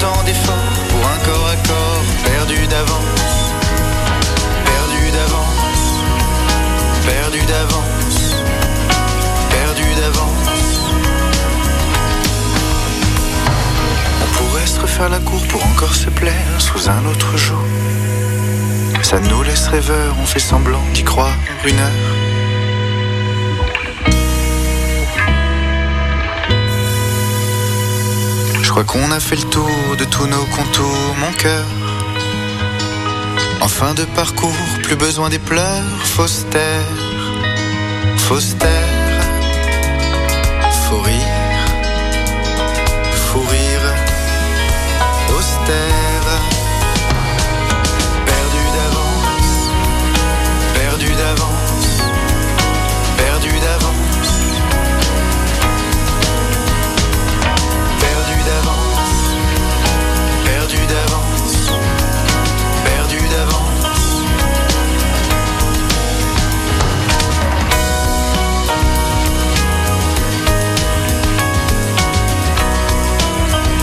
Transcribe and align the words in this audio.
tant 0.00 0.22
d'efforts 0.24 0.82
pour 0.90 1.06
un 1.06 1.18
corps 1.26 1.48
à 1.48 1.56
corps 1.68 2.04
perdu 2.24 2.66
d'avance. 2.66 3.34
Perdu 4.64 5.10
d'avance, 5.16 5.84
perdu 7.06 7.40
d'avance, 7.46 8.34
perdu 9.50 9.88
d'avance. 10.00 10.80
On 14.22 14.28
pourrait 14.36 14.66
se 14.66 14.80
refaire 14.80 15.08
la 15.08 15.18
cour 15.18 15.42
pour 15.48 15.64
encore 15.66 15.94
se 15.94 16.10
plaire 16.10 16.56
sous 16.58 16.88
un 16.88 17.04
autre 17.10 17.36
jour. 17.36 17.64
Ça 19.02 19.18
nous 19.20 19.42
laisse 19.42 19.66
rêveurs, 19.66 20.14
on 20.22 20.26
fait 20.26 20.38
semblant 20.38 20.82
d'y 20.94 21.02
croire 21.02 21.36
une 21.64 21.78
heure. 21.78 22.21
Crois 28.72 28.84
qu'on 28.84 29.10
a 29.10 29.20
fait 29.20 29.36
le 29.36 29.42
tour 29.50 29.96
de 29.98 30.04
tous 30.06 30.26
nos 30.26 30.46
contours, 30.46 31.14
mon 31.20 31.30
cœur. 31.32 31.66
En 33.60 33.68
fin 33.68 33.92
de 33.92 34.04
parcours, 34.16 34.64
plus 34.82 34.96
besoin 34.96 35.28
des 35.28 35.38
pleurs, 35.38 35.84
fausse 36.02 36.46
terre, 36.48 36.88
faut 40.88 41.00
rire, 41.00 41.21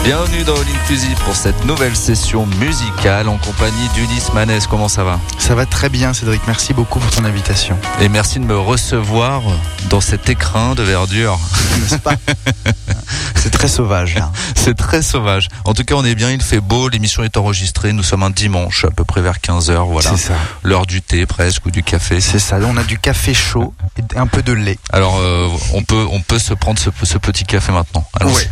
Bienvenue 0.03 0.43
dans 0.43 0.55
All 0.55 0.65
Inclusive 0.81 1.17
pour 1.25 1.35
cette 1.35 1.65
nouvelle 1.65 1.95
session 1.95 2.45
musicale 2.59 3.27
en 3.29 3.37
compagnie 3.37 3.87
d'Ulysse 3.93 4.33
Manès. 4.33 4.65
Comment 4.65 4.87
ça 4.87 5.03
va? 5.03 5.19
Ça 5.37 5.53
va 5.55 5.65
très 5.65 5.89
bien, 5.89 6.13
Cédric. 6.13 6.41
Merci 6.47 6.73
beaucoup 6.73 6.99
pour 6.99 7.11
ton 7.11 7.25
invitation. 7.25 7.77
Et 8.01 8.09
merci 8.09 8.39
de 8.39 8.45
me 8.45 8.57
recevoir 8.57 9.41
dans 9.89 10.01
cet 10.01 10.29
écrin 10.29 10.73
de 10.73 10.83
verdure. 10.83 11.37
N'est-ce 11.79 11.97
pas? 11.97 12.13
C'est 13.35 13.51
très 13.51 13.67
sauvage. 13.67 14.15
là. 14.15 14.31
C'est 14.55 14.75
très 14.75 15.01
sauvage. 15.01 15.47
En 15.63 15.73
tout 15.73 15.83
cas, 15.83 15.95
on 15.95 16.03
est 16.03 16.15
bien, 16.15 16.31
il 16.31 16.41
fait 16.41 16.59
beau, 16.59 16.89
l'émission 16.89 17.23
est 17.23 17.37
enregistrée. 17.37 17.93
Nous 17.93 18.03
sommes 18.03 18.23
un 18.23 18.29
dimanche, 18.29 18.85
à 18.85 18.91
peu 18.91 19.03
près 19.05 19.21
vers 19.21 19.37
15h. 19.37 19.85
Voilà. 19.89 20.09
C'est 20.11 20.17
ça. 20.29 20.33
L'heure 20.63 20.85
du 20.85 21.01
thé 21.01 21.25
presque 21.25 21.65
ou 21.65 21.71
du 21.71 21.83
café. 21.83 22.19
C'est 22.19 22.39
ça. 22.39 22.57
On 22.63 22.77
a 22.77 22.83
du 22.83 22.97
café 22.99 23.33
chaud 23.33 23.73
et 23.97 24.01
un 24.15 24.27
peu 24.27 24.41
de 24.41 24.53
lait. 24.53 24.77
Alors, 24.91 25.17
euh, 25.19 25.47
on, 25.73 25.83
peut, 25.83 26.05
on 26.11 26.21
peut 26.21 26.39
se 26.39 26.53
prendre 26.53 26.79
ce, 26.79 26.89
ce 27.03 27.17
petit 27.17 27.43
café 27.43 27.71
maintenant. 27.71 28.07
Alors, 28.19 28.33
Ouais. 28.35 28.49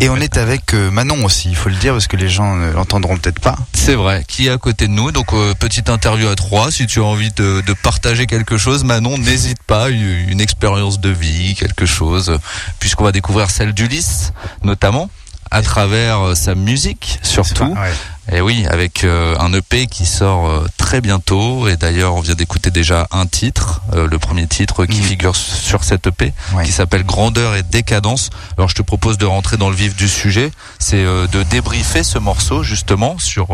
Et 0.00 0.08
on 0.08 0.16
est 0.16 0.36
avec 0.36 0.74
euh, 0.74 0.90
Manon 0.90 1.24
aussi, 1.24 1.48
il 1.48 1.56
faut 1.56 1.68
le 1.68 1.76
dire, 1.76 1.92
parce 1.92 2.06
que 2.06 2.16
les 2.16 2.28
gens 2.28 2.54
ne 2.56 2.70
l'entendront 2.72 3.16
peut-être 3.16 3.40
pas. 3.40 3.56
C'est 3.72 3.94
vrai, 3.94 4.24
qui 4.26 4.46
est 4.46 4.50
à 4.50 4.58
côté 4.58 4.86
de 4.86 4.92
nous. 4.92 5.12
Donc, 5.12 5.32
euh, 5.32 5.54
petite 5.54 5.88
interview 5.90 6.28
à 6.28 6.34
trois. 6.34 6.70
Si 6.70 6.86
tu 6.86 7.00
as 7.00 7.04
envie 7.04 7.30
de, 7.32 7.62
de 7.66 7.72
partager 7.72 8.26
quelque 8.26 8.56
chose, 8.56 8.84
Manon, 8.84 9.18
n'hésite 9.18 9.62
pas. 9.66 9.90
Une, 9.90 10.28
une 10.28 10.40
expérience 10.40 11.00
de 11.00 11.10
vie, 11.10 11.54
quelque 11.54 11.86
chose. 11.86 12.38
Puisqu'on 12.80 13.04
va 13.04 13.12
découvrir 13.12 13.50
celle 13.50 13.72
d'Ulysse, 13.72 14.32
notamment, 14.62 15.10
à 15.50 15.62
travers 15.62 16.36
sa 16.36 16.54
musique, 16.54 17.18
surtout. 17.22 17.64
Ouais. 17.64 17.92
Et 18.32 18.40
oui, 18.40 18.64
avec 18.70 19.04
euh, 19.04 19.36
un 19.38 19.52
EP 19.52 19.86
qui 19.86 20.06
sort 20.06 20.48
euh, 20.48 20.66
très 20.78 21.02
bientôt. 21.02 21.68
Et 21.68 21.76
d'ailleurs, 21.76 22.14
on 22.14 22.20
vient 22.20 22.34
d'écouter 22.34 22.70
déjà 22.70 23.06
un 23.10 23.26
titre, 23.26 23.82
euh, 23.92 24.06
le 24.08 24.18
premier 24.18 24.46
titre 24.46 24.86
qui 24.86 24.98
Mhm. 25.00 25.04
figure 25.04 25.36
sur 25.36 25.84
cet 25.84 26.06
EP, 26.06 26.32
Ouais. 26.54 26.64
qui 26.64 26.72
s'appelle 26.72 27.04
Grandeur 27.04 27.54
et 27.54 27.62
Décadence. 27.62 28.30
Alors, 28.56 28.70
je 28.70 28.74
te 28.74 28.82
propose 28.82 29.18
de 29.18 29.26
rentrer 29.26 29.58
dans 29.58 29.68
le 29.68 29.76
vif 29.76 29.94
du 29.94 30.08
sujet. 30.08 30.50
C'est 30.78 31.04
de 31.04 31.42
débriefer 31.44 32.02
ce 32.02 32.18
morceau, 32.18 32.62
justement, 32.62 33.18
sur 33.18 33.48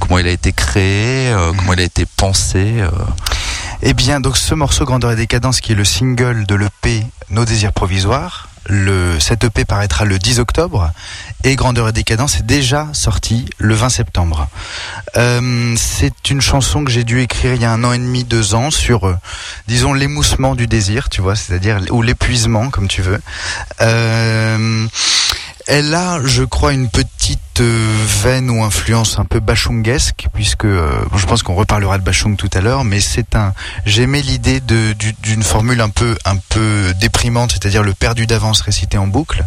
comment 0.00 0.18
il 0.18 0.26
a 0.26 0.30
été 0.30 0.52
créé, 0.52 1.28
euh, 1.28 1.52
comment 1.56 1.74
il 1.74 1.80
a 1.80 1.84
été 1.84 2.06
pensé. 2.06 2.82
Eh 3.82 3.92
bien, 3.94 4.20
donc 4.20 4.36
ce 4.36 4.54
morceau 4.54 4.84
Grandeur 4.86 5.12
et 5.12 5.16
Décadence, 5.16 5.60
qui 5.60 5.72
est 5.72 5.76
le 5.76 5.84
single 5.84 6.46
de 6.46 6.54
l'EP 6.54 7.04
Nos 7.30 7.44
désirs 7.44 7.74
provisoires, 7.74 8.47
le, 8.68 9.18
cet 9.18 9.44
EP 9.44 9.64
paraîtra 9.64 10.04
le 10.04 10.18
10 10.18 10.38
octobre 10.38 10.90
et 11.44 11.56
Grandeur 11.56 11.88
et 11.88 11.92
Décadence 11.92 12.38
est 12.38 12.46
déjà 12.46 12.88
sorti 12.92 13.46
le 13.58 13.74
20 13.74 13.88
septembre. 13.88 14.48
Euh, 15.16 15.74
c'est 15.76 16.30
une 16.30 16.40
chanson 16.40 16.84
que 16.84 16.90
j'ai 16.90 17.04
dû 17.04 17.20
écrire 17.20 17.54
il 17.54 17.62
y 17.62 17.64
a 17.64 17.72
un 17.72 17.82
an 17.84 17.92
et 17.92 17.98
demi, 17.98 18.24
deux 18.24 18.54
ans 18.54 18.70
sur, 18.70 19.06
euh, 19.06 19.16
disons, 19.66 19.94
l'émoussement 19.94 20.54
du 20.54 20.66
désir, 20.66 21.08
tu 21.08 21.20
vois, 21.20 21.34
c'est-à-dire 21.34 21.80
ou 21.90 22.02
l'épuisement, 22.02 22.70
comme 22.70 22.88
tu 22.88 23.02
veux. 23.02 23.20
Euh, 23.80 24.86
elle 25.68 25.94
a, 25.94 26.20
je 26.24 26.42
crois, 26.42 26.72
une 26.72 26.88
petite 26.88 27.38
euh, 27.60 27.94
veine 28.22 28.50
ou 28.50 28.62
influence 28.64 29.18
un 29.18 29.24
peu 29.24 29.38
bachungesque, 29.40 30.26
puisque 30.32 30.64
euh, 30.64 30.90
je 31.14 31.26
pense 31.26 31.42
qu'on 31.42 31.54
reparlera 31.54 31.98
de 31.98 32.02
Bachung 32.04 32.36
tout 32.36 32.48
à 32.54 32.60
l'heure, 32.60 32.84
mais 32.84 33.00
c'est 33.00 33.36
un. 33.36 33.52
J'aimais 33.84 34.22
l'idée 34.22 34.60
de- 34.60 34.92
du- 34.94 35.14
d'une 35.22 35.42
formule 35.42 35.80
un 35.80 35.90
peu 35.90 36.16
un 36.24 36.36
peu 36.48 36.94
déprimante, 37.00 37.52
c'est-à-dire 37.52 37.82
le 37.82 37.92
perdu 37.94 38.26
d'avance 38.26 38.60
récité 38.62 38.96
en 38.98 39.06
boucle, 39.06 39.44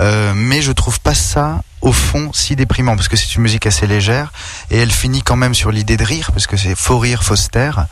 Euh, 0.00 0.32
mais 0.34 0.60
je 0.62 0.72
trouve 0.72 1.00
pas 1.00 1.14
ça 1.14 1.62
au 1.80 1.92
fond 1.92 2.30
si 2.34 2.54
déprimant 2.56 2.94
parce 2.96 3.08
que 3.08 3.16
c'est 3.16 3.34
une 3.34 3.42
musique 3.42 3.66
assez 3.66 3.86
légère 3.86 4.32
et 4.70 4.76
elle 4.78 4.90
finit 4.92 5.22
quand 5.22 5.36
même 5.36 5.54
sur 5.54 5.70
l'idée 5.72 5.96
de 5.96 6.04
rire 6.04 6.30
parce 6.32 6.46
que 6.46 6.56
c'est 6.56 6.74
faut 6.76 6.98
rire, 6.98 7.22
faut 7.22 7.36
se 7.36 7.48
taire 7.48 7.86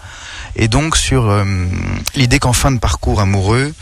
et 0.56 0.68
donc 0.68 0.96
sur 0.96 1.30
euh, 1.30 1.44
l'idée 2.14 2.38
qu'en 2.38 2.52
fin 2.52 2.70
de 2.72 2.78
parcours 2.78 3.20
amoureux 3.20 3.72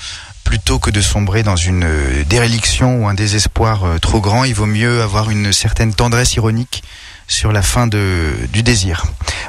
plutôt 0.45 0.79
que 0.79 0.91
de 0.91 1.01
sombrer 1.01 1.43
dans 1.43 1.57
une 1.57 1.85
euh, 1.85 2.25
déréliction 2.25 3.03
ou 3.03 3.09
un 3.09 3.15
désespoir 3.15 3.85
euh, 3.85 3.99
trop 3.99 4.21
grand, 4.21 4.45
il 4.45 4.55
vaut 4.55 4.67
mieux 4.67 5.03
avoir 5.03 5.31
une 5.31 5.53
certaine 5.53 5.95
tendresse 5.95 6.35
ironique 6.35 6.83
sur 7.29 7.53
la 7.53 7.63
fin 7.63 7.87
de, 7.87 8.33
du 8.53 8.63
désir. 8.63 9.05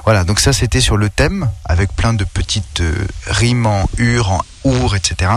Voilà, 0.05 0.23
donc 0.23 0.39
ça 0.39 0.53
c'était 0.53 0.81
sur 0.81 0.97
le 0.97 1.09
thème, 1.09 1.49
avec 1.65 1.93
plein 1.93 2.13
de 2.13 2.23
petites 2.23 2.81
euh, 2.81 2.93
rimes 3.27 3.65
en 3.65 3.89
ur, 3.97 4.31
en 4.31 4.41
our, 4.63 4.95
etc. 4.95 5.31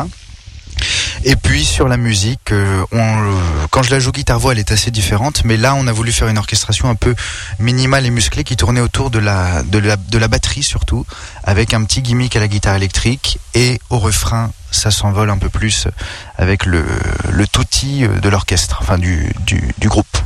Et 1.24 1.34
puis 1.34 1.64
sur 1.64 1.88
la 1.88 1.96
musique, 1.96 2.52
euh, 2.52 2.84
euh, 2.92 3.66
quand 3.70 3.82
je 3.82 3.90
la 3.90 3.98
joue 3.98 4.12
guitare 4.12 4.38
voix, 4.38 4.52
elle 4.52 4.58
est 4.58 4.70
assez 4.70 4.90
différente, 4.90 5.42
mais 5.44 5.56
là 5.56 5.74
on 5.74 5.86
a 5.86 5.92
voulu 5.92 6.12
faire 6.12 6.28
une 6.28 6.38
orchestration 6.38 6.88
un 6.88 6.94
peu 6.94 7.14
minimale 7.58 8.06
et 8.06 8.10
musclée 8.10 8.44
qui 8.44 8.56
tournait 8.56 8.80
autour 8.80 9.10
de 9.10 9.18
la 9.18 9.62
de 9.62 9.78
la, 9.78 9.96
de 9.96 10.18
la 10.18 10.28
batterie 10.28 10.62
surtout, 10.62 11.04
avec 11.42 11.74
un 11.74 11.82
petit 11.84 12.02
gimmick 12.02 12.36
à 12.36 12.40
la 12.40 12.48
guitare 12.48 12.76
électrique 12.76 13.38
et 13.54 13.80
au 13.90 13.98
refrain 13.98 14.52
ça 14.70 14.90
s'envole 14.90 15.30
un 15.30 15.38
peu 15.38 15.48
plus 15.48 15.88
avec 16.36 16.66
le 16.66 16.84
le 17.30 17.46
touti 17.46 18.04
de 18.06 18.28
l'orchestre, 18.28 18.78
enfin 18.80 18.98
du, 18.98 19.32
du 19.78 19.88
groupe. 19.88 20.18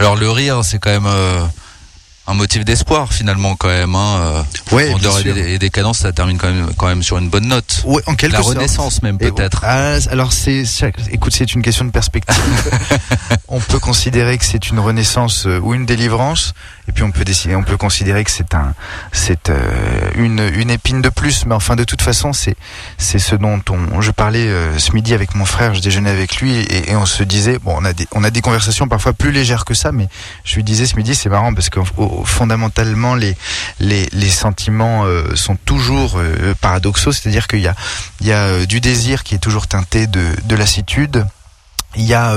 Alors 0.00 0.16
le 0.16 0.28
rire, 0.30 0.64
c'est 0.64 0.78
quand 0.78 0.90
même 0.90 1.06
euh, 1.06 1.44
un 2.26 2.34
motif 2.34 2.64
d'espoir 2.64 3.12
finalement 3.12 3.54
quand 3.56 3.68
même. 3.68 3.94
Hein. 3.94 4.16
euh, 4.20 4.42
Ouais, 4.72 4.88
Grandeur 4.90 5.18
et, 5.26 5.58
cadences, 5.70 5.98
ça 5.98 6.12
termine 6.12 6.38
quand 6.38 6.48
même, 6.50 6.70
quand 6.76 6.86
même 6.86 7.02
sur 7.02 7.18
une 7.18 7.28
bonne 7.28 7.46
note. 7.48 7.82
Ouais, 7.84 8.02
en 8.06 8.14
quelque 8.14 8.32
La 8.32 8.38
sorte. 8.42 8.54
renaissance 8.56 9.02
même 9.02 9.18
peut-être. 9.18 9.60
Ah, 9.64 9.96
alors 10.10 10.32
c'est, 10.32 10.64
écoute, 11.10 11.34
c'est 11.34 11.54
une 11.54 11.62
question 11.62 11.84
de 11.84 11.90
perspective. 11.90 12.34
on 13.48 13.60
peut 13.60 13.78
considérer 13.78 14.38
que 14.38 14.44
c'est 14.44 14.70
une 14.70 14.78
renaissance 14.78 15.46
euh, 15.46 15.58
ou 15.60 15.74
une 15.74 15.84
délivrance, 15.86 16.54
et 16.88 16.92
puis 16.92 17.02
on 17.02 17.10
peut 17.10 17.24
décider, 17.24 17.56
on 17.56 17.62
peut 17.62 17.76
considérer 17.76 18.24
que 18.24 18.30
c'est 18.30 18.54
un, 18.54 18.74
c'est 19.12 19.50
euh, 19.50 19.60
une, 20.16 20.40
une 20.54 20.70
épine 20.70 21.02
de 21.02 21.08
plus. 21.08 21.44
Mais 21.46 21.54
enfin, 21.54 21.76
de 21.76 21.84
toute 21.84 22.02
façon, 22.02 22.32
c'est, 22.32 22.56
c'est 22.98 23.18
ce 23.18 23.34
dont 23.36 23.60
on, 23.70 24.00
je 24.00 24.10
parlais 24.10 24.46
euh, 24.48 24.78
ce 24.78 24.92
midi 24.92 25.14
avec 25.14 25.34
mon 25.34 25.44
frère, 25.44 25.74
je 25.74 25.80
déjeunais 25.80 26.10
avec 26.10 26.36
lui, 26.38 26.54
et, 26.56 26.90
et 26.90 26.96
on 26.96 27.06
se 27.06 27.22
disait, 27.22 27.58
bon, 27.58 27.74
on 27.78 27.84
a 27.84 27.92
des, 27.92 28.06
on 28.12 28.24
a 28.24 28.30
des 28.30 28.40
conversations 28.40 28.88
parfois 28.88 29.12
plus 29.12 29.32
légères 29.32 29.64
que 29.64 29.74
ça, 29.74 29.92
mais 29.92 30.08
je 30.44 30.54
lui 30.56 30.64
disais 30.64 30.86
ce 30.86 30.96
midi, 30.96 31.14
c'est 31.14 31.28
marrant 31.28 31.52
parce 31.54 31.68
que 31.70 31.80
au- 31.98 32.13
fondamentalement, 32.24 33.14
les, 33.14 33.36
sentiments 34.30 35.04
euh, 35.04 35.34
sont 35.34 35.56
toujours 35.56 36.14
euh, 36.16 36.54
paradoxaux, 36.60 37.12
c'est-à-dire 37.12 37.46
qu'il 37.46 37.60
y 37.60 37.68
a 37.68 37.74
il 38.20 38.26
y 38.26 38.32
a 38.32 38.44
euh, 38.44 38.66
du 38.66 38.80
désir 38.80 39.24
qui 39.24 39.34
est 39.34 39.38
toujours 39.38 39.66
teinté 39.66 40.06
de, 40.06 40.24
de 40.44 40.56
lassitude. 40.56 41.26
Il 41.96 42.02
y 42.02 42.14
a 42.14 42.34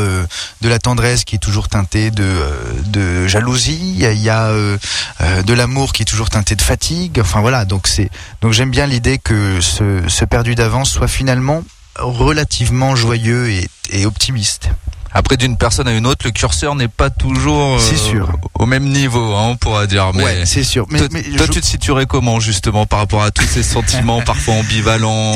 de 0.62 0.70
la 0.70 0.78
tendresse 0.78 1.24
qui 1.24 1.34
est 1.34 1.40
toujours 1.40 1.68
teintée 1.68 2.12
de, 2.12 3.26
jalousie. 3.26 3.96
Il 3.98 4.22
y 4.22 4.30
a, 4.30 4.52
de 4.52 5.54
l'amour 5.54 5.94
qui 5.94 6.04
est 6.04 6.06
toujours 6.06 6.30
teinté 6.30 6.56
de 6.56 6.62
fatigue. 6.62 7.20
Enfin 7.20 7.42
voilà, 7.42 7.66
donc 7.66 7.88
c'est 7.88 8.12
donc 8.42 8.54
j'aime 8.54 8.70
bien 8.70 8.86
l'idée 8.86 9.18
que 9.18 9.60
ce, 9.60 10.04
ce 10.08 10.26
perdu 10.26 10.54
d'avance 10.54 10.92
soit 10.92 11.08
finalement 11.08 11.64
relativement 11.96 12.96
joyeux 12.96 13.50
et, 13.50 13.68
et 13.90 14.06
optimiste. 14.06 14.70
Après, 15.14 15.38
d'une 15.38 15.58
personne 15.58 15.88
à 15.88 15.94
une 15.94 16.06
autre, 16.08 16.26
le 16.26 16.32
curseur 16.32 16.76
n'est 16.76 16.88
pas 16.88 17.10
toujours 17.10 17.78
euh, 17.78 17.96
sûr. 17.96 18.32
au 18.56 18.66
même 18.66 18.86
niveau, 18.86 19.34
hein, 19.36 19.48
on 19.50 19.56
pourra 19.58 19.88
dire. 19.88 20.12
Mais 20.14 20.24
ouais, 20.24 20.46
c'est 20.46 20.64
sûr. 20.64 20.86
Mais, 20.90 21.00
toi, 21.00 21.08
mais 21.12 21.24
toi, 21.24 21.46
je- 21.48 21.52
tu 21.52 21.62
te 21.62 21.66
situerais 21.66 22.06
comment 22.06 22.40
justement 22.40 22.86
par 22.86 23.00
rapport 23.00 23.24
à 23.24 23.32
tous 23.32 23.46
ces 23.46 23.64
sentiments 23.64 24.22
parfois 24.26 24.56
ambivalents 24.56 25.34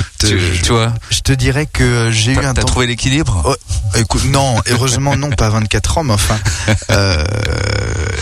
écoute, 0.00 0.12
tu, 0.18 0.34
euh, 0.34 0.56
tu 0.62 0.72
vois 0.72 0.92
je 1.10 1.20
te 1.20 1.32
dirais 1.32 1.66
que 1.66 2.10
j'ai 2.10 2.32
eu 2.32 2.38
un 2.38 2.54
t'as 2.54 2.62
temps 2.62 2.68
trouvé 2.68 2.86
l'équilibre? 2.86 3.42
Oh, 3.46 3.54
Écoute, 3.96 4.24
non, 4.26 4.56
heureusement 4.70 5.16
non, 5.16 5.30
pas 5.30 5.46
à 5.46 5.50
24 5.50 5.98
ans, 5.98 6.04
mais 6.04 6.12
enfin. 6.12 6.38
Euh, 6.90 7.24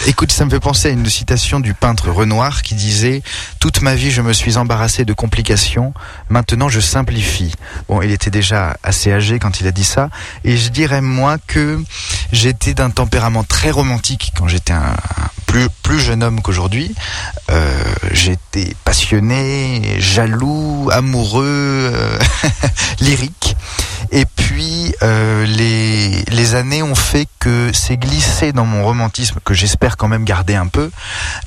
écoute, 0.07 0.31
ça 0.33 0.45
me 0.45 0.51
fait 0.51 0.61
penser 0.61 0.89
à 0.89 0.91
une 0.91 1.09
citation 1.09 1.61
du 1.61 1.75
peintre 1.75 2.11
Renoir 2.11 2.63
qui 2.63 2.75
disait 2.75 3.23
Toute 3.61 3.83
ma 3.83 3.95
vie, 3.95 4.11
je 4.11 4.21
me 4.21 4.33
suis 4.33 4.57
embarrassé 4.57 5.05
de 5.05 5.13
complications. 5.13 5.95
Maintenant, 6.29 6.69
je 6.69 6.81
simplifie. 6.81 7.55
Bon, 7.89 8.03
il 8.03 8.11
était 8.11 8.31
déjà 8.31 8.77
assez 8.83 9.13
âgé 9.13 9.39
quand 9.39 9.61
il 9.61 9.67
a 9.67 9.71
dit 9.71 9.85
ça, 9.85 10.11
et 10.45 10.57
je 10.57 10.69
dirais 10.69 11.01
moi 11.01 11.37
que 11.47 11.81
j'étais 12.33 12.75
d'un 12.75 12.91
tempérament 12.91 13.45
très 13.45 13.71
romantique 13.71 14.33
quand 14.37 14.49
j'étais 14.49 14.73
un, 14.73 14.93
un 14.93 15.29
plus 15.47 15.69
plus 15.83 15.99
jeune 15.99 16.23
homme 16.23 16.41
qu'aujourd'hui. 16.43 16.95
Euh, 17.51 17.83
j'étais 18.13 18.75
passionné, 18.85 19.97
jaloux, 19.99 20.91
amoureux, 20.93 21.68
euh, 21.69 22.19
lyrique. 23.01 23.57
Et 24.11 24.25
puis 24.25 24.95
euh, 25.03 25.45
les, 25.47 26.23
les 26.25 26.55
années 26.55 26.83
ont 26.83 26.95
fait 26.95 27.29
que 27.39 27.71
c'est 27.73 27.97
glissé 27.97 28.53
dans 28.53 28.65
mon 28.65 28.85
romantisme, 28.85 29.39
que 29.45 29.55
j'espère 29.55 29.97
quand 29.97 30.09
même 30.09 30.25
garder 30.25 30.55
un 30.55 30.67
peu, 30.67 30.91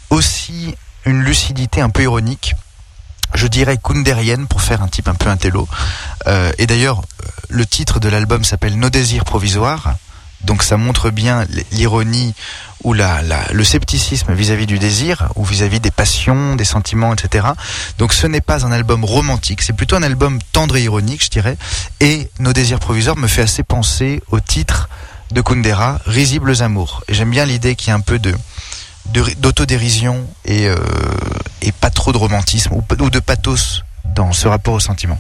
aussi 0.10 0.76
une 1.06 1.24
lucidité 1.24 1.82
un 1.82 1.90
peu 1.90 2.04
ironique. 2.04 2.56
Je 3.34 3.48
dirais 3.48 3.80
kundérienne 3.82 4.48
pour 4.48 4.62
faire 4.62 4.84
un 4.84 4.88
type 4.88 5.08
un 5.08 5.16
peu 5.16 5.30
intello. 5.30 5.68
Euh, 6.28 6.52
et 6.58 6.68
d'ailleurs, 6.68 7.02
le 7.50 7.66
titre 7.66 8.00
de 8.00 8.10
l'album 8.10 8.44
s'appelle 8.44 8.78
Nos 8.78 8.90
désirs 8.90 9.24
provisoires. 9.24 9.96
Donc 10.44 10.64
ça 10.64 10.78
montre 10.78 11.10
bien 11.10 11.46
l'ironie 11.72 12.34
ou 12.84 12.94
la, 12.94 13.22
le 13.52 13.64
scepticisme 13.64 14.34
vis-à-vis 14.34 14.66
du 14.66 14.80
désir 14.80 15.30
ou 15.36 15.46
vis-à-vis 15.46 15.80
des 15.80 15.92
passions, 15.92 16.56
des 16.56 16.66
sentiments, 16.66 17.14
etc. 17.14 17.48
Donc 18.00 18.14
ce 18.14 18.28
n'est 18.28 18.42
pas 18.42 18.66
un 18.66 18.72
album 18.72 19.06
romantique, 19.06 19.62
c'est 19.62 19.74
plutôt 19.74 19.96
un 19.96 20.04
album 20.04 20.40
tendre 20.52 20.78
et 20.78 20.84
ironique, 20.84 21.24
je 21.24 21.30
dirais. 21.30 21.58
Et 22.00 22.30
Nos 22.40 22.54
désirs 22.54 22.80
provisoires 22.80 23.18
me 23.18 23.28
fait 23.28 23.44
assez 23.44 23.64
penser 23.64 24.22
au 24.32 24.40
titre 24.40 24.90
de 25.32 25.42
Kundera, 25.42 26.00
Risibles 26.06 26.62
amours. 26.62 27.04
Et 27.08 27.14
j'aime 27.14 27.32
bien 27.32 27.46
l'idée 27.46 27.76
qu'il 27.76 27.90
y 27.90 27.92
a 27.92 27.96
un 27.96 28.02
peu 28.02 28.20
de 28.20 28.34
d'autodérision 29.40 30.26
et, 30.46 30.68
euh, 30.68 30.76
et 31.62 31.72
pas 31.72 31.90
trop 31.90 32.14
de 32.14 32.18
romantisme 32.18 32.74
ou, 32.74 32.84
ou 33.00 33.10
de 33.10 33.20
pathos 33.20 33.84
dans 34.06 34.32
ce 34.32 34.48
rapport 34.48 34.76
au 34.76 34.80
sentiment. 34.80 35.20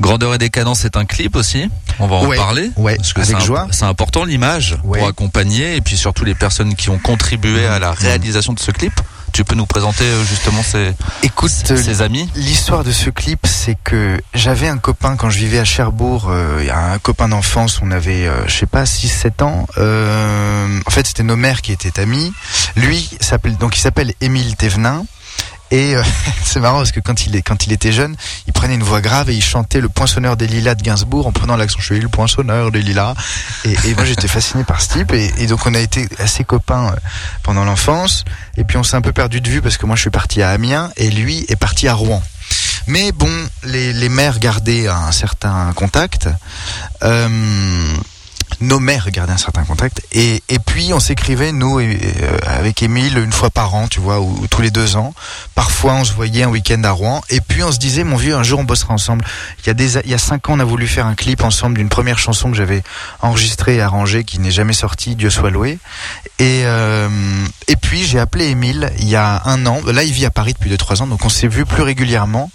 Grandeur 0.00 0.34
et 0.34 0.38
décadence, 0.38 0.80
c'est 0.80 0.96
un 0.96 1.04
clip 1.04 1.36
aussi. 1.36 1.68
On 1.98 2.06
va 2.06 2.16
en 2.16 2.26
Ouais, 2.26 2.36
parler. 2.36 2.70
ouais, 2.76 2.96
parce 2.96 3.12
que 3.12 3.20
avec 3.20 3.36
c'est 3.38 3.44
joie. 3.44 3.68
c'est 3.70 3.84
important 3.84 4.24
l'image 4.24 4.78
Ouais. 4.84 4.98
pour 4.98 5.08
accompagner 5.08 5.76
et 5.76 5.80
puis 5.80 5.96
surtout 5.96 6.24
les 6.24 6.34
personnes 6.34 6.74
qui 6.74 6.88
ont 6.90 6.98
contribué 6.98 7.66
à 7.66 7.78
la 7.78 7.92
réalisation 7.92 8.52
de 8.54 8.60
ce 8.60 8.70
clip. 8.70 8.92
Tu 9.32 9.44
peux 9.44 9.54
nous 9.54 9.66
présenter 9.66 10.02
euh, 10.04 10.24
justement 10.24 10.60
ces, 10.62 10.92
Écoute, 11.22 11.52
euh, 11.70 11.76
ces 11.76 12.02
amis 12.02 12.28
L'histoire 12.34 12.82
de 12.82 12.90
ce 12.90 13.10
clip, 13.10 13.46
c'est 13.46 13.76
que 13.84 14.20
j'avais 14.34 14.66
un 14.66 14.78
copain 14.78 15.14
quand 15.16 15.30
je 15.30 15.38
vivais 15.38 15.60
à 15.60 15.64
Cherbourg, 15.64 16.26
euh, 16.30 16.66
un 16.74 16.98
copain 16.98 17.28
d'enfance, 17.28 17.78
on 17.80 17.92
avait, 17.92 18.26
euh, 18.26 18.44
je 18.48 18.56
sais 18.56 18.66
pas, 18.66 18.86
6-7 18.86 19.42
ans. 19.42 19.68
Euh, 19.78 20.80
en 20.84 20.90
fait, 20.90 21.06
c'était 21.06 21.22
nos 21.22 21.36
mères 21.36 21.62
qui 21.62 21.70
étaient 21.70 22.00
amies. 22.00 22.32
Lui, 22.74 23.08
s'appelle, 23.20 23.56
donc 23.56 23.76
il 23.76 23.80
s'appelle 23.80 24.14
Émile 24.20 24.56
Thévenin. 24.56 25.04
Et 25.70 25.96
euh, 25.96 26.02
c'est 26.44 26.60
marrant 26.60 26.78
parce 26.78 26.92
que 26.92 27.00
quand 27.00 27.26
il, 27.26 27.36
est, 27.36 27.42
quand 27.42 27.66
il 27.66 27.72
était 27.72 27.92
jeune, 27.92 28.16
il 28.46 28.52
prenait 28.52 28.74
une 28.74 28.82
voix 28.82 29.00
grave 29.00 29.30
et 29.30 29.34
il 29.34 29.42
chantait 29.42 29.80
le 29.80 29.88
poinçonneur 29.88 30.36
des 30.36 30.46
lilas 30.46 30.74
de 30.74 30.82
Gainsbourg 30.82 31.26
en 31.26 31.32
prenant 31.32 31.56
l'accent 31.56 31.80
suis 31.80 32.00
le 32.00 32.08
poinçonneur 32.08 32.70
des 32.70 32.82
lilas. 32.82 33.14
Et, 33.64 33.74
et 33.88 33.94
moi 33.94 34.04
j'étais 34.04 34.28
fasciné 34.28 34.64
par 34.64 34.80
ce 34.80 34.90
type 34.90 35.12
et, 35.12 35.32
et 35.38 35.46
donc 35.46 35.66
on 35.66 35.74
a 35.74 35.80
été 35.80 36.08
assez 36.18 36.44
copains 36.44 36.88
euh, 36.88 36.96
pendant 37.42 37.64
l'enfance. 37.64 38.24
Et 38.56 38.64
puis 38.64 38.76
on 38.76 38.82
s'est 38.82 38.96
un 38.96 39.02
peu 39.02 39.12
perdu 39.12 39.40
de 39.40 39.48
vue 39.48 39.62
parce 39.62 39.76
que 39.76 39.86
moi 39.86 39.96
je 39.96 40.02
suis 40.02 40.10
parti 40.10 40.42
à 40.42 40.50
Amiens 40.50 40.90
et 40.96 41.10
lui 41.10 41.44
est 41.48 41.56
parti 41.56 41.88
à 41.88 41.94
Rouen. 41.94 42.22
Mais 42.86 43.12
bon, 43.12 43.30
les, 43.64 43.92
les 43.92 44.08
mères 44.08 44.38
gardaient 44.38 44.88
un 44.88 45.12
certain 45.12 45.72
contact. 45.74 46.28
Euh, 47.02 47.28
nos 48.60 48.80
mères 48.80 49.08
un 49.28 49.36
certain 49.36 49.64
contact. 49.64 50.02
Et, 50.12 50.42
et 50.48 50.58
puis, 50.58 50.92
on 50.92 51.00
s'écrivait, 51.00 51.52
nous, 51.52 51.78
euh, 51.78 52.38
avec 52.46 52.82
Émile, 52.82 53.18
une 53.18 53.32
fois 53.32 53.50
par 53.50 53.74
an, 53.74 53.88
tu 53.88 54.00
vois, 54.00 54.20
ou, 54.20 54.38
ou 54.40 54.46
tous 54.46 54.62
les 54.62 54.70
deux 54.70 54.96
ans. 54.96 55.14
Parfois, 55.54 55.94
on 55.94 56.04
se 56.04 56.12
voyait 56.12 56.42
un 56.42 56.48
week-end 56.48 56.82
à 56.84 56.90
Rouen. 56.90 57.22
Et 57.30 57.40
puis, 57.40 57.62
on 57.62 57.70
se 57.72 57.78
disait, 57.78 58.04
mon 58.04 58.16
vieux, 58.16 58.34
un 58.34 58.42
jour, 58.42 58.60
on 58.60 58.64
bossera 58.64 58.94
ensemble. 58.94 59.24
Il 59.62 59.66
y 59.66 59.70
a, 59.70 59.74
des, 59.74 59.98
il 59.98 60.10
y 60.10 60.14
a 60.14 60.18
cinq 60.18 60.48
ans, 60.48 60.54
on 60.54 60.60
a 60.60 60.64
voulu 60.64 60.86
faire 60.86 61.06
un 61.06 61.14
clip 61.14 61.42
ensemble 61.42 61.78
d'une 61.78 61.88
première 61.88 62.18
chanson 62.18 62.50
que 62.50 62.56
j'avais 62.56 62.82
enregistrée 63.20 63.76
et 63.76 63.80
arrangée, 63.82 64.24
qui 64.24 64.38
n'est 64.38 64.50
jamais 64.50 64.72
sortie, 64.72 65.16
Dieu 65.16 65.30
soit 65.30 65.50
loué. 65.50 65.78
Et, 66.38 66.62
euh, 66.64 67.08
et 67.68 67.76
puis, 67.76 68.04
j'ai 68.04 68.18
appelé 68.18 68.46
Émile 68.46 68.90
il 68.98 69.08
y 69.08 69.16
a 69.16 69.42
un 69.44 69.66
an. 69.66 69.80
Là, 69.86 70.02
il 70.02 70.12
vit 70.12 70.26
à 70.26 70.30
Paris 70.30 70.54
depuis 70.54 70.70
deux, 70.70 70.78
trois 70.78 71.02
ans, 71.02 71.06
donc 71.06 71.24
on 71.24 71.28
s'est 71.28 71.48
vu 71.48 71.66
plus 71.66 71.82
régulièrement. 71.82 72.50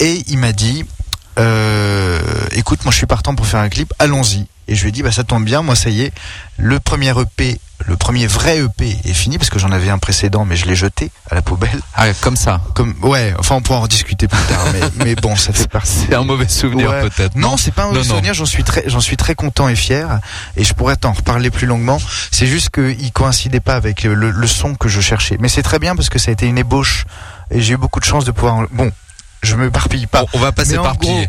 Et 0.00 0.22
il 0.28 0.38
m'a 0.38 0.52
dit, 0.52 0.84
euh, 1.38 2.20
écoute, 2.52 2.84
moi 2.84 2.92
je 2.92 2.96
suis 2.98 3.06
partant 3.06 3.34
pour 3.34 3.46
faire 3.46 3.60
un 3.60 3.68
clip, 3.68 3.92
allons-y. 3.98 4.46
Et 4.70 4.74
je 4.74 4.82
lui 4.82 4.90
ai 4.90 4.92
dit, 4.92 5.02
bah 5.02 5.12
ça 5.12 5.24
tombe 5.24 5.44
bien, 5.44 5.62
moi 5.62 5.74
ça 5.74 5.88
y 5.88 6.02
est, 6.02 6.12
le 6.58 6.78
premier 6.78 7.10
EP, 7.18 7.58
le 7.86 7.96
premier 7.96 8.26
vrai 8.26 8.58
EP 8.58 8.98
est 9.04 9.14
fini 9.14 9.38
parce 9.38 9.48
que 9.48 9.58
j'en 9.58 9.72
avais 9.72 9.88
un 9.88 9.96
précédent, 9.96 10.44
mais 10.44 10.56
je 10.56 10.66
l'ai 10.66 10.74
jeté 10.76 11.10
à 11.30 11.34
la 11.34 11.40
poubelle. 11.40 11.80
Ah, 11.94 12.06
comme 12.20 12.36
ça. 12.36 12.60
Comme, 12.74 12.94
ouais, 13.00 13.32
enfin 13.38 13.54
on 13.54 13.62
pourra 13.62 13.78
en 13.78 13.86
discuter 13.86 14.28
plus 14.28 14.42
tard, 14.42 14.66
mais, 14.74 15.04
mais 15.06 15.14
bon, 15.14 15.36
ça 15.36 15.54
fait 15.54 15.68
partie. 15.70 16.00
C'est 16.10 16.14
un 16.14 16.24
mauvais 16.24 16.48
souvenir 16.48 16.90
Ouais. 16.90 17.00
peut-être. 17.08 17.34
Non, 17.36 17.56
c'est 17.56 17.70
pas 17.72 17.84
un 17.84 17.86
mauvais 17.86 18.00
Non, 18.00 18.04
souvenir. 18.04 18.34
J'en 18.34 18.44
suis 18.44 18.62
très, 18.62 18.84
j'en 18.88 19.00
suis 19.00 19.16
très 19.16 19.34
content 19.34 19.68
et 19.70 19.76
fier. 19.76 20.20
Et 20.58 20.64
je 20.64 20.74
pourrais 20.74 20.96
t'en 20.96 21.12
reparler 21.12 21.50
plus 21.50 21.66
longuement. 21.66 21.98
C'est 22.30 22.46
juste 22.46 22.68
qu'il 22.68 23.10
coïncidait 23.12 23.60
pas 23.60 23.74
avec 23.76 24.02
le, 24.02 24.14
le 24.30 24.46
son 24.46 24.74
que 24.74 24.88
je 24.90 25.00
cherchais. 25.00 25.38
Mais 25.40 25.48
c'est 25.48 25.62
très 25.62 25.78
bien 25.78 25.96
parce 25.96 26.10
que 26.10 26.18
ça 26.18 26.30
a 26.30 26.32
été 26.32 26.46
une 26.46 26.58
ébauche 26.58 27.06
et 27.50 27.62
j'ai 27.62 27.72
eu 27.74 27.78
beaucoup 27.78 28.00
de 28.00 28.04
chance 28.04 28.26
de 28.26 28.32
pouvoir. 28.32 28.66
Bon, 28.70 28.92
je 29.42 29.54
me 29.56 29.70
parpille 29.70 30.06
pas. 30.06 30.22
On, 30.32 30.38
on 30.38 30.40
va 30.40 30.52
pas 30.52 30.64
Mais 30.64 30.78
en 30.78 30.82
s'éparpiller. 30.82 31.28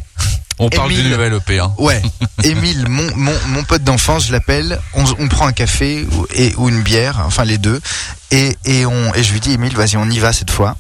On 0.62 0.70
parle 0.70 0.90
du 0.90 0.96
Émile- 1.00 1.12
nouvel 1.12 1.34
EP. 1.36 1.60
Hein. 1.60 1.72
Ouais, 1.78 2.02
Émile, 2.44 2.86
mon, 2.90 3.16
mon, 3.16 3.34
mon 3.48 3.64
pote 3.64 3.84
d'enfance, 3.84 4.28
je 4.28 4.32
l'appelle. 4.34 4.80
On, 4.94 5.06
on 5.20 5.28
prend 5.30 5.48
un 5.48 5.54
café 5.54 6.06
ou, 6.12 6.26
et, 6.34 6.54
ou 6.58 6.68
une 6.70 6.82
bière, 6.82 7.22
enfin 7.26 7.46
les 7.46 7.58
deux. 7.58 7.80
Et, 8.32 8.58
et, 8.66 8.86
on, 8.86 9.14
et 9.14 9.24
je 9.24 9.32
lui 9.32 9.40
dis, 9.40 9.54
Émile, 9.54 9.74
vas-y, 9.76 9.96
on 9.96 10.10
y 10.10 10.20
va 10.20 10.34
cette 10.34 10.52
fois. 10.52 10.76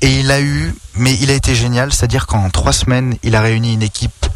Et 0.00 0.20
il 0.20 0.30
a 0.30 0.40
eu, 0.40 0.74
mais 0.94 1.14
il 1.20 1.30
a 1.30 1.34
été 1.34 1.54
génial, 1.56 1.92
c'est-à-dire 1.92 2.26
qu'en 2.26 2.48
trois 2.50 2.72
semaines, 2.72 3.16
il 3.24 3.34
a 3.34 3.40
réuni 3.42 3.74
une 3.74 3.82
équipe 3.82 4.26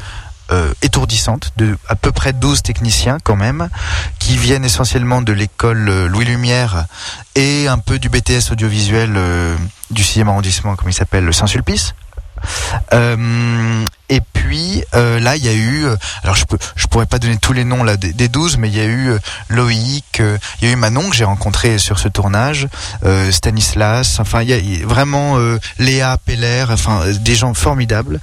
euh, 0.51 0.75
étourdissante 0.83 1.53
de 1.57 1.79
à 1.89 1.95
peu 1.95 2.11
près 2.13 2.33
12 2.35 2.63
techniciens 2.63 3.19
quand 3.23 3.37
même, 3.37 3.69
qui 4.19 4.37
viennent 4.37 4.65
essentiellement 4.65 5.23
de 5.23 5.33
l'école 5.33 5.89
euh, 5.89 6.07
Louis 6.09 6.25
Lumière 6.27 6.85
et 7.37 7.67
un 7.69 7.79
peu 7.79 7.99
du 7.99 8.09
BTS 8.11 8.51
audiovisuel 8.51 9.15
euh, 9.17 9.57
du 9.91 10.03
6e 10.03 10.27
arrondissement, 10.29 10.75
comme 10.77 10.91
il 10.91 10.95
s'appelle, 10.95 11.25
le 11.25 11.33
Saint-Sulpice. 11.33 11.95
Euh, 12.93 13.85
Et 14.09 14.21
puis 14.21 14.85
euh, 14.95 15.19
là, 15.19 15.37
il 15.37 15.45
y 15.45 15.49
a 15.49 15.53
eu, 15.53 15.87
euh, 15.87 15.97
alors 16.23 16.37
je 16.37 16.45
peux, 16.45 16.59
pourrais 16.91 17.07
pas 17.07 17.19
donner 17.19 17.39
tous 17.39 17.53
les 17.53 17.65
noms 17.65 17.83
là 17.83 17.97
des, 17.97 18.13
des 18.13 18.29
12, 18.29 18.59
mais 18.59 18.69
il 18.69 18.77
y 18.77 18.81
a 18.81 18.85
eu 18.85 19.11
Loïc, 19.49 20.21
il 20.21 20.69
y 20.69 20.71
a 20.71 20.73
eu 20.73 20.77
Manon 20.77 21.11
que 21.11 21.17
j'ai 21.17 21.25
rencontré 21.25 21.79
sur 21.79 21.99
ce 21.99 22.07
tournage, 22.07 22.69
Stanislas, 23.33 24.21
enfin 24.21 24.43
il 24.43 24.51
y 24.51 24.83
a, 24.83 24.87
vraiment 24.87 25.37
Léa 25.81 26.19
Peller, 26.25 26.67
enfin 26.69 27.03
des 27.19 27.35
gens 27.35 27.53
formidables 27.55 28.21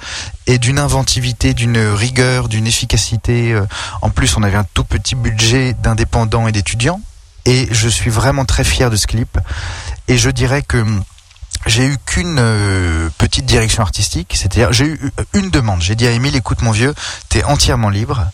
et 0.47 0.57
d'une 0.57 0.79
inventivité, 0.79 1.53
d'une 1.53 1.77
rigueur, 1.77 2.47
d'une 2.47 2.67
efficacité. 2.67 3.59
en 4.01 4.09
plus, 4.09 4.37
on 4.37 4.43
avait 4.43 4.57
un 4.57 4.67
tout 4.73 4.85
petit 4.85 5.15
budget 5.15 5.73
d'indépendants 5.73 6.47
et 6.47 6.53
d'étudiants, 6.53 7.01
et 7.45 7.67
je 7.71 7.89
suis 7.89 8.09
vraiment 8.09 8.45
très 8.45 8.63
fier 8.63 8.89
de 8.89 8.95
ce 8.95 9.07
clip. 9.07 9.37
Et 10.07 10.17
je 10.17 10.29
dirais 10.29 10.61
que 10.61 10.77
hum, 10.77 11.03
j'ai 11.65 11.85
eu 11.85 11.97
qu'une 12.05 12.37
euh, 12.39 13.09
petite 13.17 13.45
direction 13.45 13.83
artistique, 13.83 14.33
c'est-à-dire 14.35 14.73
j'ai 14.73 14.85
eu 14.85 15.11
euh, 15.19 15.23
une 15.33 15.49
demande. 15.49 15.81
J'ai 15.81 15.95
dit 15.95 16.07
à 16.07 16.11
Émile, 16.11 16.35
écoute 16.35 16.61
mon 16.61 16.71
vieux, 16.71 16.93
t'es 17.29 17.43
entièrement 17.43 17.89
libre. 17.89 18.25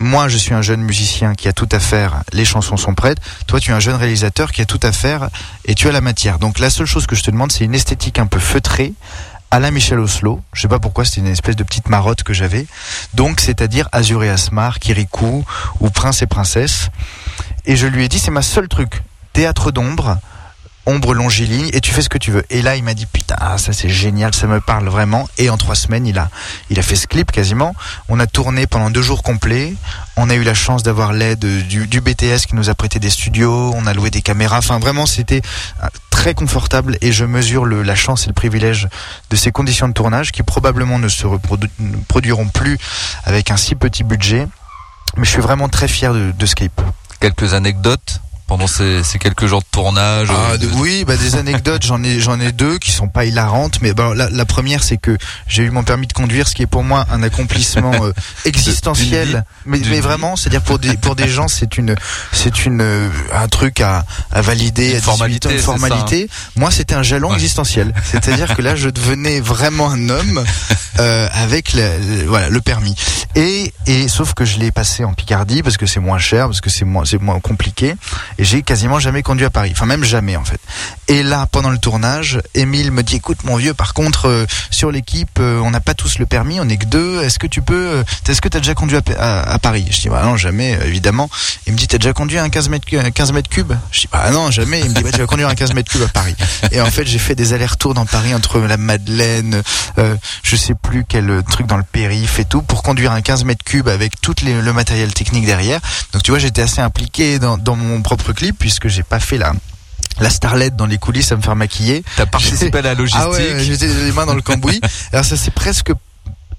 Moi, 0.00 0.28
je 0.28 0.36
suis 0.36 0.54
un 0.54 0.62
jeune 0.62 0.82
musicien 0.82 1.34
qui 1.34 1.48
a 1.48 1.52
tout 1.52 1.68
à 1.72 1.80
faire, 1.80 2.22
les 2.32 2.44
chansons 2.44 2.76
sont 2.76 2.94
prêtes. 2.94 3.18
Toi, 3.48 3.58
tu 3.58 3.72
es 3.72 3.74
un 3.74 3.80
jeune 3.80 3.96
réalisateur 3.96 4.52
qui 4.52 4.62
a 4.62 4.64
tout 4.64 4.78
à 4.84 4.92
faire 4.92 5.28
et 5.64 5.74
tu 5.74 5.88
as 5.88 5.92
la 5.92 6.00
matière. 6.00 6.38
Donc 6.38 6.60
la 6.60 6.70
seule 6.70 6.86
chose 6.86 7.06
que 7.06 7.16
je 7.16 7.24
te 7.24 7.30
demande, 7.32 7.50
c'est 7.50 7.64
une 7.64 7.74
esthétique 7.74 8.20
un 8.20 8.26
peu 8.26 8.38
feutrée, 8.38 8.92
à 9.50 9.60
la 9.60 9.70
Michel 9.70 9.98
Oslo. 9.98 10.40
Je 10.52 10.62
sais 10.62 10.68
pas 10.68 10.78
pourquoi, 10.78 11.04
c'était 11.04 11.20
une 11.20 11.26
espèce 11.28 11.56
de 11.56 11.64
petite 11.64 11.88
marotte 11.88 12.22
que 12.22 12.32
j'avais. 12.32 12.66
Donc, 13.14 13.40
c'est-à-dire 13.40 13.88
Azur 13.92 14.22
et 14.22 14.30
Asmar, 14.30 14.78
Kirikou 14.78 15.44
ou 15.80 15.90
Prince 15.90 16.22
et 16.22 16.26
Princesse. 16.26 16.90
Et 17.64 17.76
je 17.76 17.86
lui 17.86 18.04
ai 18.04 18.08
dit, 18.08 18.18
c'est 18.18 18.30
ma 18.30 18.42
seule 18.42 18.68
truc. 18.68 19.02
Théâtre 19.32 19.70
d'ombre, 19.70 20.18
ombre 20.88 21.14
longiligne, 21.14 21.68
et 21.72 21.80
tu 21.80 21.92
fais 21.92 22.02
ce 22.02 22.08
que 22.08 22.18
tu 22.18 22.30
veux. 22.30 22.44
Et 22.50 22.62
là, 22.62 22.76
il 22.76 22.82
m'a 22.82 22.94
dit, 22.94 23.06
putain, 23.06 23.36
ah, 23.38 23.58
ça 23.58 23.72
c'est 23.72 23.90
génial, 23.90 24.34
ça 24.34 24.46
me 24.46 24.60
parle 24.60 24.88
vraiment. 24.88 25.28
Et 25.36 25.50
en 25.50 25.58
trois 25.58 25.74
semaines, 25.74 26.06
il 26.06 26.18
a, 26.18 26.30
il 26.70 26.78
a 26.78 26.82
fait 26.82 26.96
ce 26.96 27.06
clip 27.06 27.30
quasiment. 27.30 27.74
On 28.08 28.18
a 28.18 28.26
tourné 28.26 28.66
pendant 28.66 28.90
deux 28.90 29.02
jours 29.02 29.22
complets. 29.22 29.74
On 30.16 30.30
a 30.30 30.34
eu 30.34 30.42
la 30.42 30.54
chance 30.54 30.82
d'avoir 30.82 31.12
l'aide 31.12 31.38
du, 31.38 32.00
BTS 32.00 32.46
qui 32.48 32.54
nous 32.54 32.70
a 32.70 32.74
prêté 32.74 32.98
des 32.98 33.10
studios. 33.10 33.72
On 33.76 33.86
a 33.86 33.92
loué 33.92 34.10
des 34.10 34.22
caméras. 34.22 34.58
Enfin, 34.58 34.78
vraiment, 34.78 35.04
c'était 35.04 35.42
euh, 35.82 35.88
très 36.10 36.32
confortable. 36.34 36.96
Et 37.02 37.12
je 37.12 37.24
mesure 37.24 37.66
le, 37.66 37.82
la 37.82 37.94
chance 37.94 38.24
et 38.24 38.28
le 38.28 38.34
privilège 38.34 38.88
de 39.30 39.36
ces 39.36 39.52
conditions 39.52 39.88
de 39.88 39.92
tournage 39.92 40.32
qui 40.32 40.42
probablement 40.42 40.98
ne 40.98 41.08
se 41.08 41.26
reprodu- 41.26 41.70
ne 41.78 41.96
produiront 42.08 42.48
plus 42.48 42.78
avec 43.24 43.50
un 43.50 43.56
si 43.56 43.74
petit 43.74 44.04
budget. 44.04 44.48
Mais 45.16 45.24
je 45.24 45.30
suis 45.30 45.42
vraiment 45.42 45.68
très 45.68 45.88
fier 45.88 46.14
de, 46.14 46.32
de 46.32 46.46
ce 46.46 46.54
clip. 46.54 46.80
Quelques 47.20 47.54
anecdotes? 47.54 48.20
Pendant 48.48 48.66
ces, 48.66 49.04
ces 49.04 49.18
quelques 49.20 49.46
jours 49.46 49.60
de 49.60 49.66
tournage. 49.70 50.28
Ah, 50.30 50.52
euh, 50.52 50.56
de- 50.56 50.66
de- 50.66 50.72
oui, 50.74 51.04
bah, 51.06 51.16
des 51.16 51.36
anecdotes, 51.36 51.84
j'en 51.86 52.02
ai, 52.02 52.18
j'en 52.18 52.40
ai 52.40 52.50
deux 52.50 52.78
qui 52.78 52.90
sont 52.90 53.06
pas 53.08 53.24
hilarantes, 53.26 53.78
mais 53.82 53.92
bah, 53.94 54.12
la, 54.16 54.28
la 54.30 54.44
première 54.44 54.82
c'est 54.82 54.96
que 54.96 55.16
j'ai 55.46 55.62
eu 55.62 55.70
mon 55.70 55.84
permis 55.84 56.06
de 56.08 56.12
conduire, 56.12 56.48
ce 56.48 56.54
qui 56.56 56.62
est 56.62 56.66
pour 56.66 56.82
moi 56.82 57.06
un 57.12 57.22
accomplissement 57.22 57.92
euh, 58.04 58.12
existentiel, 58.46 59.44
mais, 59.66 59.78
mais 59.90 60.00
vraiment, 60.00 60.34
c'est-à-dire 60.36 60.62
pour 60.62 60.78
des 60.78 60.96
pour 60.96 61.14
des 61.14 61.28
gens 61.28 61.46
c'est 61.48 61.78
une 61.78 61.94
c'est 62.32 62.64
une 62.66 62.80
euh, 62.80 63.08
un 63.32 63.48
truc 63.48 63.80
à, 63.80 64.04
à 64.32 64.40
valider, 64.42 64.90
Une 64.90 64.96
à 64.96 65.00
18 65.00 65.04
formalité, 65.04 65.48
ans, 65.48 65.52
une 65.52 65.58
ça, 65.58 65.62
hein. 65.72 65.78
formalité. 65.78 66.28
Moi, 66.56 66.70
c'était 66.70 66.94
un 66.94 67.02
jalon 67.02 67.28
Ouais. 67.28 67.34
existentiel, 67.34 67.92
c'est-à-dire 68.10 68.56
que 68.56 68.62
là, 68.62 68.74
je 68.74 68.88
devenais 68.88 69.40
vraiment 69.40 69.90
un 69.90 70.08
homme 70.08 70.42
euh, 70.98 71.28
avec 71.32 71.74
le, 71.74 71.82
le- 71.82 72.26
voilà 72.26 72.48
le 72.48 72.60
permis. 72.62 72.94
Et 73.34 73.72
et 73.86 74.08
sauf 74.08 74.32
que 74.34 74.44
je 74.44 74.58
l'ai 74.58 74.70
passé 74.72 75.04
en 75.04 75.12
Picardie 75.12 75.62
parce 75.62 75.76
que 75.76 75.86
c'est 75.86 76.00
moins 76.00 76.18
cher, 76.18 76.46
parce 76.46 76.60
que 76.62 76.70
c'est 76.70 76.84
moins 76.86 77.04
c'est 77.04 77.20
moins 77.20 77.38
compliqué, 77.40 77.94
et 78.38 78.44
j'ai 78.44 78.62
quasiment 78.62 78.98
jamais 79.00 79.22
conduit 79.22 79.44
à 79.44 79.50
Paris, 79.50 79.70
enfin 79.72 79.86
même 79.86 80.04
jamais 80.04 80.36
en 80.36 80.44
fait. 80.44 80.60
Et 81.08 81.22
là, 81.22 81.46
pendant 81.50 81.70
le 81.70 81.78
tournage, 81.78 82.40
Émile 82.54 82.92
me 82.92 83.02
dit 83.02 83.16
écoute 83.16 83.38
mon 83.44 83.56
vieux, 83.56 83.74
par 83.74 83.94
contre 83.94 84.28
euh, 84.28 84.46
sur 84.70 84.90
l'équipe, 84.90 85.38
euh, 85.40 85.58
on 85.60 85.70
n'a 85.70 85.80
pas 85.80 85.94
tous 85.94 86.18
le 86.18 86.26
permis, 86.26 86.60
on 86.60 86.68
est 86.68 86.76
que 86.76 86.86
deux. 86.86 87.22
Est-ce 87.22 87.38
que 87.38 87.46
tu 87.46 87.62
peux 87.62 87.74
euh, 87.98 88.04
Est-ce 88.28 88.40
que 88.40 88.48
tu 88.48 88.56
as 88.56 88.60
déjà 88.60 88.74
conduit 88.74 88.96
à, 88.96 89.02
Pa- 89.02 89.14
à- 89.18 89.52
à 89.54 89.58
Paris? 89.58 89.86
Je 89.90 90.00
dis 90.00 90.08
bah 90.08 90.22
non 90.24 90.36
jamais 90.36 90.76
euh, 90.76 90.84
évidemment. 90.86 91.28
Il 91.66 91.72
me 91.72 91.78
dit 91.78 91.86
t'as 91.88 91.98
déjà 91.98 92.12
conduit 92.12 92.38
un 92.38 92.48
15 92.48 92.68
mètres 92.68 92.84
cu- 92.86 92.98
un 92.98 93.10
15 93.10 93.32
mètres 93.32 93.48
cubes? 93.50 93.72
Je 93.90 94.00
dis 94.00 94.08
bah 94.12 94.30
non 94.30 94.50
jamais. 94.50 94.80
Il 94.80 94.90
me 94.90 94.94
dit 94.94 95.02
bah 95.02 95.10
tu 95.12 95.18
vas 95.18 95.26
conduire 95.26 95.48
un 95.48 95.54
15 95.54 95.74
mètres 95.74 95.90
cubes 95.90 96.02
à 96.02 96.08
Paris. 96.08 96.36
Et 96.72 96.80
en 96.80 96.86
fait 96.90 97.06
j'ai 97.06 97.18
fait 97.18 97.34
des 97.34 97.52
allers-retours 97.54 97.94
dans 97.94 98.06
Paris 98.06 98.34
entre 98.34 98.60
la 98.60 98.76
Madeleine, 98.76 99.62
euh, 99.98 100.16
je 100.42 100.56
sais 100.56 100.74
plus 100.74 101.04
quel 101.08 101.28
euh, 101.30 101.42
truc 101.42 101.66
dans 101.66 101.76
le 101.76 101.82
périph 101.82 102.38
et 102.38 102.44
tout 102.44 102.62
pour 102.62 102.82
conduire 102.82 103.12
un 103.12 103.20
15 103.22 103.44
mètres 103.44 103.64
cubes 103.64 103.88
avec 103.88 104.20
tout 104.20 104.34
le 104.44 104.72
matériel 104.72 105.12
technique 105.14 105.46
derrière. 105.46 105.80
Donc 106.12 106.22
tu 106.22 106.30
vois 106.30 106.38
j'étais 106.38 106.62
assez 106.62 106.80
impliqué 106.80 107.38
dans, 107.38 107.56
dans 107.58 107.76
mon 107.76 108.02
propre 108.02 108.27
clip 108.32 108.56
puisque 108.58 108.88
j'ai 108.88 109.02
pas 109.02 109.20
fait 109.20 109.38
la 109.38 109.52
la 110.20 110.30
starlette 110.30 110.74
dans 110.76 110.86
les 110.86 110.98
coulisses 110.98 111.30
à 111.32 111.36
me 111.36 111.42
faire 111.42 111.56
maquiller. 111.56 112.02
T'as 112.16 112.26
participé 112.26 112.78
à 112.78 112.82
la 112.82 112.94
logistique. 112.94 113.22
Ah 113.24 113.30
ouais, 113.30 113.56
j'étais 113.60 113.86
les 113.86 114.12
mains 114.12 114.26
dans 114.26 114.34
le 114.34 114.42
cambouis. 114.42 114.80
Alors 115.12 115.24
ça 115.24 115.36
s'est 115.36 115.50
presque 115.50 115.92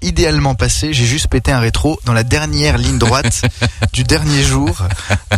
idéalement 0.02 0.54
passé. 0.54 0.92
J'ai 0.92 1.06
juste 1.06 1.28
pété 1.28 1.52
un 1.52 1.60
rétro 1.60 1.98
dans 2.04 2.12
la 2.12 2.22
dernière 2.22 2.78
ligne 2.78 2.98
droite 2.98 3.42
du 3.92 4.04
dernier 4.04 4.42
jour. 4.42 4.82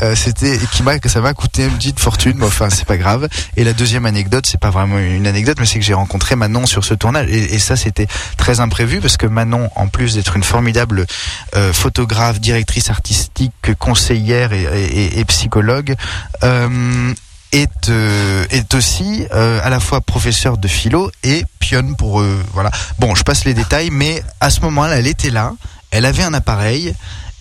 Euh, 0.02 0.14
c'était 0.14 0.58
qui 0.72 0.82
m'a 0.82 0.92
ça 1.06 1.20
m'a 1.20 1.34
coûté 1.34 1.64
une 1.64 1.70
petite 1.76 2.00
fortune, 2.00 2.34
mais 2.36 2.46
enfin 2.46 2.70
c'est 2.70 2.84
pas 2.86 2.96
grave. 2.96 3.28
Et 3.56 3.64
la 3.64 3.72
deuxième 3.72 4.06
anecdote, 4.06 4.46
c'est 4.46 4.60
pas 4.60 4.70
vraiment 4.70 4.98
une 4.98 5.26
anecdote, 5.26 5.56
mais 5.60 5.66
c'est 5.66 5.78
que 5.78 5.84
j'ai 5.84 5.94
rencontré 5.94 6.36
Manon 6.36 6.66
sur 6.66 6.84
ce 6.84 6.94
tournage. 6.94 7.28
Et, 7.30 7.54
et 7.54 7.58
ça 7.58 7.76
c'était 7.76 8.06
très 8.36 8.60
imprévu 8.60 9.00
parce 9.00 9.16
que 9.16 9.26
Manon, 9.26 9.70
en 9.76 9.88
plus 9.88 10.14
d'être 10.14 10.36
une 10.36 10.44
formidable 10.44 11.06
euh, 11.56 11.72
photographe, 11.72 12.40
directrice 12.40 12.90
artistique, 12.90 13.52
conseillère 13.78 14.52
et, 14.52 14.62
et- 14.64 15.18
et 15.20 15.24
psychologue. 15.24 15.94
Euh, 16.44 17.12
est, 17.52 17.90
euh, 17.90 18.44
est 18.50 18.74
aussi 18.74 19.26
euh, 19.32 19.60
à 19.62 19.70
la 19.70 19.78
fois 19.78 20.00
professeur 20.00 20.58
de 20.58 20.66
philo 20.68 21.10
et 21.22 21.44
pionne 21.58 21.94
pour 21.96 22.20
euh, 22.20 22.42
voilà. 22.52 22.70
Bon, 22.98 23.14
je 23.14 23.22
passe 23.22 23.44
les 23.44 23.54
détails, 23.54 23.90
mais 23.90 24.22
à 24.40 24.50
ce 24.50 24.60
moment-là, 24.62 24.96
elle 24.98 25.06
était 25.06 25.30
là, 25.30 25.52
elle 25.90 26.06
avait 26.06 26.22
un 26.22 26.34
appareil. 26.34 26.94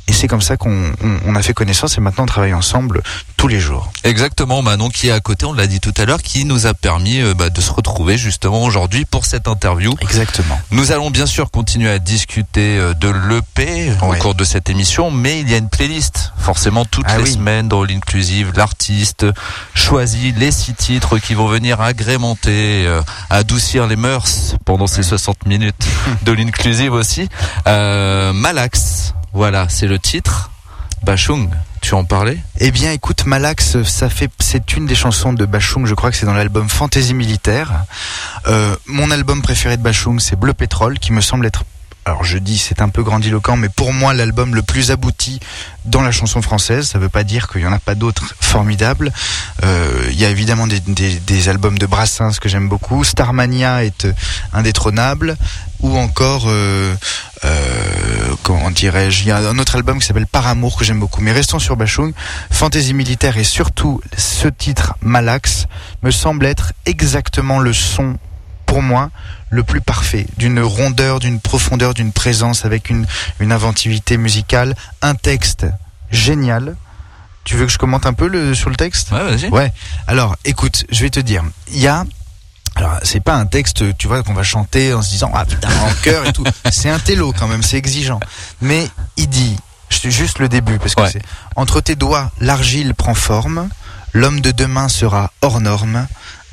Et 0.08 0.14
c'est 0.14 0.28
comme 0.28 0.42
ça 0.42 0.58
qu'on 0.58 0.92
on- 1.04 1.20
on 1.26 1.36
a 1.36 1.42
fait 1.42 1.54
connaissance 1.54 1.98
et 1.98 2.02
maintenant 2.02 2.24
on 2.24 2.28
travaille 2.28 2.54
ensemble 2.54 3.02
tous 3.38 3.48
les 3.48 3.60
jours. 3.60 3.92
Exactement, 4.04 4.62
Manon 4.62 4.90
qui 4.90 5.08
est 5.08 5.12
à 5.12 5.20
côté, 5.20 5.46
on 5.46 5.54
l'a 5.54 5.68
dit 5.68 5.80
tout 5.80 5.94
à 5.98 6.06
l'heure, 6.06 6.22
qui 6.22 6.44
nous 6.46 6.66
a 6.68 6.74
permis 6.74 7.22
euh, 7.22 7.34
bah, 7.34 7.50
de 7.50 7.62
se 7.62 7.72
retrouver 7.72 8.18
justement 8.18 8.64
aujourd'hui 8.64 9.06
pour 9.06 9.26
cette 9.26 9.48
interview. 9.48 9.96
Exactement. 10.02 10.60
Nous 10.72 10.92
allons 10.92 11.12
bien 11.12 11.26
sûr 11.26 11.50
continuer 11.50 11.90
à 11.90 12.00
discuter 12.00 12.78
euh, 12.78 12.94
de 12.94 13.08
l'EP 13.10 13.92
au 14.02 14.08
Ouais. 14.12 14.20
cours 14.20 14.36
de 14.36 14.44
cette 14.44 14.70
émission, 14.70 15.12
mais 15.12 15.40
il 15.40 15.50
y 15.50 15.54
a 15.54 15.58
une 15.58 15.70
playlist. 15.70 16.34
Forcément, 16.38 16.84
toutes 16.86 17.06
Ah 17.08 17.18
les 17.18 17.24
oui. 17.24 17.34
semaines 17.34 17.68
dans 17.70 17.82
All 17.84 17.92
Inclusive, 17.92 18.52
l'artiste 18.56 19.26
choisit 19.76 20.38
les 20.38 20.52
six 20.52 20.74
titres 20.74 21.18
qui 21.20 21.34
vont 21.36 21.48
venir 21.48 21.80
agrémenter, 21.82 22.86
euh, 22.86 23.02
adoucir 23.30 23.88
les 23.88 23.96
mœurs 23.96 24.56
pendant 24.66 24.88
ces 24.88 25.04
60 25.04 25.46
minutes 25.46 25.88
de 26.24 26.32
l'Inclusive 26.32 26.94
aussi. 26.94 27.30
Malax, 28.34 29.14
voilà, 29.34 29.70
c'est 29.70 29.88
le 29.88 30.00
titre. 30.00 30.52
Bachung, 31.04 31.50
tu 31.82 31.96
en 31.96 32.04
parlais? 32.04 32.38
Eh 32.60 32.70
bien, 32.70 32.92
écoute, 32.92 33.26
Malax, 33.26 33.82
ça 33.84 34.10
fait, 34.10 34.30
c'est 34.40 34.76
une 34.76 34.86
des 34.86 34.94
chansons 34.94 35.34
de 35.34 35.46
Bachung. 35.46 35.88
Je 35.88 35.96
crois 35.96 36.12
que 36.12 36.18
c'est 36.18 36.28
dans 36.28 36.34
l'album 36.34 36.70
Fantaisie 36.70 37.16
militaire. 37.16 37.86
Euh, 38.48 38.76
mon 38.86 39.10
album 39.10 39.42
préféré 39.42 39.78
de 39.78 39.82
Bachung, 39.82 40.20
c'est 40.20 40.36
Bleu 40.36 40.54
Pétrole, 40.54 41.00
qui 41.00 41.12
me 41.12 41.22
semble 41.22 41.46
être 41.48 41.64
alors 42.06 42.24
je 42.24 42.38
dis 42.38 42.58
c'est 42.58 42.82
un 42.82 42.90
peu 42.90 43.04
grandiloquent, 43.04 43.58
mais 43.58 43.70
pour 43.70 43.94
moi 43.94 44.14
l'album 44.14 44.56
le 44.56 44.64
plus 44.64 44.92
abouti 44.92 45.40
dans 45.86 46.02
la 46.02 46.12
chanson 46.12 46.42
française. 46.42 46.88
Ça 46.88 47.00
veut 47.00 47.10
pas 47.10 47.24
dire 47.24 47.48
qu'il 47.48 47.62
y 47.62 47.68
en 47.68 47.74
a 47.74 47.80
pas 47.80 47.96
d'autres 47.96 48.34
formidables. 48.40 49.12
Euh, 49.64 50.08
Il 50.10 50.20
y 50.20 50.26
a 50.26 50.30
évidemment 50.30 50.68
des 50.68 51.50
albums 51.50 51.78
de 51.78 51.86
Brassens 51.86 52.40
que 52.40 52.50
j'aime 52.50 52.68
beaucoup. 52.70 53.04
Starmania 53.04 53.84
est 53.84 54.06
euh, 54.06 54.14
indétrônable. 54.54 55.38
Ou 55.82 55.98
encore, 55.98 56.44
euh, 56.48 56.94
euh, 57.44 58.36
comment 58.44 58.70
dirais-je, 58.70 59.24
il 59.24 59.28
y 59.28 59.32
a 59.32 59.38
un 59.38 59.58
autre 59.58 59.76
album 59.76 60.00
qui 60.00 60.06
s'appelle 60.06 60.28
Par 60.28 60.46
Amour 60.46 60.78
que 60.78 60.86
j'aime 60.86 61.00
beaucoup. 61.00 61.22
Mais 61.22 61.32
restons 61.32 61.58
sur 61.58 61.76
Bachung. 61.76 62.14
Fantaisie 62.52 62.94
militaire 62.94 63.38
et 63.38 63.44
surtout 63.44 64.00
ce 64.16 64.48
titre 64.48 64.96
Malax 65.02 65.66
me 66.04 66.12
semble 66.12 66.46
être 66.46 66.74
exactement 66.86 67.60
le 67.60 67.74
son 67.74 68.18
pour 68.72 68.82
moi 68.82 69.10
le 69.50 69.64
plus 69.64 69.82
parfait, 69.82 70.26
d'une 70.38 70.62
rondeur, 70.62 71.20
d'une 71.20 71.42
profondeur, 71.42 71.94
d'une 71.94 72.14
présence 72.14 72.64
avec 72.64 72.90
une, 72.90 73.06
une 73.42 73.52
inventivité 73.52 74.16
musicale, 74.16 74.76
un 75.02 75.14
texte 75.14 75.66
génial. 76.10 76.78
Tu 77.44 77.58
veux 77.58 77.66
que 77.66 77.72
je 77.74 77.78
commente 77.78 78.06
un 78.06 78.14
peu 78.14 78.28
le, 78.30 78.56
sur 78.56 78.70
le 78.70 78.78
texte? 78.78 79.12
Ouais, 79.12 79.24
vas-y. 79.36 79.50
Ouais. 79.50 79.74
Alors, 80.08 80.38
écoute, 80.46 80.86
je 80.90 81.02
vais 81.02 81.10
te 81.10 81.20
dire, 81.20 81.44
il 81.68 81.80
y 81.82 81.88
a 81.90 82.06
alors, 82.76 82.98
c'est 83.04 83.20
pas 83.20 83.36
un 83.36 83.46
texte, 83.46 83.98
tu 83.98 84.08
vois, 84.08 84.24
qu'on 84.24 84.34
va 84.34 84.44
chanter 84.44 84.94
en 84.94 85.02
se 85.02 85.10
disant 85.10 85.30
ah 85.34 85.44
putain 85.44 85.68
en 85.68 85.92
cœur 86.02 86.26
et 86.26 86.32
tout. 86.32 86.46
C'est 86.72 86.90
un 86.90 87.00
télo 87.00 87.34
quand 87.38 87.50
même, 87.50 87.64
c'est 87.64 87.76
exigeant. 87.76 88.22
Mais 88.62 88.88
il 89.18 89.28
dit, 89.28 89.58
je- 89.90 90.10
juste 90.10 90.40
le 90.40 90.48
début 90.48 90.80
parce 90.80 90.96
que 90.96 91.02
Ouais. 91.02 91.10
c'est 91.12 91.22
entre 91.58 91.82
tes 91.82 91.96
doigts 91.96 92.32
l'argile 92.40 92.94
prend 92.96 93.14
forme, 93.14 93.68
l'homme 94.14 94.40
de 94.40 94.52
demain 94.52 94.88
sera 94.88 95.34
hors 95.42 95.60
norme, 95.60 96.08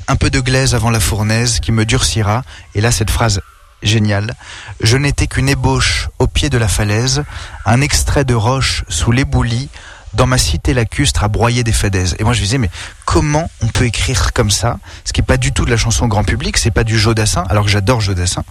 un 0.09 0.17
peu 0.17 0.29
de 0.29 0.41
glaise 0.41 0.75
avant 0.75 0.89
la 0.89 0.99
fournaise 0.99 1.59
qui 1.61 1.71
me 1.71 1.85
durcira. 1.85 2.43
Et 2.75 2.81
là 2.81 2.91
cette 2.91 3.11
phrase 3.11 3.41
géniale, 3.81 4.33
je 4.81 4.97
n'étais 4.97 5.27
qu'une 5.27 5.47
ébauche 5.47 6.09
au 6.19 6.27
pied 6.27 6.49
de 6.49 6.57
la 6.57 6.67
falaise, 6.67 7.23
un 7.65 7.79
extrait 7.79 8.25
de 8.25 8.33
roche 8.33 8.83
sous 8.89 9.11
l'éboulis. 9.13 9.69
Dans 10.15 10.25
ma 10.25 10.39
cité 10.39 10.73
lacustre 10.73 11.23
à 11.23 11.27
broyer 11.27 11.63
des 11.63 11.71
fadaises. 11.71 12.15
Et 12.17 12.23
moi 12.23 12.33
je 12.33 12.39
me 12.39 12.45
disais 12.45 12.57
mais 12.57 12.71
comment 13.05 13.47
on 13.61 13.67
peut 13.67 13.85
écrire 13.85 14.33
comme 14.33 14.49
ça? 14.49 14.79
Ce 15.05 15.13
qui 15.13 15.21
est 15.21 15.23
pas 15.23 15.37
du 15.37 15.51
tout 15.51 15.65
de 15.65 15.69
la 15.69 15.77
chanson 15.77 16.07
grand 16.07 16.23
public, 16.23 16.57
c'est 16.57 16.71
pas 16.71 16.83
du 16.83 16.97
Jodassin, 16.97 17.43
alors 17.47 17.63
que 17.65 17.69
j'adore 17.69 18.01
Jodassin. 18.01 18.43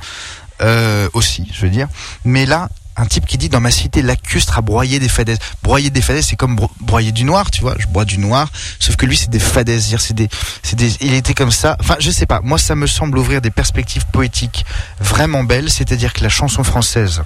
euh, 0.62 1.08
aussi, 1.14 1.50
je 1.52 1.62
veux 1.62 1.70
dire. 1.70 1.88
Mais 2.24 2.46
là, 2.46 2.68
un 2.98 3.06
type 3.06 3.24
qui 3.26 3.38
dit 3.38 3.48
dans 3.48 3.60
ma 3.60 3.70
cité 3.70 4.02
lacustre 4.02 4.58
à 4.58 4.60
broyer 4.60 4.98
des 4.98 5.08
fadaises. 5.08 5.38
Broyer 5.62 5.90
des 5.90 6.02
fadaises, 6.02 6.26
c'est 6.26 6.36
comme 6.36 6.56
bro- 6.56 6.70
broyer 6.80 7.12
du 7.12 7.24
noir, 7.24 7.50
tu 7.50 7.60
vois. 7.60 7.74
Je 7.78 7.86
bois 7.86 8.04
du 8.04 8.18
noir, 8.18 8.50
sauf 8.80 8.96
que 8.96 9.06
lui 9.06 9.16
c'est 9.16 9.30
des 9.30 9.38
fadaises. 9.38 9.94
C'est 9.98 10.28
c'est 10.62 10.76
des, 10.76 10.96
il 11.00 11.14
était 11.14 11.34
comme 11.34 11.52
ça. 11.52 11.76
Enfin, 11.80 11.96
je 12.00 12.10
sais 12.10 12.26
pas. 12.26 12.40
Moi, 12.42 12.58
ça 12.58 12.74
me 12.74 12.86
semble 12.86 13.16
ouvrir 13.18 13.40
des 13.40 13.50
perspectives 13.50 14.04
poétiques 14.12 14.64
vraiment 15.00 15.44
belles. 15.44 15.70
C'est-à-dire 15.70 16.12
que 16.12 16.22
la 16.22 16.28
chanson 16.28 16.64
française 16.64 17.22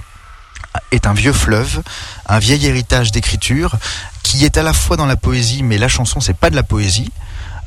est 0.90 1.06
un 1.06 1.12
vieux 1.14 1.32
fleuve, 1.32 1.82
un 2.26 2.38
vieil 2.38 2.64
héritage 2.66 3.10
d'écriture 3.12 3.76
qui 4.22 4.44
est 4.44 4.56
à 4.56 4.62
la 4.62 4.72
fois 4.72 4.96
dans 4.96 5.06
la 5.06 5.16
poésie, 5.16 5.62
mais 5.62 5.76
la 5.78 5.88
chanson 5.88 6.20
c'est 6.20 6.36
pas 6.36 6.48
de 6.50 6.56
la 6.56 6.62
poésie. 6.62 7.10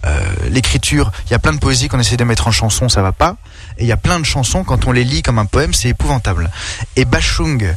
Euh, 0.06 0.20
L'écriture, 0.50 1.12
il 1.26 1.32
y 1.32 1.34
a 1.34 1.40
plein 1.40 1.54
de 1.54 1.58
poésie 1.60 1.88
qu'on 1.88 2.00
essaie 2.00 2.18
de 2.18 2.24
mettre 2.24 2.48
en 2.48 2.52
chanson, 2.52 2.90
ça 2.90 3.02
va 3.02 3.12
pas. 3.12 3.38
Et 3.80 3.84
il 3.86 3.88
y 3.88 3.92
a 3.92 3.98
plein 3.98 4.20
de 4.20 4.26
chansons, 4.26 4.64
quand 4.64 4.86
on 4.86 4.92
les 4.92 5.04
lit 5.04 5.24
comme 5.24 5.40
un 5.40 5.46
poème, 5.48 5.74
c'est 5.74 5.90
épouvantable. 5.90 6.52
Et 6.96 7.06
Bachung 7.06 7.76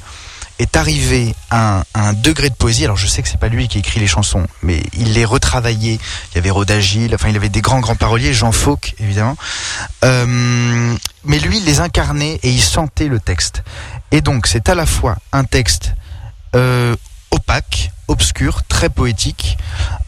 est 0.58 0.76
arrivé 0.76 1.34
à 1.50 1.78
un, 1.78 1.84
à 1.94 2.08
un 2.08 2.12
degré 2.12 2.50
de 2.50 2.54
poésie. 2.54 2.84
Alors 2.84 2.96
je 2.96 3.06
sais 3.06 3.22
que 3.22 3.28
c'est 3.28 3.40
pas 3.40 3.48
lui 3.48 3.68
qui 3.68 3.78
écrit 3.78 4.00
les 4.00 4.06
chansons, 4.06 4.46
mais 4.62 4.82
il 4.96 5.12
les 5.12 5.24
retravaillait. 5.24 5.98
Il 6.32 6.34
y 6.34 6.38
avait 6.38 6.50
Rodagil, 6.50 7.14
enfin 7.14 7.28
il 7.28 7.36
avait 7.36 7.48
des 7.48 7.60
grands 7.60 7.80
grands 7.80 7.96
paroliers, 7.96 8.32
Jean 8.32 8.52
Fauque 8.52 8.94
évidemment. 8.98 9.36
Euh, 10.04 10.96
mais 11.24 11.38
lui, 11.38 11.58
il 11.58 11.64
les 11.64 11.80
incarnait 11.80 12.40
et 12.42 12.50
il 12.50 12.62
sentait 12.62 13.08
le 13.08 13.20
texte. 13.20 13.62
Et 14.10 14.20
donc 14.20 14.46
c'est 14.46 14.68
à 14.68 14.74
la 14.74 14.86
fois 14.86 15.16
un 15.32 15.44
texte 15.44 15.92
euh, 16.54 16.96
opaque, 17.30 17.92
obscur, 18.08 18.62
très 18.64 18.88
poétique, 18.88 19.58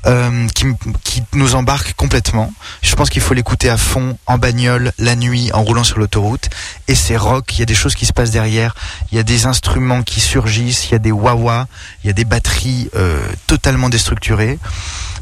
euh, 0.07 0.47
qui, 0.54 0.66
qui 1.04 1.23
nous 1.35 1.54
embarque 1.54 1.95
complètement. 1.95 2.52
Je 2.83 2.95
pense 2.95 3.11
qu'il 3.11 3.23
faut 3.23 3.35
l'écouter 3.35 3.69
à 3.69 3.76
fond, 3.76 4.16
en 4.26 4.38
bagnole, 4.38 4.92
la 4.99 5.14
nuit, 5.14 5.50
en 5.52 5.62
roulant 5.62 5.85
sur 5.85 5.99
l'autoroute. 5.99 6.49
Et 6.88 6.95
c'est 6.95 7.16
rock, 7.16 7.57
il 7.57 7.61
y 7.61 7.62
a 7.62 7.66
des 7.66 7.75
choses 7.75 7.95
qui 7.95 8.07
se 8.07 8.12
passent 8.12 8.30
derrière, 8.30 8.75
il 9.12 9.16
y 9.16 9.19
a 9.19 9.23
des 9.23 9.47
instruments 9.47 10.02
qui 10.02 10.21
surgissent, 10.21 10.88
il 10.88 10.92
y 10.92 10.95
a 10.95 10.99
des 10.99 11.12
wah 11.12 11.66
il 12.02 12.07
y 12.07 12.11
a 12.11 12.12
des 12.12 12.25
batteries 12.25 12.88
euh, 12.97 13.21
totalement 13.47 13.88
déstructurées. 13.88 14.59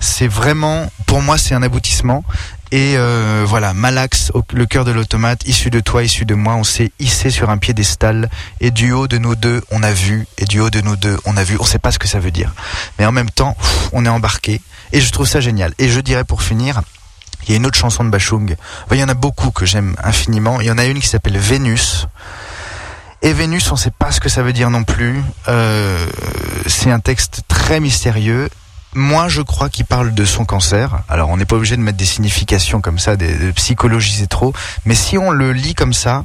C'est 0.00 0.28
vraiment, 0.28 0.90
pour 1.07 1.23
moi, 1.23 1.38
c'est 1.38 1.55
un 1.55 1.62
aboutissement. 1.62 2.25
Et 2.71 2.95
euh, 2.97 3.45
voilà, 3.47 3.73
Malax, 3.73 4.31
le 4.52 4.67
cœur 4.67 4.85
de 4.85 4.90
l'automate, 4.90 5.47
issu 5.47 5.71
de 5.71 5.81
toi, 5.81 6.02
issu 6.02 6.26
de 6.26 6.35
moi, 6.35 6.55
on 6.55 6.64
s'est 6.64 6.93
hissé 6.99 7.31
sur 7.31 7.49
un 7.49 7.57
piédestal. 7.57 8.28
Et 8.61 8.71
du 8.71 8.93
haut 8.93 9.09
de 9.09 9.19
nous 9.19 9.35
deux, 9.35 9.62
on 9.71 9.83
a 9.83 9.93
vu. 9.93 10.26
Et 10.37 10.45
du 10.45 10.61
haut 10.61 10.71
de 10.71 10.81
nous 10.81 10.97
deux, 10.97 11.19
on 11.25 11.37
a 11.37 11.45
vu. 11.45 11.57
On 11.61 11.64
sait 11.64 11.78
pas 11.78 11.93
ce 11.93 11.99
que 11.99 12.09
ça 12.09 12.19
veut 12.19 12.31
dire. 12.31 12.52
Mais 12.99 13.07
en 13.07 13.12
même 13.12 13.31
temps, 13.31 13.57
on 13.93 14.05
est 14.05 14.11
embarqué. 14.11 14.61
Et 14.93 15.00
je 15.00 15.11
trouve 15.11 15.26
ça 15.26 15.40
génial. 15.40 15.73
Et 15.78 15.88
je 15.88 16.00
dirais 16.00 16.25
pour 16.25 16.43
finir, 16.43 16.83
il 17.47 17.52
y 17.52 17.55
a 17.55 17.57
une 17.57 17.67
autre 17.67 17.78
chanson 17.78 18.05
de 18.05 18.11
Bachung. 18.11 18.57
Il 18.90 18.99
y 18.99 19.05
en 19.05 19.09
a 19.09 19.14
beaucoup 19.14 19.50
que 19.50 19.64
j'aime 19.64 19.97
infiniment. 20.02 20.61
Il 20.61 20.67
y 20.67 20.71
en 20.71 20.78
a 20.78 20.85
une 20.85 21.00
qui 21.00 21.09
s'appelle 21.09 21.38
Vénus. 21.38 22.07
Et 23.23 23.33
Vénus, 23.33 23.73
on 23.73 23.76
sait 23.76 23.90
pas 23.90 24.12
ce 24.12 24.21
que 24.21 24.28
ça 24.28 24.43
veut 24.43 24.52
dire 24.52 24.71
non 24.71 24.85
plus. 24.85 25.23
Euh, 25.49 26.07
c'est 26.67 26.90
un 26.90 27.00
texte 27.00 27.43
très 27.49 27.81
mystérieux. 27.81 28.50
Moi, 28.95 29.28
je 29.28 29.42
crois 29.42 29.68
qu'il 29.68 29.85
parle 29.85 30.14
de 30.14 30.25
son 30.25 30.45
cancer. 30.45 31.00
Alors, 31.09 31.28
on 31.28 31.37
n'est 31.37 31.45
pas 31.45 31.57
obligé 31.57 31.76
de 31.76 31.83
mettre 31.83 31.99
des 31.99 32.07
significations 32.07 32.80
comme 32.80 32.99
ça, 32.99 33.16
de, 33.16 33.26
de 33.26 33.50
psychologiser 33.52 34.26
trop. 34.26 34.52
Mais 34.87 34.95
si 34.95 35.18
on 35.18 35.30
le 35.30 35.52
lit 35.52 35.75
comme 35.75 35.92
ça, 35.92 36.25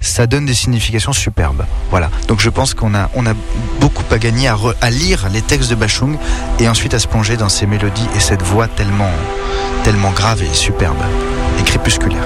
ça 0.00 0.26
donne 0.26 0.44
des 0.44 0.54
significations 0.54 1.12
superbes. 1.12 1.64
Voilà. 1.90 2.10
Donc, 2.28 2.40
je 2.40 2.50
pense 2.50 2.74
qu'on 2.74 2.94
a, 2.94 3.08
on 3.14 3.24
a 3.24 3.34
beaucoup 3.80 4.04
à 4.10 4.18
gagner 4.18 4.48
à 4.48 4.90
lire 4.90 5.28
les 5.32 5.42
textes 5.42 5.70
de 5.70 5.74
Bachung 5.74 6.18
et 6.58 6.68
ensuite 6.68 6.92
à 6.92 6.98
se 6.98 7.06
plonger 7.06 7.36
dans 7.36 7.48
ces 7.48 7.66
mélodies 7.66 8.08
et 8.14 8.20
cette 8.20 8.42
voix 8.42 8.68
tellement, 8.68 9.10
tellement 9.84 10.10
grave 10.10 10.42
et 10.42 10.52
superbe 10.52 10.98
et 11.58 11.62
crépusculaire. 11.62 12.24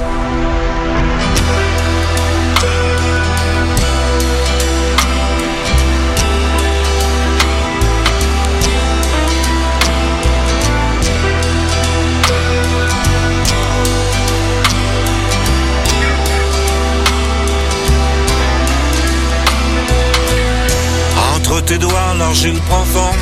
Entre 21.48 21.60
tes 21.60 21.78
doigts, 21.78 22.14
l'argile 22.18 22.58
prend 22.68 22.84
forme. 22.86 23.16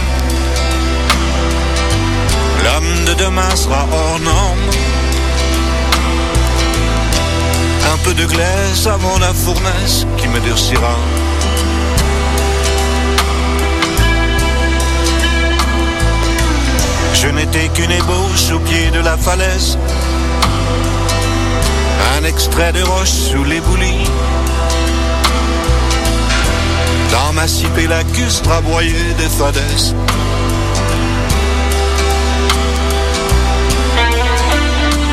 L'homme 2.65 3.05
de 3.05 3.13
demain 3.23 3.55
sera 3.55 3.87
hors 3.93 4.19
norme. 4.19 4.71
Un 7.93 7.99
peu 7.99 8.15
de 8.15 8.25
glace 8.25 8.87
avant 8.87 9.19
la 9.19 9.35
fournaise 9.35 10.07
qui 10.17 10.27
me 10.29 10.41
durcira. 10.41 10.97
Je 17.13 17.29
n'étais 17.29 17.69
qu'une 17.75 17.91
ébauche 17.91 18.53
au 18.55 18.59
pied 18.61 18.91
de 18.91 19.01
la 19.01 19.19
falaise. 19.19 19.77
Un 22.17 22.25
extrait 22.25 22.73
de 22.73 22.83
roche 22.83 23.11
sous 23.11 23.45
l'éboulis. 23.45 24.09
Dans 27.15 27.33
ma 27.33 27.47
cipée 27.47 27.87
lacustre 27.87 28.51
des 29.17 29.29
fadaises. 29.29 29.95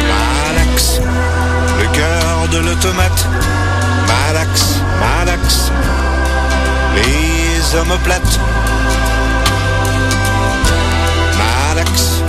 Malax, 0.10 1.00
le 1.80 1.88
cœur 1.96 2.48
de 2.54 2.58
l'automate. 2.58 3.28
Malax, 4.08 4.82
Malax, 5.00 5.72
les 6.96 7.78
omoplates. 7.78 8.40
Malax, 11.38 12.24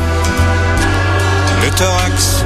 le 1.62 1.70
thorax. 1.70 2.44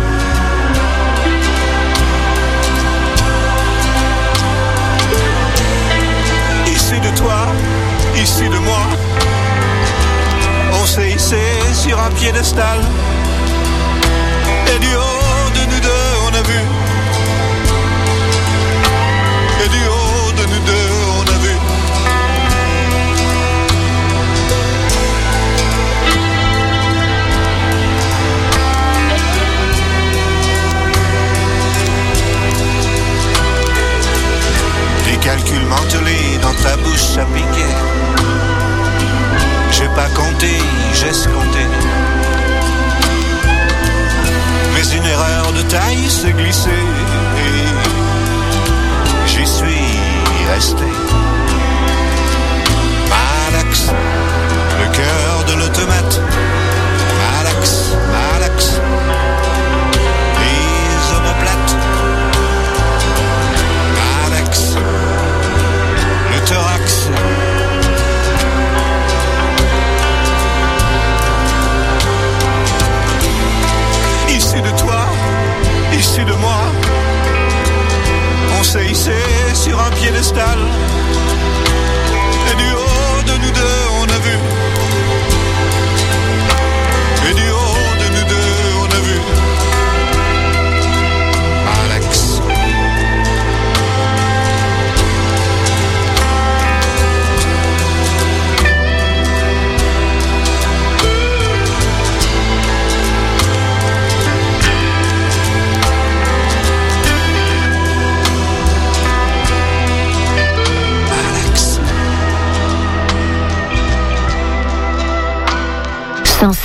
Issu 8.26 8.48
de 8.48 8.58
moi, 8.58 8.82
on 10.80 10.84
s'est 10.84 11.10
hissé 11.10 11.44
sur 11.72 11.96
un 12.00 12.10
piédestal. 12.10 12.80
Et 14.72 14.78
du 14.80 14.92
haut 15.02 15.50
de 15.58 15.62
nous 15.70 15.80
deux, 15.88 16.08
on 16.26 16.34
a 16.40 16.42
vu. 16.50 16.85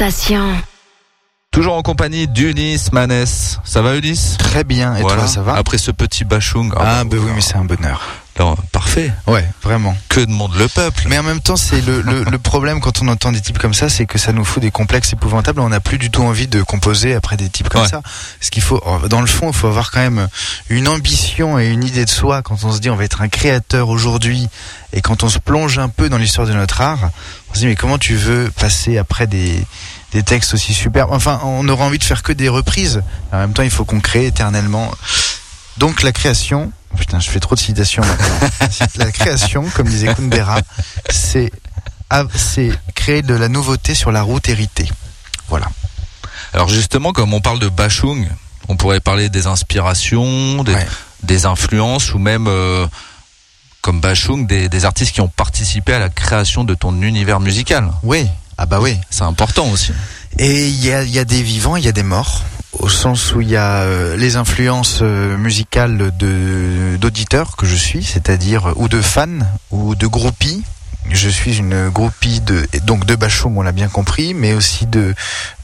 Sensation. 0.01 0.49
Toujours 1.51 1.75
en 1.75 1.83
compagnie 1.83 2.27
d'Ulysse 2.27 2.91
Manès. 2.91 3.59
Ça 3.63 3.83
va 3.83 3.95
Ulysse? 3.97 4.35
Très 4.39 4.63
bien. 4.63 4.95
Et 4.95 5.01
Voilà. 5.01 5.17
toi, 5.23 5.27
ça 5.27 5.41
va? 5.43 5.53
Après 5.55 5.77
ce 5.77 5.91
petit 5.91 6.23
bachung. 6.23 6.73
Ah, 6.75 7.03
bah 7.03 7.17
oui, 7.19 7.29
mais 7.35 7.41
c'est 7.41 7.55
un 7.57 7.65
bonheur. 7.65 8.01
Alors, 8.39 8.57
parfait. 8.71 9.11
Ouais, 9.27 9.47
vraiment. 9.61 9.95
Que 10.09 10.21
demande 10.21 10.55
le 10.55 10.67
peuple? 10.67 11.03
Mais 11.09 11.19
en 11.19 11.23
même 11.23 11.41
temps, 11.41 11.57
c'est 11.57 11.81
le, 11.85 12.01
le, 12.01 12.23
le 12.23 12.39
problème 12.39 12.79
quand 12.79 13.03
on 13.03 13.07
entend 13.09 13.31
des 13.31 13.41
types 13.41 13.59
comme 13.59 13.75
ça, 13.75 13.89
c'est 13.89 14.07
que 14.07 14.17
ça 14.17 14.31
nous 14.31 14.43
fout 14.45 14.63
des 14.63 14.71
complexes 14.71 15.13
épouvantables. 15.13 15.59
On 15.59 15.69
n'a 15.69 15.81
plus 15.81 15.99
du 15.99 16.09
tout 16.09 16.23
envie 16.23 16.47
de 16.47 16.63
composer 16.63 17.13
après 17.13 17.37
des 17.37 17.49
types 17.49 17.69
comme 17.69 17.81
Ouais. 17.81 17.87
ça. 17.87 18.01
Ce 18.39 18.49
qu'il 18.49 18.63
faut, 18.63 18.81
dans 19.09 19.21
le 19.21 19.27
fond, 19.27 19.49
il 19.51 19.53
faut 19.55 19.67
avoir 19.67 19.91
quand 19.91 19.99
même 19.99 20.27
une 20.69 20.87
ambition 20.87 21.59
et 21.59 21.67
une 21.67 21.83
idée 21.83 22.05
de 22.05 22.09
soi 22.09 22.41
quand 22.41 22.63
on 22.63 22.71
se 22.71 22.79
dit 22.79 22.89
on 22.89 22.95
va 22.95 23.03
être 23.03 23.21
un 23.21 23.27
créateur 23.29 23.89
aujourd'hui 23.89 24.47
et 24.93 25.01
quand 25.01 25.21
on 25.23 25.29
se 25.29 25.37
plonge 25.37 25.77
un 25.77 25.89
peu 25.89 26.09
dans 26.09 26.17
l'histoire 26.17 26.47
de 26.47 26.53
notre 26.53 26.81
art, 26.81 27.11
on 27.51 27.53
se 27.53 27.59
dit 27.59 27.67
mais 27.67 27.75
comment 27.75 27.99
tu 27.99 28.15
veux 28.15 28.49
passer 28.59 28.97
après 28.97 29.27
des 29.27 29.63
des 30.11 30.23
textes 30.23 30.53
aussi 30.53 30.73
superbes. 30.73 31.11
Enfin, 31.11 31.39
on 31.43 31.67
aura 31.69 31.85
envie 31.85 31.97
de 31.99 32.03
faire 32.03 32.23
que 32.23 32.33
des 32.33 32.49
reprises. 32.49 33.01
En 33.31 33.37
même 33.37 33.53
temps, 33.53 33.63
il 33.63 33.71
faut 33.71 33.85
qu'on 33.85 34.01
crée 34.01 34.25
éternellement. 34.27 34.91
Donc 35.77 36.03
la 36.03 36.11
création, 36.11 36.71
putain, 36.97 37.19
je 37.19 37.29
fais 37.29 37.39
trop 37.39 37.55
de 37.55 37.59
citations 37.59 38.03
maintenant. 38.03 38.49
la 38.97 39.11
création, 39.11 39.63
comme 39.75 39.87
disait 39.87 40.13
Kundera, 40.13 40.59
c'est 41.09 41.51
c'est 42.35 42.71
créer 42.93 43.21
de 43.21 43.33
la 43.33 43.47
nouveauté 43.47 43.95
sur 43.95 44.11
la 44.11 44.21
route 44.21 44.49
héritée. 44.49 44.89
Voilà. 45.47 45.67
Alors 46.53 46.67
justement, 46.67 47.13
comme 47.13 47.33
on 47.33 47.39
parle 47.39 47.59
de 47.59 47.69
bachung, 47.69 48.27
on 48.67 48.75
pourrait 48.75 48.99
parler 48.99 49.29
des 49.29 49.47
inspirations, 49.47 50.63
des, 50.63 50.73
Ouais. 50.73 50.87
des 51.23 51.45
influences 51.45 52.13
ou 52.13 52.19
même, 52.19 52.47
euh, 52.47 52.85
comme 53.81 54.01
bachung, 54.01 54.45
des, 54.45 54.67
des 54.67 54.83
artistes 54.85 55.13
qui 55.13 55.21
ont 55.21 55.29
participé 55.29 55.93
à 55.93 55.99
la 55.99 56.09
création 56.09 56.65
de 56.65 56.73
ton 56.75 57.01
univers 57.01 57.39
musical. 57.39 57.89
Oui. 58.03 58.27
Ah 58.61 58.67
bah 58.67 58.77
oui. 58.79 58.95
C'est 59.09 59.23
important 59.23 59.67
aussi. 59.69 59.91
Et 60.37 60.67
il 60.67 60.85
y 60.85 60.91
a, 60.93 61.25
des 61.25 61.41
vivants, 61.41 61.77
il 61.77 61.83
y 61.83 61.87
a 61.87 61.91
des 61.91 62.03
morts, 62.03 62.43
au 62.73 62.89
sens 62.89 63.33
où 63.33 63.41
il 63.41 63.49
y 63.49 63.55
a 63.55 63.77
euh, 63.77 64.15
les 64.17 64.35
influences 64.35 64.99
euh, 65.01 65.35
musicales 65.35 66.11
d'auditeurs 66.99 67.55
que 67.55 67.65
je 67.65 67.73
suis, 67.73 68.03
c'est-à-dire 68.03 68.73
ou 68.75 68.87
de 68.87 69.01
fans 69.01 69.39
ou 69.71 69.95
de 69.95 70.05
groupies. 70.05 70.61
Je 71.09 71.27
suis 71.27 71.57
une 71.57 71.89
groupie 71.89 72.39
de 72.39 72.67
donc 72.83 73.07
de 73.07 73.15
Bachung, 73.15 73.57
on 73.57 73.63
l'a 73.63 73.71
bien 73.71 73.89
compris, 73.89 74.35
mais 74.35 74.53
aussi 74.53 74.85
de 74.85 75.15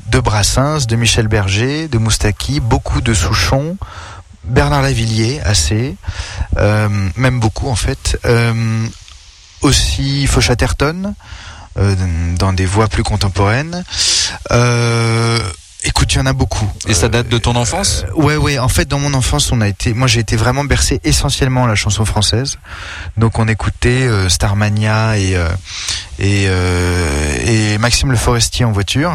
de 0.09 0.19
Brassens, 0.19 0.87
de 0.87 0.95
Michel 0.95 1.27
Berger, 1.27 1.87
de 1.87 1.99
Moustaki, 1.99 2.59
beaucoup 2.59 3.01
de 3.01 3.13
Souchon, 3.13 3.77
Bernard 4.43 4.81
Lavillier, 4.81 5.39
assez, 5.41 5.95
euh, 6.57 6.89
même 7.15 7.39
beaucoup 7.39 7.67
en 7.67 7.75
fait. 7.75 8.19
Euh, 8.25 8.87
aussi 9.61 10.27
Fauchatterton, 10.27 11.03
euh, 11.05 11.11
dans 12.37 12.53
des 12.53 12.65
voix 12.65 12.87
plus 12.87 13.03
contemporaines. 13.03 13.83
Euh, 14.51 15.39
écoute, 15.83 16.13
il 16.13 16.17
y 16.17 16.19
en 16.19 16.25
a 16.25 16.33
beaucoup. 16.33 16.69
Et 16.87 16.93
ça 16.93 17.07
date 17.07 17.29
de 17.29 17.37
ton 17.37 17.55
enfance? 17.55 18.03
Euh, 18.09 18.21
ouais, 18.21 18.35
ouais. 18.35 18.59
En 18.59 18.67
fait, 18.69 18.87
dans 18.87 18.99
mon 18.99 19.13
enfance, 19.13 19.51
on 19.51 19.61
a 19.61 19.67
été, 19.67 19.93
moi, 19.93 20.07
j'ai 20.07 20.19
été 20.19 20.35
vraiment 20.35 20.63
bercé 20.63 20.99
essentiellement 21.03 21.65
à 21.65 21.67
la 21.67 21.75
chanson 21.75 22.03
française. 22.05 22.57
Donc, 23.15 23.39
on 23.39 23.47
écoutait 23.47 24.07
euh, 24.07 24.27
Starmania 24.29 25.17
et 25.17 25.35
euh, 25.35 25.49
et, 26.19 26.45
euh, 26.47 27.37
et 27.45 27.77
Maxime 27.77 28.11
Le 28.11 28.17
Forestier 28.17 28.65
en 28.65 28.71
voiture. 28.71 29.13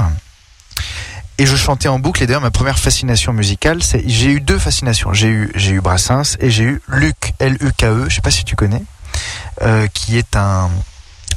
Et 1.38 1.46
je 1.46 1.56
chantais 1.56 1.88
en 1.88 1.98
boucle. 1.98 2.22
Et 2.22 2.26
d'ailleurs, 2.26 2.42
ma 2.42 2.50
première 2.50 2.78
fascination 2.78 3.32
musicale, 3.32 3.82
c'est 3.82 4.02
j'ai 4.06 4.30
eu 4.30 4.40
deux 4.40 4.58
fascinations. 4.58 5.12
J'ai 5.12 5.28
eu 5.28 5.50
j'ai 5.54 5.72
eu 5.72 5.80
Brassens 5.80 6.36
et 6.38 6.50
j'ai 6.50 6.64
eu 6.64 6.82
Luc 6.88 7.32
L 7.40 7.56
U 7.60 7.72
K 7.76 7.84
E. 7.84 8.04
Je 8.08 8.14
sais 8.14 8.20
pas 8.20 8.30
si 8.30 8.44
tu 8.44 8.54
connais, 8.54 8.82
euh, 9.62 9.88
qui 9.92 10.18
est 10.18 10.36
un 10.36 10.70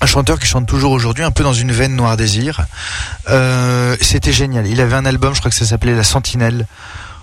un 0.06 0.08
chanteur 0.08 0.38
qui 0.38 0.46
chante 0.46 0.68
toujours 0.68 0.92
aujourd'hui, 0.92 1.24
un 1.24 1.32
peu 1.32 1.44
dans 1.44 1.52
une 1.54 1.72
veine 1.72 1.96
Noir 1.96 2.16
Désir. 2.16 2.66
Euh, 3.30 3.98
c'était 4.02 4.32
génial. 4.32 4.68
Il 4.68 4.80
avait 4.80 4.96
un 4.96 5.04
album, 5.06 5.34
je 5.34 5.40
crois 5.40 5.50
que 5.50 5.58
ça 5.58 5.66
s'appelait 5.66 5.96
La 5.96 6.04
Sentinelle. 6.04 6.68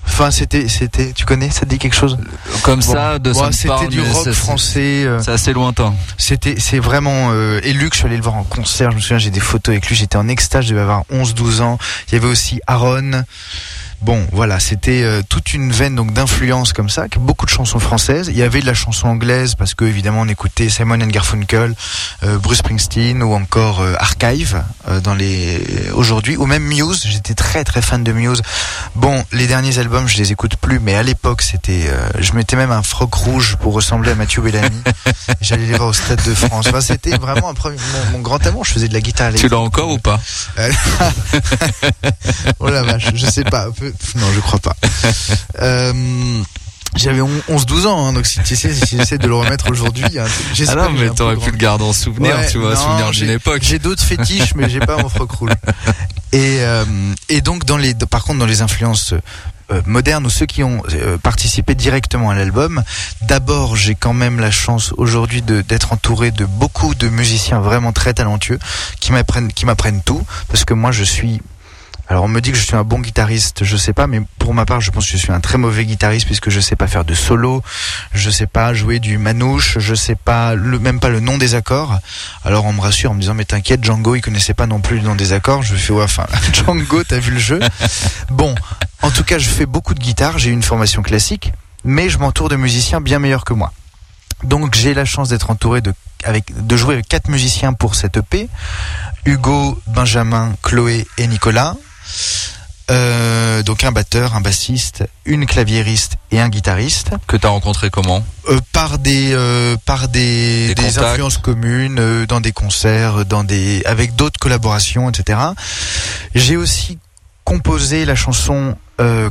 Enfin, 0.05 0.33
c'était, 0.33 0.66
c'était, 0.66 1.12
tu 1.12 1.25
connais, 1.25 1.49
ça 1.51 1.61
te 1.61 1.66
dit 1.66 1.79
quelque 1.79 1.95
chose? 1.95 2.18
Comme 2.64 2.81
Bon. 2.81 2.92
ça, 2.92 3.21
de 3.21 3.29
me 3.31 3.53
C'était 3.53 3.87
du 3.87 4.01
rock 4.01 4.33
français. 4.33 5.05
euh, 5.07 5.21
C'est 5.23 5.31
assez 5.31 5.53
lointain. 5.53 5.95
C'était, 6.18 6.57
c'est 6.59 6.81
vraiment. 6.81 7.29
Euh, 7.31 7.61
et 7.62 7.73
Luc, 7.73 7.92
je 7.92 7.99
suis 7.99 8.07
allé 8.07 8.16
le 8.16 8.23
voir 8.25 8.35
en 8.35 8.42
concert. 8.42 8.90
Je 8.90 8.97
me 8.97 9.01
souviens, 9.01 9.18
j'ai 9.18 9.31
des 9.31 9.38
photos 9.38 9.75
avec 9.75 9.87
lui. 9.88 9.95
J'étais 9.95 10.16
en 10.16 10.27
extase. 10.27 10.64
Je 10.64 10.71
devais 10.71 10.81
avoir 10.81 11.05
11-12 11.12 11.61
ans. 11.62 11.79
Il 12.09 12.14
y 12.14 12.16
avait 12.16 12.27
aussi 12.27 12.61
Aaron. 12.66 13.23
Bon, 14.03 14.27
voilà, 14.33 14.59
c'était 14.59 15.03
euh, 15.05 15.23
toute 15.29 15.55
une 15.55 15.71
veine 15.71 15.95
donc 15.95 16.12
d'influence 16.12 16.73
comme 16.73 16.88
ça, 16.91 17.07
beaucoup 17.21 17.47
de 17.47 17.51
chansons 17.51 17.79
françaises. 17.79 18.27
Il 18.29 18.37
y 18.37 18.43
avait 18.43 18.61
de 18.61 18.67
la 18.67 18.75
chanson 18.75 19.07
anglaise 19.07 19.55
parce 19.55 19.75
que 19.75 19.85
évidemment 19.85 20.23
on 20.23 20.29
écoutait 20.29 20.69
Simon 20.69 20.95
and 21.01 21.07
Garfunkel, 21.07 21.75
euh, 22.25 22.37
Bruce 22.38 22.59
Springsteen 22.59 23.23
ou 23.23 23.33
encore 23.33 23.81
euh, 23.81 23.95
Archive 23.99 24.61
dans 25.05 25.15
les 25.15 25.62
aujourd'hui 25.95 26.37
ou 26.37 26.47
même 26.47 26.65
Muse. 26.65 27.05
J'étais 27.07 27.35
très 27.35 27.62
très 27.62 27.81
fan 27.81 28.03
de 28.03 28.12
Muse. 28.12 28.43
Bon, 28.97 29.25
les 29.31 29.47
derniers 29.47 29.79
albums 29.79 30.09
je 30.09 30.19
les 30.19 30.33
écoute 30.33 30.57
plus, 30.57 30.81
mais 30.81 30.97
à 30.97 31.05
l'époque 31.05 31.41
c'était, 31.43 31.88
je 32.19 32.33
mettais 32.33 32.57
même 32.57 32.73
un 32.73 32.83
froc 32.83 33.15
rouge 33.15 33.57
pour 33.61 33.73
ressembler 33.73 34.11
à 34.11 34.15
Mathieu 34.17 34.43
Bellamy. 34.43 34.83
J'allais 35.41 35.67
les 35.67 35.75
voir 35.77 35.91
au 35.91 35.93
Stade 35.93 36.23
de 36.27 36.35
France. 36.35 36.67
Enfin, 36.69 36.81
c'était 36.81 37.17
vraiment 37.17 37.51
un 37.51 37.55
premier, 37.55 37.77
mon, 37.77 38.19
mon 38.19 38.21
grand 38.21 38.45
amour. 38.47 38.65
Je 38.65 38.73
faisais 38.73 38.88
de 38.88 38.95
la 38.95 39.01
guitare. 39.01 39.33
Tu 39.35 39.49
l'as 39.49 39.59
encore 39.59 39.91
ou 39.91 39.99
pas? 39.99 40.21
Oh 42.59 42.69
la 42.69 42.83
vache, 42.83 43.07
je 43.15 43.27
sais 43.27 43.45
pas. 43.45 43.67
peu- 43.77 43.91
Non, 44.16 44.26
je 44.35 44.40
crois 44.40 44.59
pas. 44.61 44.76
Euh, 45.61 46.42
J'avais 46.94 47.22
on- 47.22 47.28
11-12 47.48 47.87
ans, 47.87 48.07
hein, 48.09 48.12
donc 48.12 48.26
si 48.26 48.38
tu 48.40 48.55
sais, 48.55 48.74
si 48.74 48.98
j'essaie 48.98 49.16
de 49.16 49.26
le 49.26 49.35
remettre 49.35 49.70
aujourd'hui, 49.70 50.05
truc- 50.05 50.68
Ah 50.68 50.74
non, 50.74 50.90
mais 50.90 51.09
t'aurais 51.11 51.37
pu 51.37 51.50
le 51.50 51.57
garder 51.57 51.85
en 51.85 51.92
souvenir, 51.94 52.37
Ouais, 52.37 52.46
tu 52.50 52.59
vois, 52.59 52.74
non, 52.74 52.81
souvenir 52.81 53.11
d'une 53.12 53.31
époque. 53.31 53.62
J'ai 53.62 53.78
d'autres 53.78 54.02
fétiches, 54.05 54.55
mais 54.57 54.68
j'ai 54.68 54.81
pas 54.81 54.98
mon 54.98 55.09
froc. 55.09 55.31
Et, 56.33 56.61
euh, 56.61 56.85
et 57.28 57.40
donc, 57.42 57.64
dans 57.66 57.76
les, 57.76 57.94
par 57.94 58.24
contre, 58.24 58.38
dans 58.38 58.46
les 58.46 58.62
influences 58.62 59.12
euh, 59.70 59.83
modernes 59.87 60.24
ou 60.26 60.31
ceux 60.31 60.46
qui 60.46 60.62
ont 60.62 60.83
participé 61.22 61.74
directement 61.74 62.31
à 62.31 62.35
l'album, 62.35 62.83
d'abord, 63.22 63.76
j'ai 63.76 63.94
quand 63.94 64.14
même 64.14 64.40
la 64.40 64.50
chance 64.50 64.92
aujourd'hui 64.96 65.42
d'être 65.42 65.92
entouré 65.92 66.31
de 66.31 66.46
beaucoup 66.46 66.94
de 66.94 67.09
musiciens 67.09 67.61
vraiment 67.61 67.92
très 67.92 68.14
talentueux 68.14 68.59
qui 68.98 69.12
m'apprennent, 69.12 69.52
qui 69.52 69.66
m'apprennent 69.66 70.02
tout, 70.02 70.22
parce 70.48 70.64
que 70.64 70.72
moi, 70.74 70.90
je 70.90 71.05
suis 71.05 71.40
alors 72.12 72.25
on 72.25 72.29
me 72.29 72.42
dit 72.42 72.53
que 72.53 72.59
je 72.59 72.62
suis 72.62 72.77
un 72.77 72.85
bon 72.85 73.01
guitariste, 73.01 73.64
je 73.64 73.75
sais 73.75 73.94
pas, 73.94 74.07
mais 74.07 74.20
pour 74.38 74.53
ma 74.53 74.66
part, 74.66 74.83
je 74.83 74.90
pense 74.90 75.07
que 75.07 75.12
je 75.12 75.16
suis 75.16 75.33
un 75.33 75.40
très 75.40 75.57
mauvais 75.57 75.87
guitariste 75.87 76.27
puisque 76.27 76.51
je 76.51 76.61
sais 76.61 76.77
pas 76.77 76.87
faire 76.87 77.07
de 77.07 77.14
solo, 77.14 77.62
je 78.12 78.29
sais 78.29 78.46
pas 78.46 78.75
jouer 78.75 78.98
du 78.98 79.16
manouche, 79.16 79.79
je 79.79 79.94
sais 79.94 80.14
pas 80.14 80.55
même 80.55 81.01
pas 81.01 81.09
le 81.09 81.20
nom 81.20 81.38
des 81.38 81.55
accords. 81.55 81.98
Alors 82.44 82.66
on 82.66 82.75
me 82.75 82.83
rassure 82.83 83.12
en 83.12 83.14
me 83.14 83.20
disant 83.20 83.33
mais 83.33 83.46
t'inquiète, 83.46 83.83
Django 83.83 84.14
il 84.14 84.20
connaissait 84.20 84.53
pas 84.53 84.66
non 84.66 84.81
plus 84.81 84.98
le 84.98 85.05
nom 85.05 85.14
des 85.14 85.33
accords. 85.33 85.62
Je 85.62 85.75
fais 85.75 85.94
ouais, 85.94 86.05
enfin 86.05 86.27
Django, 86.53 87.03
t'as 87.03 87.18
vu 87.18 87.31
le 87.31 87.38
jeu? 87.38 87.61
Bon, 88.29 88.55
en 89.01 89.11
tout 89.11 89.25
cas, 89.25 89.38
je 89.38 89.48
fais 89.48 89.64
beaucoup 89.64 89.94
de 89.94 90.01
guitare, 90.01 90.38
j'ai 90.38 90.51
une 90.51 90.62
formation 90.62 91.01
classique, 91.01 91.55
mais 91.83 92.11
je 92.11 92.18
m'entoure 92.18 92.51
de 92.51 92.57
musiciens 92.57 93.01
bien 93.01 93.20
meilleurs 93.20 93.46
que 93.46 93.55
moi. 93.55 93.72
Donc 94.44 94.75
j'ai 94.75 94.92
la 94.92 95.07
chance 95.07 95.31
d'être 95.31 95.48
entouré 95.48 95.81
de 95.81 95.94
avec 96.25 96.66
de 96.66 96.77
jouer 96.77 96.92
avec 96.92 97.09
quatre 97.09 97.29
musiciens 97.29 97.72
pour 97.72 97.94
cette 97.94 98.18
EP. 98.18 98.51
Hugo, 99.25 99.81
Benjamin, 99.87 100.53
Chloé 100.62 101.07
et 101.16 101.27
Nicolas. 101.27 101.75
Euh, 102.91 103.62
donc 103.62 103.85
un 103.85 103.93
batteur, 103.93 104.35
un 104.35 104.41
bassiste, 104.41 105.05
une 105.25 105.47
claviériste 105.47 106.17
et 106.31 106.41
un 106.41 106.49
guitariste. 106.49 107.11
Que 107.27 107.37
t'as 107.37 107.49
rencontré 107.49 107.91
comment? 107.91 108.25
Euh, 108.49 108.59
par 108.73 108.99
des 108.99 109.31
euh, 109.33 109.77
par 109.87 110.09
des, 110.09 110.69
Des 110.69 110.75
des 110.75 110.83
contacts. 110.83 110.99
influences 110.99 111.38
communes, 111.38 112.27
dans 112.27 112.41
des 112.41 112.53
concerts, 112.53 113.25
dans 113.25 113.45
des 113.45 113.83
avec 113.87 114.17
d'autres 114.17 114.38
collaborations, 114.38 115.09
etc. 115.09 115.38
J'ai 116.35 116.57
aussi 116.57 116.99
composé 117.45 118.05
la 118.05 118.15
chanson 118.15 118.77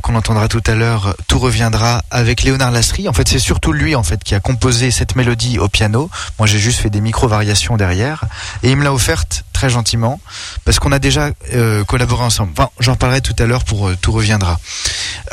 qu'on 0.02 0.14
entendra 0.16 0.48
tout 0.48 0.60
à 0.66 0.74
l'heure, 0.74 1.16
Tout 1.28 1.38
reviendra, 1.38 2.02
avec 2.10 2.42
Léonard 2.42 2.72
Lasserie. 2.72 3.08
En 3.08 3.14
fait, 3.14 3.26
c'est 3.26 3.38
surtout 3.38 3.72
lui 3.72 3.94
en 3.94 4.02
fait 4.02 4.22
qui 4.22 4.34
a 4.34 4.40
composé 4.40 4.90
cette 4.90 5.16
mélodie 5.16 5.58
au 5.58 5.68
piano. 5.68 6.10
Moi, 6.38 6.46
j'ai 6.46 6.58
juste 6.58 6.80
fait 6.80 6.90
des 6.90 7.00
micro 7.00 7.26
variations 7.26 7.78
derrière, 7.78 8.24
et 8.62 8.70
il 8.70 8.76
me 8.76 8.84
l'a 8.84 8.92
offerte 8.92 9.44
très 9.62 9.70
gentiment 9.70 10.20
parce 10.64 10.80
qu'on 10.80 10.90
a 10.90 10.98
déjà 10.98 11.30
euh, 11.54 11.84
collaboré 11.84 12.24
ensemble. 12.24 12.50
Enfin, 12.58 12.70
j'en 12.80 12.96
parlerai 12.96 13.20
tout 13.20 13.36
à 13.38 13.46
l'heure 13.46 13.62
pour 13.62 13.86
euh, 13.86 13.96
Tout 14.00 14.10
reviendra. 14.10 14.58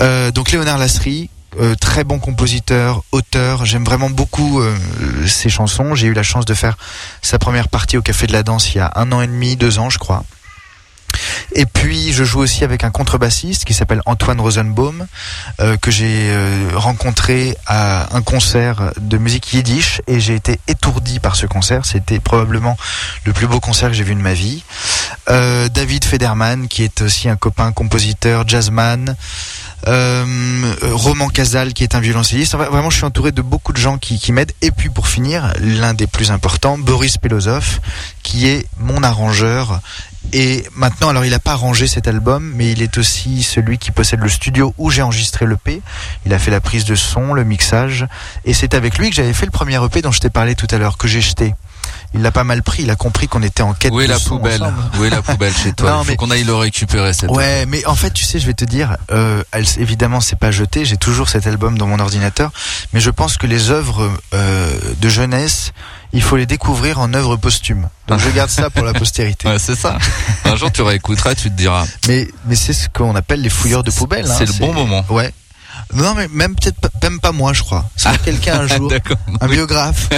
Euh, 0.02 0.30
donc 0.30 0.52
Léonard 0.52 0.78
Lasserie, 0.78 1.32
très 1.82 2.04
bon 2.04 2.20
compositeur, 2.20 3.02
auteur. 3.12 3.66
J'aime 3.66 3.84
vraiment 3.84 4.12
beaucoup 4.12 4.62
ses 5.26 5.50
chansons. 5.50 5.96
J'ai 5.96 6.06
eu 6.06 6.14
la 6.14 6.22
chance 6.22 6.46
de 6.46 6.54
faire 6.54 6.78
sa 7.24 7.40
première 7.40 7.70
partie 7.70 7.98
au 7.98 8.04
Café 8.04 8.28
de 8.28 8.34
la 8.34 8.44
Danse 8.44 8.76
il 8.76 8.78
y 8.78 8.82
a 8.82 8.92
un 8.96 9.12
an 9.12 9.22
et 9.22 9.28
demi, 9.28 9.56
deux 9.56 9.80
ans, 9.80 9.90
je 9.90 9.98
crois. 9.98 10.24
Et 11.56 11.66
puis 11.66 12.14
je 12.14 12.24
joue 12.24 12.40
aussi 12.40 12.64
avec 12.64 12.84
un 12.84 12.92
contrebassiste 12.92 13.66
qui 13.66 13.74
s'appelle 13.74 14.02
Antoine 14.06 14.40
Rosenbaum 14.40 15.08
euh, 15.60 15.78
que 15.78 15.92
j'ai 15.92 16.30
euh, 16.30 16.72
rencontré 16.76 17.58
à 17.66 18.16
un 18.16 18.22
concert 18.22 18.92
de 19.00 19.18
musique 19.18 19.54
yiddish 19.54 20.02
et 20.08 20.20
j'ai 20.20 20.36
été 20.36 20.60
étourdi 20.68 21.20
par 21.20 21.36
ce 21.36 21.46
concert. 21.46 21.86
C'était 21.86 22.20
probablement 22.20 22.78
le 23.26 23.34
plus 23.34 23.48
beau 23.48 23.60
concert 23.60 23.90
que 23.90 23.96
j'ai 23.96 24.04
vu 24.04 24.16
de 24.16 24.22
ma 24.22 24.34
vie. 24.34 24.64
Euh, 25.30 25.70
David 25.70 26.06
Federman 26.06 26.68
qui 26.68 26.84
est 26.84 27.02
aussi 27.02 27.30
un 27.30 27.36
copain 27.36 27.72
compositeur, 27.72 28.48
jazzman. 28.48 29.16
Roman 29.86 31.30
Casal 31.30 31.74
qui 31.74 31.84
est 31.84 31.96
un 31.96 32.00
violoncelliste. 32.00 32.54
Enfin, 32.54 32.66
vraiment, 32.66 32.90
je 32.90 32.98
suis 32.98 33.06
entouré 33.06 33.32
de 33.32 33.42
beaucoup 33.42 33.72
de 33.72 33.78
gens 33.78 33.98
qui, 33.98 34.20
qui 34.20 34.32
m'aident. 34.32 34.52
Et 34.62 34.72
puis 34.72 34.90
pour 34.90 35.08
finir, 35.08 35.54
l'un 35.62 35.94
des 35.94 36.06
plus 36.06 36.32
importants, 36.32 36.78
Boris 36.78 37.18
Pelosov, 37.18 37.80
qui 38.22 38.48
est 38.48 38.68
mon 38.78 39.04
arrangeur. 39.04 39.80
Et 40.34 40.66
maintenant, 40.76 41.10
alors 41.10 41.26
il 41.26 41.32
n'a 41.32 41.40
pas 41.40 41.54
arrangé 41.54 41.88
cet 41.88 42.08
album, 42.08 42.52
mais 42.56 42.72
il 42.72 42.82
est 42.82 42.98
aussi 42.98 43.42
celui 43.42 43.78
qui 43.78 43.92
possède 43.92 44.20
le 44.20 44.30
studio 44.30 44.74
où 44.78 44.90
j'ai 44.90 45.02
enregistré 45.02 45.46
l'EP. 45.48 45.82
Il 46.26 46.34
a 46.34 46.40
fait 46.40 46.52
la 46.52 46.62
prise 46.62 46.86
de 46.86 46.96
son, 46.96 47.34
le 47.34 47.44
mixage, 47.44 48.06
et 48.46 48.54
c'est 48.54 48.74
avec 48.74 48.98
lui 48.98 49.10
que 49.10 49.16
j'avais 49.16 49.34
fait 49.34 49.46
le 49.46 49.52
premier 49.52 49.84
EP 49.84 50.02
dont 50.02 50.12
je 50.12 50.20
t'ai 50.20 50.30
parlé 50.30 50.56
tout 50.56 50.68
à 50.72 50.78
l'heure, 50.78 50.98
que 50.98 51.08
j'ai 51.08 51.22
jeté. 51.22 51.56
Il 52.14 52.22
l'a 52.22 52.32
pas 52.32 52.44
mal 52.44 52.64
pris, 52.64 52.84
il 52.84 52.90
a 52.90 52.96
compris 52.96 53.28
qu'on 53.28 53.42
était 53.44 53.62
en 53.64 53.74
quête 53.74 53.92
Où 53.92 54.02
est 54.02 54.06
de 54.08 54.12
la 54.12 54.20
son 54.20 54.38
poubelle 54.38 54.62
ensemble. 54.64 54.82
Où 55.00 55.06
est 55.06 55.10
la 55.10 55.22
poubelle 55.22 55.54
chez 55.56 55.74
toi 55.74 55.92
Non, 55.92 56.02
Il 56.02 56.06
faut 56.06 56.12
mais- 56.12 56.16
qu'on 56.18 56.32
aille 56.32 56.44
le 56.44 56.56
récupérer 56.56 57.14
cette. 57.14 57.30
Ouais, 57.32 57.66
mais 57.68 57.86
en 57.86 57.96
fait, 57.96 58.12
tu 58.12 58.24
sais, 58.26 58.40
je 58.40 58.46
vais 58.48 58.54
te 58.54 58.66
dire, 58.66 58.98
euh, 59.12 59.44
elle, 59.52 59.66
évidemment, 59.78 60.20
c'est 60.20 60.38
pas 60.38 60.52
jeté. 60.52 60.86
J'ai 60.86 60.98
toujours 60.98 61.30
cet 61.30 61.46
album 61.48 61.78
dans 61.78 61.88
mon 61.88 62.00
ordinateur, 62.00 62.52
mais 62.94 63.00
je 63.00 63.10
pense 63.12 63.38
que 63.38 63.48
les 63.48 63.70
œuvres 63.72 64.12
euh, 64.34 64.78
de 65.00 65.10
jeunesse, 65.10 65.72
il 66.14 66.22
faut 66.22 66.36
les 66.38 66.46
découvrir 66.46 67.00
en 67.00 67.14
œuvres 67.14 67.36
posthumes. 67.38 67.88
Donc, 68.08 68.20
je 68.20 68.30
garde 68.30 68.50
ça 68.50 68.70
pour 68.70 68.84
la 68.86 68.94
postérité. 68.94 69.48
Ouais, 69.50 69.60
c'est 69.60 69.76
ça. 69.76 69.98
Un 70.46 70.56
jour 70.56 70.72
tu 70.72 70.82
réécouteras, 70.82 71.36
tu 71.36 71.50
te 71.52 71.56
diras. 71.56 71.86
Mais, 72.08 72.28
mais 72.46 72.56
c'est 72.56 72.74
ce 72.74 72.90
qu'on 72.90 73.16
appelle 73.16 73.42
les 73.42 73.50
fouilleurs 73.50 73.84
de 73.84 73.92
poubelles. 73.92 74.30
hein. 74.30 74.36
C'est 74.38 74.46
le 74.48 74.54
bon 74.54 74.74
moment. 74.74 75.06
Ouais. 75.10 75.32
Non, 75.94 76.14
mais 76.16 76.28
même 76.28 76.56
peut-être 76.56 76.78
même 77.02 77.20
pas 77.20 77.32
moi, 77.32 77.54
je 77.54 77.64
crois. 77.64 77.90
C'est 77.96 78.22
quelqu'un 78.22 78.62
un 78.62 78.68
jour. 78.78 78.92
Un 79.42 79.48
biographe 79.48 80.10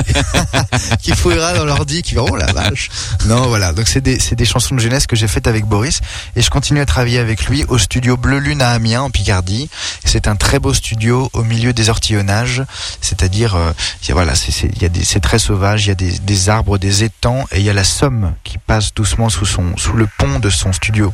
qui 1.01 1.11
fouillera 1.15 1.53
dans 1.53 1.65
l'ordi, 1.65 2.01
qui 2.01 2.15
va 2.15 2.23
oh 2.23 2.35
la 2.35 2.51
vache. 2.51 2.89
Non, 3.25 3.47
voilà. 3.47 3.71
Donc 3.71 3.87
c'est 3.87 4.01
des 4.01 4.19
c'est 4.19 4.35
des 4.35 4.45
chansons 4.45 4.75
de 4.75 4.81
jeunesse 4.81 5.07
que 5.07 5.15
j'ai 5.15 5.27
faites 5.27 5.47
avec 5.47 5.65
Boris 5.65 6.01
et 6.35 6.41
je 6.41 6.49
continue 6.49 6.81
à 6.81 6.85
travailler 6.85 7.19
avec 7.19 7.45
lui 7.45 7.63
au 7.65 7.77
studio 7.77 8.17
Bleu 8.17 8.39
Lune 8.39 8.61
à 8.61 8.71
Amiens 8.71 9.03
en 9.03 9.09
Picardie. 9.09 9.69
C'est 10.03 10.27
un 10.27 10.35
très 10.35 10.59
beau 10.59 10.73
studio 10.73 11.29
au 11.33 11.43
milieu 11.43 11.71
des 11.71 11.89
ortillonnages, 11.89 12.63
c'est-à-dire 12.99 13.55
euh, 13.55 13.71
voilà, 14.09 14.33
c'est 14.35 15.19
très 15.21 15.39
sauvage, 15.39 15.85
il 15.85 15.89
y 15.89 15.91
a 15.91 15.95
des, 15.95 16.19
des 16.19 16.49
arbres, 16.49 16.77
des 16.77 17.03
étangs 17.03 17.45
et 17.51 17.59
il 17.59 17.63
y 17.63 17.69
a 17.69 17.73
la 17.73 17.85
Somme 17.85 18.33
qui 18.43 18.57
passe 18.57 18.93
doucement 18.93 19.29
sous 19.29 19.45
son 19.45 19.77
sous 19.77 19.93
le 19.93 20.07
pont 20.17 20.39
de 20.39 20.49
son 20.49 20.73
studio. 20.73 21.13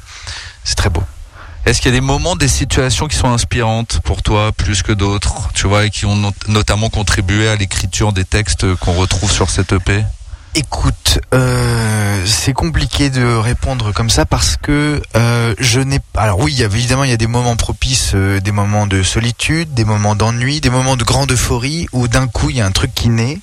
C'est 0.64 0.76
très 0.76 0.90
beau. 0.90 1.04
Est-ce 1.68 1.82
qu'il 1.82 1.92
y 1.92 1.98
a 1.98 2.00
des 2.00 2.06
moments, 2.06 2.38
des 2.38 2.48
situations 2.48 3.10
qui 3.10 3.18
sont 3.18 3.28
inspirantes 3.28 4.00
pour 4.06 4.24
toi 4.24 4.54
plus 4.54 4.84
que 4.84 4.94
d'autres, 4.94 5.50
tu 5.54 5.68
vois, 5.68 5.86
et 5.86 5.90
qui 5.90 6.06
ont 6.06 6.16
not- 6.16 6.32
notamment 6.48 6.90
contribué 6.90 7.50
à 7.50 7.58
l'écriture 7.58 8.14
des 8.14 8.24
textes 8.24 8.74
qu'on 8.76 8.94
retrouve 8.94 9.30
sur 9.30 9.50
cette 9.50 9.74
EP 9.74 10.06
Écoute, 10.58 11.20
euh, 11.36 12.24
c'est 12.26 12.54
compliqué 12.54 13.12
de 13.12 13.24
répondre 13.24 13.94
comme 13.94 14.10
ça 14.10 14.26
parce 14.26 14.58
que 14.58 15.00
euh, 15.16 15.54
je 15.60 15.80
n'ai 15.80 16.00
pas. 16.00 16.22
Alors 16.24 16.40
oui, 16.40 16.64
évidemment, 16.64 17.04
il 17.04 17.12
y 17.12 17.14
a 17.14 17.18
des 17.18 17.28
moments 17.28 17.56
propices, 17.56 18.14
euh, 18.16 18.40
des 18.40 18.52
moments 18.52 18.88
de 18.88 19.04
solitude, 19.04 19.76
des 19.76 19.86
moments 19.86 20.16
d'ennui, 20.16 20.60
des 20.60 20.72
moments 20.72 20.96
de 20.96 21.04
grande 21.04 21.32
euphorie 21.32 21.86
où 21.92 22.08
d'un 22.08 22.26
coup 22.26 22.50
il 22.50 22.56
y 22.56 22.62
a 22.62 22.66
un 22.66 22.72
truc 22.72 22.96
qui 22.96 23.10
naît. 23.10 23.38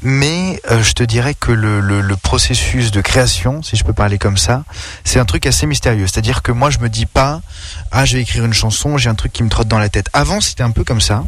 Mais 0.00 0.62
euh, 0.70 0.82
je 0.82 0.94
te 0.94 1.02
dirais 1.02 1.34
que 1.34 1.52
le, 1.52 1.80
le, 1.80 2.00
le 2.00 2.16
processus 2.16 2.90
de 2.90 3.02
création, 3.02 3.62
si 3.62 3.76
je 3.76 3.84
peux 3.84 3.92
parler 3.92 4.16
comme 4.16 4.38
ça, 4.38 4.64
c'est 5.04 5.20
un 5.20 5.26
truc 5.26 5.44
assez 5.44 5.66
mystérieux. 5.66 6.06
C'est-à-dire 6.06 6.40
que 6.40 6.52
moi, 6.52 6.70
je 6.70 6.78
me 6.78 6.88
dis 6.88 7.04
pas, 7.04 7.42
ah, 7.92 8.06
je 8.06 8.16
vais 8.16 8.22
écrire 8.22 8.46
une 8.46 8.54
chanson, 8.54 8.96
j'ai 8.96 9.10
un 9.10 9.14
truc 9.14 9.34
qui 9.34 9.42
me 9.42 9.50
trotte 9.50 9.68
dans 9.68 9.78
la 9.78 9.90
tête. 9.90 10.08
Avant, 10.14 10.40
c'était 10.40 10.62
un 10.62 10.70
peu 10.70 10.84
comme 10.84 11.02
ça. 11.02 11.22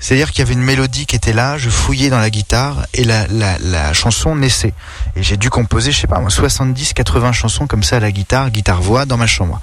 C'est-à-dire 0.00 0.30
qu'il 0.30 0.40
y 0.40 0.42
avait 0.42 0.54
une 0.54 0.62
mélodie 0.62 1.06
qui 1.06 1.16
était 1.16 1.32
là, 1.32 1.58
je 1.58 1.70
fouillais 1.70 2.08
dans 2.08 2.20
la 2.20 2.30
guitare 2.30 2.86
et 2.94 3.04
la, 3.04 3.26
la, 3.26 3.58
la 3.58 3.92
chanson 3.92 4.36
naissait. 4.36 4.72
Et 5.16 5.22
j'ai 5.22 5.36
dû 5.36 5.50
composer, 5.50 5.90
je 5.90 5.98
sais 5.98 6.06
pas, 6.06 6.20
moi, 6.20 6.30
70, 6.30 6.92
80 6.92 7.32
chansons 7.32 7.66
comme 7.66 7.82
ça 7.82 7.96
à 7.96 8.00
la 8.00 8.12
guitare, 8.12 8.50
guitare-voix, 8.50 9.06
dans 9.06 9.16
ma 9.16 9.26
chambre. 9.26 9.60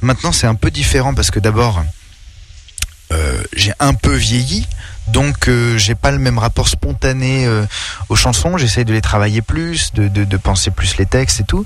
Maintenant, 0.00 0.32
c'est 0.32 0.46
un 0.46 0.56
peu 0.56 0.70
différent 0.70 1.14
parce 1.14 1.30
que 1.30 1.38
d'abord, 1.38 1.84
euh, 3.12 3.42
j'ai 3.52 3.72
un 3.78 3.94
peu 3.94 4.14
vieilli, 4.14 4.66
donc 5.06 5.46
euh, 5.46 5.78
j'ai 5.78 5.94
pas 5.94 6.10
le 6.10 6.18
même 6.18 6.38
rapport 6.38 6.66
spontané 6.66 7.46
euh, 7.46 7.64
aux 8.08 8.16
chansons. 8.16 8.58
J'essaye 8.58 8.84
de 8.84 8.92
les 8.92 9.00
travailler 9.00 9.42
plus, 9.42 9.92
de, 9.94 10.08
de, 10.08 10.24
de 10.24 10.36
penser 10.36 10.72
plus 10.72 10.96
les 10.96 11.06
textes 11.06 11.40
et 11.40 11.44
tout. 11.44 11.64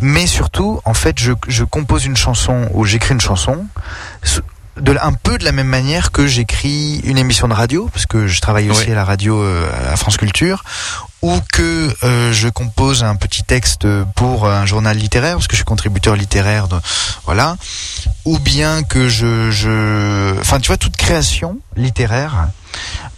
Mais 0.00 0.26
surtout, 0.26 0.82
en 0.84 0.92
fait, 0.92 1.18
je, 1.18 1.32
je 1.48 1.64
compose 1.64 2.04
une 2.04 2.16
chanson 2.16 2.68
ou 2.74 2.84
j'écris 2.84 3.14
une 3.14 3.22
chanson 3.22 3.64
de, 4.80 4.96
un 5.00 5.12
peu 5.12 5.38
de 5.38 5.44
la 5.44 5.52
même 5.52 5.66
manière 5.68 6.10
que 6.12 6.26
j'écris 6.26 7.00
une 7.04 7.18
émission 7.18 7.48
de 7.48 7.54
radio, 7.54 7.88
parce 7.92 8.06
que 8.06 8.26
je 8.26 8.40
travaille 8.40 8.70
aussi 8.70 8.86
Oui. 8.86 8.92
à 8.92 8.94
la 8.96 9.04
radio 9.04 9.40
euh, 9.42 9.68
à 9.92 9.96
France 9.96 10.16
Culture, 10.16 10.64
ou 11.22 11.38
que 11.52 11.94
euh, 12.02 12.32
je 12.32 12.48
compose 12.48 13.02
un 13.04 13.16
petit 13.16 13.42
texte 13.44 13.86
pour 14.14 14.46
un 14.48 14.66
journal 14.66 14.96
littéraire, 14.96 15.34
parce 15.34 15.46
que 15.46 15.52
je 15.54 15.58
suis 15.58 15.64
contributeur 15.64 16.16
littéraire, 16.16 16.68
de, 16.68 16.76
voilà, 17.24 17.56
ou 18.24 18.38
bien 18.38 18.82
que 18.82 19.08
je, 19.08 19.50
je, 19.50 20.38
enfin 20.40 20.60
tu 20.60 20.68
vois, 20.68 20.76
toute 20.76 20.96
création 20.96 21.58
littéraire, 21.76 22.48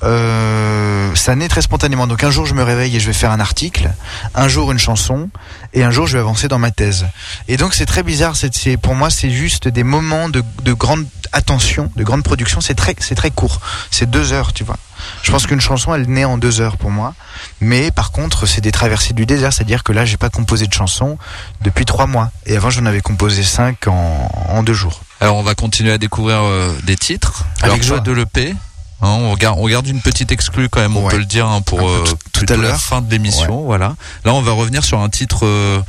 euh, 0.03 1.15
ça 1.15 1.35
naît 1.35 1.49
très 1.49 1.63
spontanément. 1.63 2.07
Donc 2.07 2.23
un 2.23 2.31
jour 2.31 2.47
je 2.47 2.55
me 2.55 2.63
réveille 2.63 2.95
et 2.97 3.01
je 3.01 3.07
vais 3.07 3.13
faire 3.13 3.31
un 3.31 3.41
article, 3.41 3.91
un 4.35 4.49
jour 4.49 4.71
une 4.73 4.79
chanson, 4.79 5.31
et 5.73 5.83
un 5.85 5.91
jour 5.91 6.07
je 6.07 6.15
vais 6.15 6.21
avancer 6.21 6.49
dans 6.49 6.59
ma 6.59 6.71
thèse. 6.71 7.07
Et 7.49 7.57
donc 7.57 7.75
c'est 7.75 7.87
très 7.87 8.03
bizarre. 8.03 8.37
C'est, 8.37 8.55
c'est- 8.55 8.77
pour 8.77 8.95
moi 8.95 9.11
c'est 9.11 9.31
juste 9.31 9.69
des 9.69 9.83
moments 9.85 10.29
de, 10.29 10.43
de 10.63 10.73
grande 10.73 11.07
attention, 11.37 11.91
de 11.97 12.03
grande 12.05 12.23
production. 12.23 12.61
C'est 12.61 12.75
très, 12.75 12.95
c'est 12.99 13.15
très 13.15 13.31
court. 13.31 13.61
C'est 13.91 14.11
deux 14.11 14.33
heures, 14.33 14.53
tu 14.53 14.65
vois. 14.65 14.77
Je 15.23 15.31
pense 15.31 15.47
qu'une 15.47 15.61
chanson 15.61 15.95
elle 15.95 16.09
naît 16.09 16.25
en 16.25 16.39
deux 16.39 16.61
heures 16.61 16.77
pour 16.79 16.91
moi. 16.91 17.15
Mais 17.61 17.91
par 17.91 18.11
contre 18.11 18.47
c'est 18.47 18.61
des 18.61 18.73
traversées 18.73 19.13
du 19.15 19.27
désert, 19.27 19.53
c'est-à-dire 19.53 19.85
que 19.85 19.93
là 19.93 20.05
j'ai 20.05 20.17
pas 20.17 20.31
composé 20.31 20.67
de 20.67 20.73
chanson 20.73 21.19
depuis 21.61 21.85
trois 21.85 22.07
mois. 22.07 22.31
Et 22.47 22.57
avant 22.57 22.71
j'en 22.71 22.87
avais 22.87 23.03
composé 23.03 23.43
cinq 23.43 23.87
en, 23.89 24.31
en 24.49 24.63
deux 24.63 24.73
jours. 24.73 25.03
Alors 25.21 25.37
on 25.37 25.43
va 25.43 25.55
continuer 25.55 25.93
à 25.93 25.99
découvrir 25.99 26.39
euh, 26.43 26.73
des 26.85 26.97
titres. 26.97 27.45
Avec 27.63 27.83
joie. 27.83 28.01
de 28.01 28.11
l'EP. 28.13 28.55
Hein, 29.03 29.09
on 29.21 29.31
regarde, 29.33 29.59
on 29.59 29.63
regarde 29.63 29.87
une 29.87 30.01
petite 30.01 30.33
exclue 30.33 30.71
quand 30.71 30.81
même, 30.81 30.97
on 30.97 31.05
Ouais. 31.05 31.11
peut 31.11 31.19
le 31.19 31.27
dire 31.27 31.47
hein, 31.47 31.61
pour 31.61 31.87
euh, 31.87 32.03
tout- 32.33 32.47
à 32.49 32.57
l'heure. 32.57 32.81
fin 32.81 33.03
de 33.03 33.11
l'émission. 33.11 33.65
Voilà. 33.65 33.95
Là, 34.25 34.33
on 34.33 34.41
va 34.41 34.53
revenir 34.53 34.83
sur 34.85 35.01
un 35.01 35.11
titre 35.11 35.45
euh, 35.45 35.81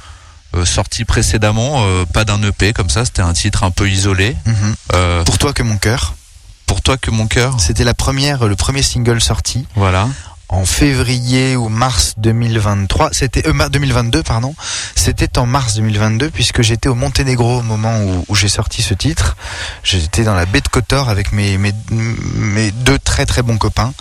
sorti 0.65 1.05
précédemment, 1.05 1.83
euh, 1.85 2.05
pas 2.05 2.25
d'un 2.25 2.41
EP 2.43 2.73
comme 2.73 2.89
ça. 2.89 3.05
C'était 3.05 3.21
un 3.21 3.33
titre 3.33 3.63
un 3.63 3.71
peu 3.71 3.89
isolé. 3.89 4.35
Mhm. 4.45 4.75
Euh, 4.93 5.23
Pour 5.23 5.37
toi 5.37 5.53
que 5.53 5.63
mon 5.63 5.77
cœur. 5.77 6.15
pour 6.65 6.81
toi 6.81 6.97
que 6.97 7.11
mon 7.11 7.27
cœur. 7.27 7.59
C'était 7.59 7.83
la 7.85 7.93
première, 7.93 8.45
le 8.45 8.55
premier 8.55 8.81
single 8.81 9.21
sorti. 9.21 9.65
Voilà. 9.75 10.07
en 10.49 10.65
février 10.65 11.57
ou 11.57 11.67
mars 11.67 12.13
2023. 12.19 13.09
C'était 13.11 13.45
euh, 13.49 13.51
mar- 13.53 13.69
2022, 13.69 14.23
pardon. 14.23 14.55
C'était 14.95 15.37
en 15.37 15.45
mars 15.45 15.73
2022 15.75 16.29
puisque 16.29 16.61
j'étais 16.61 16.87
au 16.87 16.95
Monténégro 16.95 17.59
au 17.59 17.63
moment 17.63 17.99
où, 18.01 18.23
où 18.29 18.33
j'ai 18.35 18.47
sorti 18.47 18.81
ce 18.81 18.93
titre. 18.93 19.35
J'étais 19.83 20.23
dans 20.23 20.35
la 20.35 20.45
baie 20.45 20.61
de 20.61 20.67
Kotor 20.69 21.09
avec 21.09 21.33
mes, 21.33 21.57
mes, 21.57 21.73
mes 21.91 22.71
deux 22.71 22.97
très 22.97 23.25
très 23.25 23.41
bons 23.41 23.57
copains. 23.57 23.93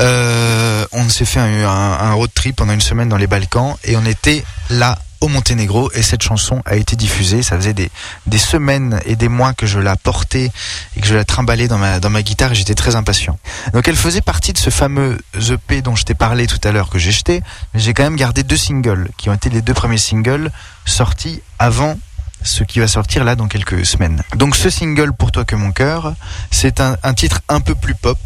Euh, 0.00 0.86
on 0.92 1.08
s'est 1.08 1.24
fait 1.24 1.40
un, 1.40 1.68
un- 1.68 1.98
un 2.08 2.12
road 2.14 2.30
trip 2.34 2.56
pendant 2.56 2.72
une 2.72 2.80
semaine 2.80 3.08
dans 3.08 3.16
les 3.16 3.26
Balkans 3.26 3.74
et 3.84 3.96
on 3.96 4.04
était 4.04 4.44
là 4.70 4.98
au 5.20 5.28
Monténégro 5.28 5.90
et 5.94 6.02
cette 6.02 6.22
chanson 6.22 6.62
a 6.66 6.76
été 6.76 6.96
diffusée. 6.96 7.42
Ça 7.42 7.56
faisait 7.56 7.72
des, 7.74 7.90
des 8.26 8.38
semaines 8.38 9.00
et 9.06 9.16
des 9.16 9.28
mois 9.28 9.54
que 9.54 9.66
je 9.66 9.78
la 9.78 9.96
portais 9.96 10.50
et 10.96 11.00
que 11.00 11.06
je 11.06 11.14
la 11.14 11.24
trimballais 11.24 11.68
dans 11.68 11.78
ma, 11.78 12.00
dans 12.00 12.10
ma 12.10 12.22
guitare 12.22 12.52
et 12.52 12.54
j'étais 12.54 12.74
très 12.74 12.96
impatient. 12.96 13.38
Donc 13.72 13.88
elle 13.88 13.96
faisait 13.96 14.20
partie 14.20 14.52
de 14.52 14.58
ce 14.58 14.70
fameux 14.70 15.18
EP 15.34 15.82
dont 15.82 15.96
je 15.96 16.04
t'ai 16.04 16.14
parlé 16.14 16.46
tout 16.46 16.60
à 16.64 16.72
l'heure 16.72 16.90
que 16.90 16.98
j'ai 16.98 17.12
jeté, 17.12 17.42
mais 17.72 17.80
j'ai 17.80 17.94
quand 17.94 18.04
même 18.04 18.16
gardé 18.16 18.42
deux 18.42 18.56
singles 18.56 19.08
qui 19.16 19.30
ont 19.30 19.34
été 19.34 19.50
les 19.50 19.62
deux 19.62 19.74
premiers 19.74 19.98
singles 19.98 20.50
sortis 20.84 21.40
avant 21.58 21.98
ce 22.42 22.62
qui 22.62 22.78
va 22.78 22.88
sortir 22.88 23.24
là 23.24 23.36
dans 23.36 23.48
quelques 23.48 23.86
semaines. 23.86 24.22
Donc 24.36 24.54
ce 24.54 24.68
single 24.70 25.12
pour 25.12 25.32
toi 25.32 25.44
que 25.44 25.56
mon 25.56 25.72
cœur, 25.72 26.14
c'est 26.50 26.80
un, 26.80 26.96
un 27.02 27.14
titre 27.14 27.40
un 27.48 27.60
peu 27.60 27.74
plus 27.74 27.94
pop. 27.94 28.18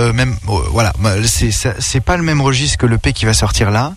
Euh, 0.00 0.12
même 0.12 0.36
euh, 0.48 0.58
voilà, 0.70 0.92
bah, 0.98 1.14
c'est 1.24 2.00
pas 2.00 2.16
le 2.16 2.24
même 2.24 2.40
registre 2.40 2.78
que 2.78 2.86
le 2.86 2.98
P 2.98 3.12
qui 3.12 3.26
va 3.26 3.34
sortir 3.34 3.70
là. 3.70 3.94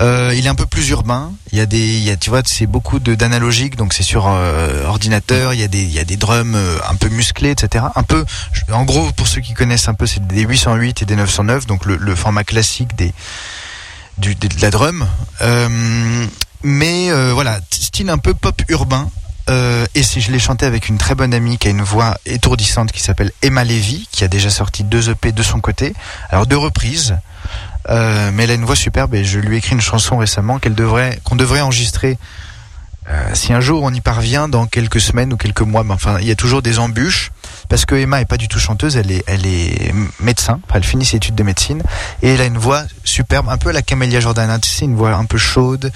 Euh, 0.00 0.32
il 0.36 0.46
est 0.46 0.48
un 0.48 0.54
peu 0.54 0.66
plus 0.66 0.88
urbain. 0.90 1.32
Il 1.50 1.58
y 1.58 1.60
a 1.60 1.66
des, 1.66 2.16
tu 2.20 2.30
vois, 2.30 2.42
c'est 2.44 2.66
beaucoup 2.66 3.00
de 3.00 3.14
d'analogique, 3.14 3.76
donc 3.76 3.92
c'est 3.92 4.04
sur 4.04 4.28
euh, 4.28 4.86
ordinateur. 4.86 5.52
Il 5.52 5.60
y 5.60 5.64
a 5.64 5.68
des, 5.68 5.82
il 5.82 5.92
y 5.92 5.98
a 5.98 6.04
des 6.04 6.16
drums 6.16 6.54
euh, 6.54 6.78
un 6.88 6.94
peu 6.94 7.08
musclés, 7.08 7.50
etc. 7.50 7.84
Un 7.96 8.02
peu, 8.04 8.24
en 8.70 8.84
gros, 8.84 9.10
pour 9.12 9.26
ceux 9.26 9.40
qui 9.40 9.54
connaissent 9.54 9.88
un 9.88 9.94
peu, 9.94 10.06
c'est 10.06 10.24
des 10.26 10.42
808 10.42 11.02
et 11.02 11.04
des 11.06 11.16
909, 11.16 11.66
donc 11.66 11.86
le, 11.86 11.96
le 11.96 12.14
format 12.14 12.44
classique 12.44 12.94
des, 12.96 13.12
du, 14.18 14.36
de 14.36 14.48
la 14.60 14.70
drum. 14.70 15.06
Mais 16.62 17.10
voilà, 17.32 17.58
style 17.70 18.10
un 18.10 18.18
peu 18.18 18.34
pop 18.34 18.62
urbain. 18.68 19.10
Euh, 19.50 19.86
et 19.94 20.02
si 20.02 20.20
je 20.20 20.30
l'ai 20.30 20.38
chanté 20.38 20.66
avec 20.66 20.88
une 20.88 20.98
très 20.98 21.14
bonne 21.14 21.34
amie 21.34 21.58
qui 21.58 21.68
a 21.68 21.70
une 21.70 21.82
voix 21.82 22.16
étourdissante 22.26 22.92
qui 22.92 23.00
s'appelle 23.02 23.32
Emma 23.42 23.64
Levy, 23.64 24.08
qui 24.12 24.24
a 24.24 24.28
déjà 24.28 24.50
sorti 24.50 24.84
deux 24.84 25.10
EP 25.10 25.32
de 25.32 25.42
son 25.42 25.60
côté, 25.60 25.94
alors 26.30 26.46
deux 26.46 26.56
reprises. 26.56 27.16
Euh, 27.90 28.30
mais 28.32 28.44
elle 28.44 28.52
a 28.52 28.54
une 28.54 28.64
voix 28.64 28.76
superbe 28.76 29.14
et 29.14 29.24
je 29.24 29.40
lui 29.40 29.56
ai 29.56 29.58
écrit 29.58 29.74
une 29.74 29.80
chanson 29.80 30.16
récemment 30.16 30.60
qu'elle 30.60 30.76
devrait, 30.76 31.18
qu'on 31.24 31.34
devrait 31.34 31.60
enregistrer. 31.60 32.16
euh, 33.10 33.30
si 33.34 33.52
un 33.52 33.60
jour 33.60 33.82
on 33.82 33.92
y 33.92 34.00
parvient 34.00 34.46
dans 34.48 34.66
quelques 34.66 35.00
semaines 35.00 35.32
ou 35.32 35.36
quelques 35.36 35.62
mois, 35.62 35.82
mais 35.82 35.92
enfin 35.92 36.18
il 36.20 36.28
y 36.28 36.30
a 36.30 36.36
toujours 36.36 36.62
des 36.62 36.78
embûches. 36.78 37.32
Parce 37.68 37.84
que 37.86 37.94
Emma 37.94 38.20
est 38.20 38.26
pas 38.26 38.36
du 38.36 38.48
tout 38.48 38.58
chanteuse, 38.58 38.96
elle 38.96 39.10
est, 39.10 39.24
elle 39.26 39.46
est 39.46 39.92
médecin, 40.20 40.60
enfin, 40.64 40.74
elle 40.76 40.84
finit 40.84 41.04
ses 41.06 41.16
études 41.16 41.34
de 41.34 41.42
médecine. 41.42 41.82
Et 42.22 42.34
elle 42.34 42.40
a 42.40 42.44
une 42.44 42.58
voix 42.58 42.82
superbe, 43.02 43.48
un 43.48 43.56
peu 43.56 43.70
à 43.70 43.72
la 43.72 43.82
Camélia 43.82 44.20
Jordana, 44.20 44.58
tu 44.58 44.68
sais, 44.68 44.84
une 44.84 44.94
voix 44.94 45.14
un 45.14 45.24
peu 45.24 45.38
chaude, 45.38 45.90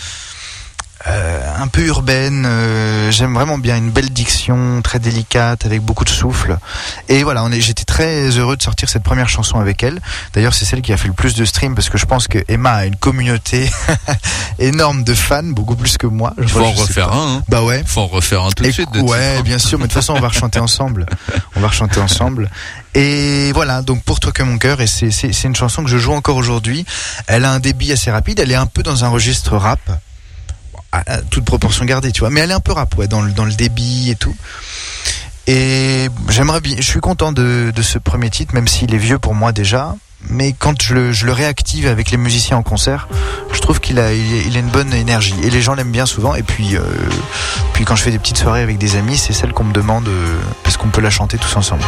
euh, 1.09 1.63
un 1.63 1.69
peu 1.69 1.83
urbaine. 1.87 2.45
euh, 2.47 3.11
J'aime 3.11 3.35
vraiment 3.35 3.59
bien 3.59 3.77
une 3.77 3.91
belle 3.91 4.11
diction, 4.11 4.81
très 4.83 4.99
délicate, 4.99 5.65
avec 5.67 5.81
beaucoup 5.83 6.05
de 6.05 6.11
souffle. 6.11 6.59
Et 7.09 7.23
voilà, 7.23 7.45
on 7.45 7.53
est, 7.53 7.61
j'étais 7.61 7.85
très 7.85 8.29
heureux 8.31 8.57
de 8.57 8.63
sortir 8.63 8.89
cette 8.89 9.03
première 9.03 9.29
chanson 9.29 9.59
avec 9.61 9.83
elle. 9.83 10.01
D'ailleurs, 10.35 10.55
c'est 10.55 10.65
celle 10.65 10.83
qui 10.83 10.93
a 10.93 10.97
fait 10.97 11.09
le 11.09 11.15
plus 11.15 11.35
de 11.35 11.45
streams 11.45 11.75
parce 11.75 11.89
que 11.89 11.99
je 11.99 12.07
pense 12.07 12.27
que 12.29 12.39
Emma 12.49 12.71
a 12.73 12.87
une 12.87 12.97
communauté 12.97 13.71
énorme 14.59 15.05
de 15.05 15.15
fans, 15.15 15.43
beaucoup 15.45 15.77
plus 15.77 15.97
que 15.99 16.07
moi. 16.07 16.35
Il 16.41 16.49
faut 16.49 16.61
en 16.61 16.73
refaire 16.73 17.13
un. 17.13 17.37
Hein. 17.37 17.43
Bah 17.49 17.63
ouais. 17.63 17.83
Faut 17.87 18.01
en 18.01 18.07
refaire 18.07 18.43
un 18.43 18.51
tout 18.51 18.65
de 18.65 18.71
suite. 18.71 18.91
de 18.93 19.01
ouais, 19.01 19.33
titre. 19.33 19.45
bien 19.45 19.59
sûr, 19.59 19.79
mais 19.79 19.85
de 19.85 19.89
toute 19.93 19.95
façon, 20.01 20.15
on 20.15 20.21
va 20.21 20.29
rechanter 20.29 20.59
ensemble. 20.59 21.07
On 21.55 21.61
va 21.61 21.69
rechanter 21.69 22.01
ensemble. 22.01 22.51
Et 22.95 23.53
voilà, 23.53 23.83
donc 23.83 24.03
pour 24.05 24.21
toi 24.21 24.33
que 24.33 24.43
mon 24.43 24.57
cœur, 24.59 24.81
et 24.81 24.87
c'est 24.87 25.45
une 25.45 25.55
chanson 25.57 25.85
que 25.85 25.91
je 25.91 25.99
joue 25.99 26.13
encore 26.13 26.37
aujourd'hui. 26.37 26.85
Elle 27.27 27.45
a 27.45 27.53
un 27.53 27.61
débit 27.61 27.93
assez 27.93 28.11
rapide, 28.11 28.41
elle 28.41 28.51
est 28.51 28.55
un 28.57 28.67
peu 28.67 28.83
dans 28.83 29.05
un 29.05 29.09
registre 29.09 29.57
rap, 29.57 29.81
toute 31.31 31.45
proportion 31.45 31.85
gardée, 31.85 32.13
tu 32.13 32.21
vois, 32.21 32.31
mais 32.31 32.41
elle 32.41 32.51
est 32.51 32.55
un 32.55 32.61
peu 32.61 32.73
rap, 32.73 32.97
ouais, 32.97 33.09
dans 33.09 33.23
le, 33.23 33.53
débit 33.53 34.11
et 34.11 34.17
tout. 34.17 34.35
Et 35.47 36.09
j'aimerais 36.29 36.61
bien, 36.61 36.77
je 36.79 36.83
suis 36.83 37.01
content 37.01 37.33
de, 37.33 37.73
ce 37.81 37.99
premier 37.99 38.31
titre, 38.31 38.55
même 38.55 38.69
s'il 38.69 38.95
est 38.95 38.99
vieux 38.99 39.19
pour 39.19 39.35
moi 39.35 39.53
déjà. 39.53 39.95
Mais 40.29 40.55
quand 40.59 40.81
je 40.83 40.95
le, 40.95 41.33
réactive 41.33 41.87
avec 41.87 42.11
les 42.11 42.17
musiciens 42.17 42.57
en 42.57 42.63
concert, 42.63 43.07
je 43.53 43.61
trouve 43.61 43.81
qu'il 43.81 44.01
a, 44.01 44.13
une 44.13 44.69
bonne 44.73 44.93
énergie. 44.93 45.35
Et 45.45 45.51
les 45.51 45.63
gens 45.63 45.75
l'aiment 45.75 45.93
bien 45.93 46.07
souvent. 46.07 46.35
Et 46.35 46.43
puis, 46.43 46.77
euh, 46.77 46.81
puis 47.75 47.85
quand 47.85 47.95
je 47.95 48.03
fais 48.03 48.11
des 48.11 48.19
petites 48.19 48.39
soirées 48.39 48.63
avec 48.63 48.79
des 48.79 48.97
amis, 48.97 49.19
c'est 49.19 49.33
celle 49.33 49.53
qu'on 49.53 49.65
me 49.65 49.73
demande 49.73 50.09
euh, 50.09 50.39
est-ce 50.65 50.79
qu'on 50.79 50.89
peut 50.89 51.03
la 51.03 51.11
chanter 51.11 51.39
tous 51.39 51.55
ensemble. 51.57 51.83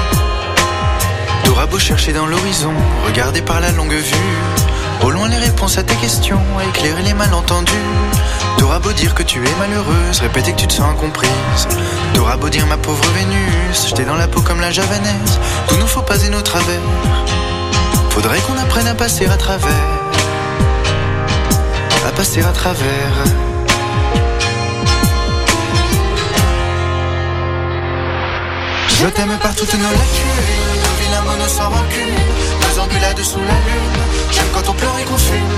T'auras 1.44 1.66
beau 1.66 1.78
chercher 1.78 2.12
dans 2.12 2.26
l'horizon, 2.26 2.72
regarder 3.06 3.42
par 3.42 3.58
la 3.60 3.72
longue 3.72 3.94
vue, 3.94 4.14
au 5.02 5.10
loin 5.10 5.28
les 5.28 5.36
réponses 5.36 5.78
à 5.78 5.82
tes 5.82 5.94
questions, 5.96 6.40
éclairer 6.68 7.02
les 7.02 7.14
malentendus. 7.14 7.72
T'auras 8.58 8.78
beau 8.80 8.92
dire 8.92 9.14
que 9.14 9.22
tu 9.22 9.38
es 9.38 9.54
malheureuse, 9.58 10.20
répéter 10.20 10.52
que 10.52 10.60
tu 10.60 10.66
te 10.66 10.72
sens 10.72 10.90
incomprise. 10.90 11.68
T'auras 12.14 12.36
beau 12.36 12.48
dire 12.48 12.66
ma 12.66 12.76
pauvre 12.76 13.04
Vénus, 13.14 13.86
j'étais 13.88 14.04
dans 14.04 14.16
la 14.16 14.26
peau 14.26 14.40
comme 14.40 14.60
la 14.60 14.70
javanaise. 14.70 15.38
Tout 15.68 15.76
nous 15.76 15.86
faut 15.86 16.02
pas 16.02 16.22
et 16.24 16.28
nos 16.28 16.42
travers. 16.42 16.80
Faudrait 18.10 18.40
qu'on 18.40 18.58
apprenne 18.58 18.88
à 18.88 18.94
passer 18.94 19.26
à 19.26 19.36
travers. 19.36 19.72
À 22.06 22.10
passer 22.12 22.42
à 22.42 22.52
travers. 22.52 23.14
Je 29.00 29.06
t'aime 29.06 29.38
par 29.40 29.54
toutes 29.54 29.74
nos 29.74 29.92
lacunes, 30.00 30.42
nos 30.82 30.94
vilains 31.00 31.22
mots 31.22 31.46
sans 31.46 31.68
rancune, 31.68 32.16
la 32.94 33.12
lune. 33.12 33.98
J'aime 34.30 34.46
quand 34.52 34.68
on 34.70 34.74
pleure 34.74 34.98
et 34.98 35.04
qu'on 35.04 35.18
fume, 35.18 35.56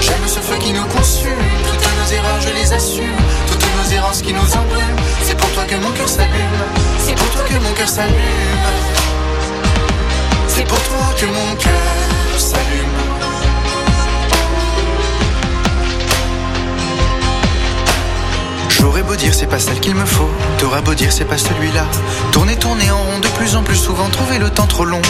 j'aime 0.00 0.26
ce 0.26 0.40
feu 0.40 0.56
qui 0.58 0.72
nous 0.72 0.84
consume. 0.84 1.44
Toutes 1.66 1.88
nos 1.98 2.12
erreurs, 2.12 2.40
je 2.40 2.50
les 2.50 2.72
assume, 2.72 3.16
toutes 3.50 3.66
nos 3.76 3.92
errances 3.92 4.22
qui 4.22 4.32
nous 4.32 4.40
embrument. 4.40 5.00
C'est 5.22 5.36
pour 5.36 5.50
toi 5.52 5.64
que 5.64 5.76
mon 5.76 5.90
cœur 5.92 6.08
s'allume, 6.08 6.62
c'est 6.98 7.14
pour 7.14 7.30
toi 7.30 7.42
que 7.48 7.54
mon 7.54 7.72
cœur 7.72 7.88
s'allume. 7.88 8.14
C'est 10.48 10.64
pour 10.64 10.82
toi 10.82 11.14
que 11.18 11.26
mon 11.26 11.56
cœur 11.56 12.38
s'allume. 12.38 13.18
J'aurais 18.68 19.02
beau 19.02 19.16
dire 19.16 19.34
c'est 19.34 19.46
pas 19.46 19.58
celle 19.58 19.80
qu'il 19.80 19.94
me 19.94 20.06
faut, 20.06 20.30
t'auras 20.58 20.80
beau 20.80 20.94
dire 20.94 21.12
c'est 21.12 21.24
pas 21.24 21.38
celui-là. 21.38 21.84
Tourner, 22.32 22.56
tourner 22.56 22.90
en 22.90 22.98
rond 22.98 23.18
de 23.20 23.28
plus 23.28 23.56
en 23.56 23.62
plus 23.62 23.76
souvent, 23.76 24.08
trouver 24.08 24.38
le 24.38 24.50
temps 24.50 24.66
trop 24.66 24.84
long. 24.84 25.02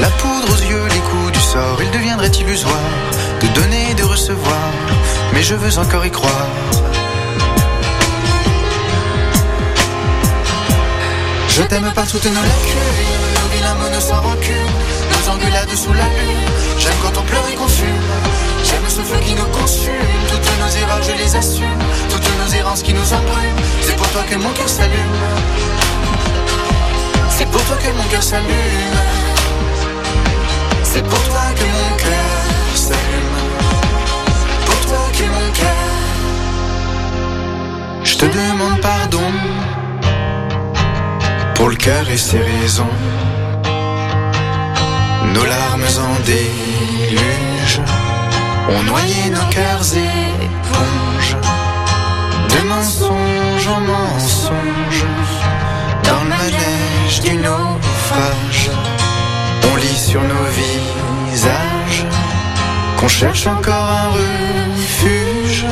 La 0.00 0.08
poudre 0.10 0.52
aux 0.52 0.70
yeux, 0.70 0.86
les 0.86 1.00
coups 1.00 1.32
du 1.32 1.40
sort, 1.40 1.78
il 1.82 1.90
deviendrait 1.90 2.28
illusoire 2.28 2.92
de 3.40 3.46
donner 3.48 3.90
et 3.90 3.94
de 3.94 4.04
recevoir. 4.04 4.70
Mais 5.32 5.42
je 5.42 5.54
veux 5.54 5.78
encore 5.78 6.06
y 6.06 6.10
croire. 6.10 6.48
Je 11.48 11.62
t'aime 11.64 11.90
par 11.94 12.06
toutes 12.06 12.26
nos 12.26 12.42
lacunes, 12.52 12.94
nos 13.42 13.48
vilains 13.56 13.74
mots 13.74 14.00
sans 14.00 14.20
rancune, 14.20 14.70
nos 15.12 15.32
engueulades 15.32 15.74
sous 15.74 15.92
la 15.92 16.04
lune. 16.04 16.46
J'aime 16.78 16.98
quand 17.02 17.18
on 17.20 17.24
pleure 17.24 17.48
et 17.52 17.56
qu'on 17.56 17.66
j'aime 17.66 18.88
ce 18.88 19.00
feu 19.00 19.18
qui 19.26 19.34
nous 19.34 19.50
consume. 19.58 19.92
Toutes 20.30 20.58
nos 20.60 20.70
erreurs, 20.80 21.02
je 21.02 21.12
les 21.20 21.34
assume, 21.34 21.78
toutes 22.10 22.30
nos 22.38 22.54
errances 22.54 22.82
qui 22.82 22.94
nous 22.94 23.12
embrument. 23.12 23.62
C'est 23.82 23.96
pour 23.96 24.08
toi 24.10 24.22
que 24.30 24.36
mon 24.36 24.50
cœur 24.50 24.68
s'allume, 24.68 25.18
c'est 27.36 27.46
pour 27.46 27.62
toi 27.64 27.76
que 27.76 27.90
mon 27.96 28.04
cœur 28.04 28.22
s'allume. 28.22 29.17
C'est 30.90 31.02
pour 31.02 31.22
toi 31.24 31.46
que 31.54 31.66
mon 31.76 31.96
cœur 32.04 32.74
s'allume, 32.74 33.40
pour 34.64 34.80
toi 34.88 35.04
que 35.16 35.24
mon 35.36 35.48
cœur. 35.60 35.88
Je 38.04 38.14
te 38.16 38.24
demande 38.24 38.80
pardon 38.80 39.30
pour 41.54 41.68
le 41.68 41.76
cœur 41.76 42.08
et 42.10 42.16
ses 42.16 42.38
raisons. 42.38 42.96
Nos 45.34 45.44
larmes 45.44 45.92
en 46.08 46.14
déluge 46.24 47.80
ont 48.70 48.82
noyé 48.84 49.28
nos 49.30 49.48
cœurs 49.56 49.86
éponges. 49.94 51.36
De 52.52 52.60
mensonge 52.66 53.66
en 53.76 53.80
mensonge, 53.92 55.04
dans 56.04 56.22
le 56.22 56.28
manège 56.30 57.20
du 57.20 57.34
naufrage, 57.36 58.70
lit 59.78 59.96
sur 59.96 60.22
nos 60.22 60.44
visages 61.30 62.06
qu'on 62.98 63.08
cherche 63.08 63.46
encore 63.46 63.88
un 63.90 64.08
refuge. 64.08 65.66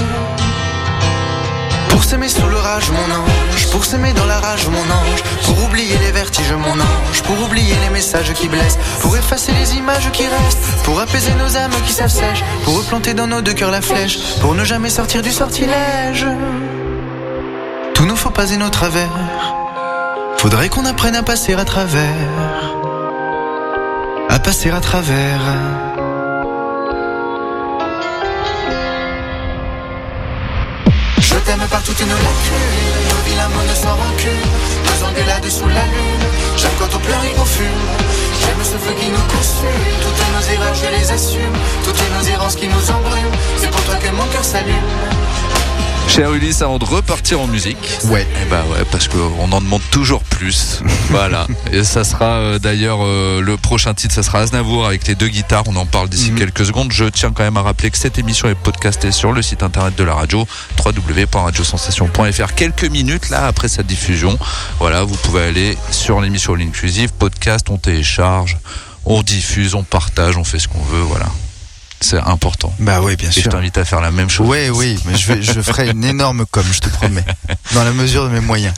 Pour 1.89 2.05
s'aimer 2.05 2.29
sous 2.29 2.47
l'orage, 2.47 2.91
mon 2.91 3.15
ange. 3.15 3.67
Pour 3.73 3.85
s'aimer 3.85 4.13
dans 4.13 4.27
la 4.27 4.39
rage, 4.39 4.67
mon 4.69 4.79
ange. 4.79 5.23
Pour 5.45 5.65
oublier 5.65 5.99
les 5.99 6.13
vertiges, 6.13 6.53
mon 6.53 6.81
ange. 6.81 7.23
Pour 7.25 7.41
oublier 7.43 7.75
les 7.83 7.91
messages 7.91 8.33
qui 8.33 8.49
blessent. 8.49 8.79
Pour 9.01 9.17
effacer 9.17 9.53
les 9.53 9.77
images 9.77 10.11
qui 10.13 10.25
restent. 10.27 10.85
Pour 10.85 11.01
apaiser 11.01 11.33
nos 11.35 11.57
âmes 11.57 11.73
qui 11.87 11.93
s'assèchent. 11.93 12.45
Pour 12.65 12.79
replanter 12.79 13.15
dans 13.15 13.27
nos 13.27 13.41
deux 13.41 13.55
cœurs 13.55 13.71
la 13.71 13.83
flèche. 13.83 14.19
Pour 14.41 14.55
ne 14.55 14.65
jamais 14.65 14.91
sortir 14.91 15.23
du 15.23 15.33
sortilège. 15.33 16.27
Tous 17.95 18.05
nos 18.05 18.17
faux 18.17 18.31
pas 18.31 18.51
et 18.53 18.57
nos 18.57 18.71
travers. 18.71 19.11
Faudrait 20.39 20.69
qu'on 20.69 20.85
apprenne 20.85 21.17
à 21.17 21.23
passer 21.23 21.55
à 21.55 21.65
travers. 21.65 22.76
À 24.29 24.39
passer 24.39 24.71
à 24.71 24.81
travers. 24.81 25.41
Je 31.19 31.35
t'aime 31.35 31.67
par 31.71 31.83
toutes 31.83 32.01
nos 32.01 32.07
lacunes, 32.07 33.09
nos 33.09 33.31
vilains 33.31 33.49
mots 33.49 33.75
sans 33.75 33.95
rancune, 33.95 34.47
nos 34.85 35.07
engueulades 35.07 35.49
sous 35.49 35.69
la 35.69 35.85
lune. 35.95 36.27
J'aime 36.57 36.71
quand 36.79 36.95
on 36.95 36.99
pleure 36.99 37.25
et 37.25 37.35
qu'on 37.35 37.45
fume, 37.45 37.67
j'aime 38.41 38.65
ce 38.65 38.77
feu 38.79 38.95
qui 38.99 39.09
nous 39.09 39.27
consume. 39.37 39.87
Toutes 40.03 40.23
nos 40.35 40.55
erreurs, 40.55 40.75
je 40.75 40.99
les 40.99 41.13
assume, 41.13 41.57
toutes 41.85 42.03
nos 42.19 42.29
errances 42.29 42.57
qui 42.57 42.69
nous 42.69 42.91
embrument. 42.91 43.37
C'est 43.59 43.71
pour 43.71 43.83
toi 43.85 43.95
que 43.97 44.11
mon 44.11 44.27
cœur 44.27 44.45
s'allume. 44.45 45.26
Cher 46.09 46.33
Ulysse, 46.33 46.63
avant 46.63 46.79
de 46.79 46.85
repartir 46.85 47.41
en 47.41 47.47
musique. 47.47 47.77
Ouais. 48.05 48.27
Eh 48.43 48.49
bah 48.49 48.65
ouais, 48.71 48.85
parce 48.91 49.07
qu'on 49.09 49.53
en 49.53 49.61
demande 49.61 49.83
toujours 49.91 50.23
plus. 50.23 50.81
voilà. 51.11 51.47
Et 51.73 51.85
ça 51.85 52.05
sera 52.05 52.37
euh, 52.37 52.59
d'ailleurs 52.59 53.01
euh, 53.03 53.43
le 53.43 53.57
prochain 53.59 53.93
titre, 53.93 54.15
ça 54.15 54.23
sera 54.23 54.39
Aznavour 54.41 54.87
avec 54.87 55.07
les 55.09 55.15
deux 55.15 55.29
guitares. 55.29 55.65
On 55.67 55.77
en 55.77 55.85
parle 55.85 56.09
d'ici 56.09 56.31
Mhm. 56.31 56.39
quelques 56.39 56.65
secondes. 56.65 56.91
Je 56.93 57.05
tiens 57.07 57.33
quand 57.33 57.43
même 57.43 57.59
à 57.59 57.63
rappeler 57.63 57.91
que 57.91 57.99
cette 57.99 58.19
émission 58.19 58.49
est 58.49 58.55
podcastée 58.55 59.13
sur 59.13 59.33
le 59.33 59.43
site 59.43 59.63
internet 59.63 59.95
de 59.97 60.05
la 60.05 60.15
radio 60.15 60.47
www.radiosensation.fr. 60.83 62.55
Quelques 62.55 62.85
minutes 62.85 63.29
là 63.29 63.47
après 63.47 63.69
sa 63.69 63.83
diffusion. 63.83 64.39
Voilà, 64.79 65.03
vous 65.05 65.17
pouvez 65.17 65.43
aller 65.43 65.77
sur 65.91 66.21
l'émission 66.23 66.55
L'Inclusive, 66.55 67.13
podcast, 67.19 67.67
on 67.69 67.77
télécharge, 67.77 68.57
on 69.05 69.23
diffuse, 69.23 69.75
on 69.75 69.83
partage, 69.83 70.39
on 70.39 70.45
fait 70.45 70.61
ce 70.61 70.69
qu'on 70.69 70.83
veut. 70.83 71.03
Voilà. 71.03 71.27
C'est 72.01 72.19
important. 72.21 72.73
Bah 72.79 73.01
oui, 73.03 73.17
bien 73.17 73.31
Et 73.31 73.33
je 73.33 73.41
sûr. 73.41 73.51
t'invite 73.51 73.79
à 73.79 73.85
faire 73.85 74.01
la 74.03 74.11
même 74.11 74.29
chose. 74.29 74.47
Oui, 74.49 74.69
oui, 74.69 74.99
mais 75.07 75.17
je, 75.17 75.33
vais, 75.33 75.43
je 75.43 75.61
ferai 75.63 75.89
une 75.91 76.05
énorme 76.05 76.45
com, 76.51 76.63
je 76.71 76.81
te 76.81 76.89
promets. 76.91 77.25
Dans 77.75 77.85
la 77.85 77.93
mesure 77.93 78.25
de 78.25 78.29
mes 78.29 78.41
moyens. 78.41 78.75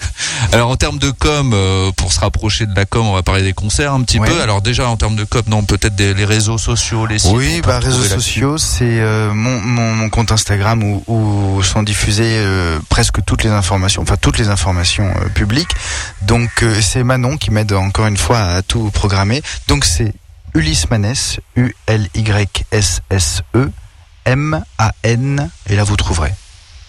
Alors 0.52 0.70
en 0.70 0.76
termes 0.76 0.98
de 0.98 1.10
com, 1.10 1.50
euh, 1.52 1.90
pour 1.96 2.12
se 2.12 2.20
rapprocher 2.20 2.66
de 2.66 2.74
la 2.76 2.84
com, 2.84 3.06
on 3.06 3.14
va 3.14 3.22
parler 3.24 3.42
des 3.42 3.52
concerts 3.52 3.92
un 3.92 4.02
petit 4.02 4.20
Ouais. 4.20 4.28
peu. 4.28 4.40
Alors 4.40 4.62
déjà 4.62 4.88
en 4.88 4.96
termes 4.96 5.16
de 5.16 5.24
com, 5.24 5.42
non 5.48 5.64
peut-être 5.64 5.96
des 5.96 6.14
les 6.14 6.24
réseaux 6.24 6.58
sociaux, 6.58 7.06
les 7.06 7.18
sites. 7.18 7.32
Oui, 7.34 7.60
bah, 7.60 7.80
réseaux 7.80 8.04
sociaux, 8.04 8.56
c'est 8.56 8.84
euh, 9.00 9.32
mon, 9.34 9.60
mon, 9.60 9.94
mon 9.94 10.08
compte 10.10 10.30
Instagram 10.32 10.82
où, 10.84 11.02
où 11.08 11.62
sont 11.64 11.82
diffusées 11.82 12.22
euh, 12.38 12.78
presque 12.88 13.24
toutes 13.26 13.42
les 13.42 13.50
informations, 13.50 14.02
enfin 14.02 14.16
toutes 14.20 14.38
les 14.38 14.48
informations 14.48 15.12
publiques. 15.34 15.70
Donc 16.22 16.64
c'est 16.80 17.02
Manon 17.02 17.36
qui 17.36 17.50
m'aide 17.50 17.72
encore 17.72 18.06
une 18.06 18.16
fois 18.16 18.38
à 18.40 18.62
tout 18.62 18.90
programmer. 18.92 19.42
Donc 19.66 19.84
c'est 19.84 20.14
Ulysse 20.58 20.90
Manès, 20.90 21.38
U-L-Y-S-S-E, 22.48 23.70
M-A-N, 24.24 25.50
et 25.68 25.76
là 25.76 25.84
vous 25.84 25.96
trouverez. 25.96 26.34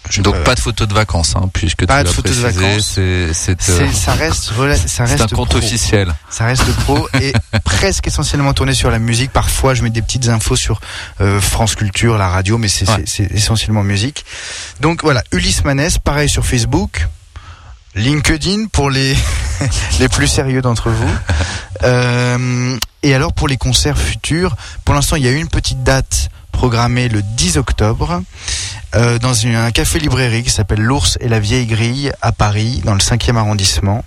Je- 0.08 0.22
Donc 0.22 0.42
pas 0.42 0.54
de 0.56 0.60
photos 0.60 0.88
de 0.88 0.94
vacances, 0.94 1.34
hein, 1.36 1.48
puisque 1.52 1.86
Pas 1.86 1.98
tu 1.98 2.02
de 2.04 2.08
l'as 2.08 2.14
photos 2.14 2.36
de 2.36 2.40
vacances. 2.40 2.90
c'est 2.94 3.00
euh, 3.00 3.32
ça 3.92 4.14
reste, 4.14 4.42
ça 4.50 4.76
c'est 4.86 5.04
reste 5.04 5.20
un 5.32 5.36
compte 5.36 5.50
pro. 5.50 5.58
officiel. 5.58 6.12
Ça 6.30 6.46
reste 6.46 6.64
pro 6.84 7.06
et 7.20 7.32
presque 7.64 8.08
essentiellement 8.08 8.52
tourné 8.54 8.74
sur 8.74 8.90
la 8.90 8.98
musique. 8.98 9.30
Parfois, 9.30 9.74
je 9.74 9.82
mets 9.84 9.90
des 9.90 10.02
petites 10.02 10.28
infos 10.28 10.56
sur 10.56 10.80
euh, 11.20 11.40
France 11.40 11.76
Culture, 11.76 12.18
la 12.18 12.28
radio, 12.28 12.58
mais 12.58 12.66
c'est 12.68 12.88
Ouais. 12.90 13.04
c'est- 13.06 13.28
c'est 13.28 13.34
essentiellement 13.34 13.84
musique. 13.84 14.24
Donc 14.80 15.02
voilà, 15.04 15.22
Ulysse 15.32 15.64
Manès, 15.64 15.98
pareil 15.98 16.28
sur 16.28 16.44
Facebook. 16.44 17.06
LinkedIn 17.94 18.66
pour 18.72 18.90
les 18.90 19.16
les 20.00 20.08
plus 20.08 20.26
sérieux 20.28 20.62
d'entre 20.62 20.90
vous. 20.90 21.10
Euh, 21.82 22.76
et 23.02 23.14
alors 23.14 23.32
pour 23.32 23.48
les 23.48 23.56
concerts 23.56 23.96
futurs, 23.96 24.54
pour 24.84 24.94
l'instant 24.94 25.16
il 25.16 25.24
y 25.24 25.28
a 25.28 25.32
une 25.32 25.48
petite 25.48 25.82
date 25.82 26.28
programmée 26.52 27.08
le 27.08 27.22
10 27.22 27.56
octobre 27.56 28.20
euh, 28.94 29.18
dans 29.18 29.32
une- 29.32 29.54
un 29.54 29.70
café 29.70 29.98
librairie 29.98 30.42
qui 30.42 30.50
s'appelle 30.50 30.82
l'Ours 30.82 31.16
et 31.22 31.28
la 31.28 31.40
Vieille 31.40 31.64
Grille 31.64 32.12
à 32.20 32.32
Paris, 32.32 32.82
dans 32.84 32.92
le 32.92 33.00
5e 33.00 33.36
arrondissement. 33.38 34.04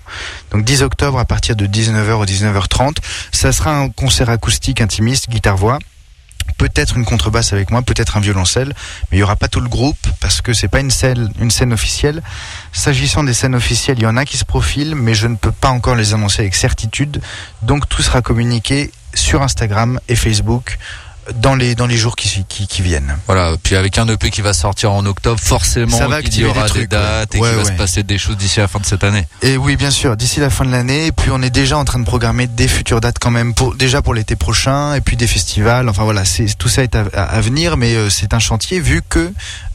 Donc 0.52 0.64
10 0.64 0.82
octobre 0.82 1.18
à 1.18 1.24
partir 1.24 1.56
de 1.56 1.66
19h 1.66 2.12
ou 2.20 2.24
19h30. 2.24 2.98
Ça 3.32 3.50
sera 3.50 3.76
un 3.76 3.88
concert 3.88 4.30
acoustique 4.30 4.80
intimiste, 4.80 5.28
guitare-voix. 5.28 5.80
Peut-être 6.58 6.96
une 6.96 7.04
contrebasse 7.04 7.52
avec 7.52 7.70
moi, 7.70 7.82
peut-être 7.82 8.16
un 8.16 8.20
violoncelle, 8.20 8.74
mais 9.10 9.18
il 9.18 9.20
y 9.20 9.22
aura 9.22 9.36
pas 9.36 9.48
tout 9.48 9.60
le 9.60 9.68
groupe 9.68 9.98
parce 10.20 10.40
que 10.40 10.52
c'est 10.52 10.68
pas 10.68 10.80
une 10.80 10.90
scène, 10.90 11.32
une 11.40 11.50
scène 11.50 11.72
officielle. 11.72 12.22
S'agissant 12.72 13.24
des 13.24 13.34
scènes 13.34 13.54
officielles, 13.54 13.98
il 13.98 14.04
y 14.04 14.06
en 14.06 14.16
a 14.16 14.24
qui 14.24 14.36
se 14.36 14.44
profilent, 14.44 14.94
mais 14.94 15.14
je 15.14 15.26
ne 15.26 15.36
peux 15.36 15.52
pas 15.52 15.68
encore 15.68 15.96
les 15.96 16.14
annoncer 16.14 16.42
avec 16.42 16.54
certitude. 16.54 17.20
Donc 17.62 17.88
tout 17.88 18.02
sera 18.02 18.22
communiqué 18.22 18.90
sur 19.14 19.42
Instagram 19.42 20.00
et 20.08 20.16
Facebook 20.16 20.78
dans 21.36 21.54
les 21.54 21.74
dans 21.74 21.86
les 21.86 21.96
jours 21.96 22.16
qui 22.16 22.44
qui, 22.48 22.66
qui 22.66 22.82
viennent. 22.82 23.16
Voilà. 23.26 23.52
Puis 23.62 23.76
avec 23.76 23.98
un 23.98 24.06
EP 24.08 24.30
qui 24.30 24.40
va 24.42 24.52
sortir 24.52 24.92
en 24.92 25.04
octobre, 25.06 25.40
forcément, 25.40 25.96
Ça 25.96 26.06
va 26.08 26.20
il 26.20 26.38
y 26.40 26.44
aura 26.44 26.54
des 26.54 26.62
des, 26.62 26.68
trucs, 26.68 26.90
dates 26.90 27.34
ouais. 27.34 27.38
et 27.38 27.42
Ouais, 27.42 27.48
qu'il 27.50 27.58
va 27.58 27.64
se 27.64 27.72
passer 27.72 28.02
des 28.02 28.18
choses 28.18 28.36
d'ici 28.36 28.60
la 28.60 28.68
fin 28.68 28.78
de 28.80 28.86
cette 28.86 29.04
année. 29.04 29.26
Et 29.42 29.56
oui, 29.56 29.76
bien 29.76 29.90
sûr, 29.90 30.16
d'ici 30.16 30.40
la 30.40 30.50
fin 30.50 30.64
de 30.64 30.70
l'année. 30.70 31.06
Et 31.06 31.12
puis 31.12 31.30
on 31.30 31.40
est 31.42 31.50
déjà 31.50 31.78
en 31.78 31.84
train 31.84 31.98
de 31.98 32.04
programmer 32.04 32.46
des 32.46 32.68
futures 32.68 33.00
dates 33.00 33.18
quand 33.18 33.30
même, 33.30 33.54
pour, 33.54 33.74
déjà 33.74 34.02
pour 34.02 34.14
l'été 34.14 34.36
prochain, 34.36 34.94
et 34.94 35.00
puis 35.00 35.16
des 35.16 35.26
festivals. 35.26 35.88
Enfin 35.88 36.04
voilà, 36.04 36.24
c'est 36.24 36.46
tout 36.58 36.68
ça 36.68 36.82
est 36.82 36.94
à, 36.94 37.04
à- 37.14 37.22
à 37.24 37.40
venir, 37.40 37.76
mais 37.76 37.94
euh, 37.94 38.10
c'est 38.10 38.34
un 38.34 38.38
chantier 38.38 38.80
vu 38.80 39.00
que 39.08 39.32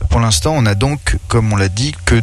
pour 0.10 0.20
l'instant 0.20 0.54
on 0.56 0.66
a 0.66 0.76
donc, 0.76 1.18
comme 1.28 1.52
on 1.54 1.56
l'a 1.56 1.70
dit, 1.70 1.94
que 2.06 2.22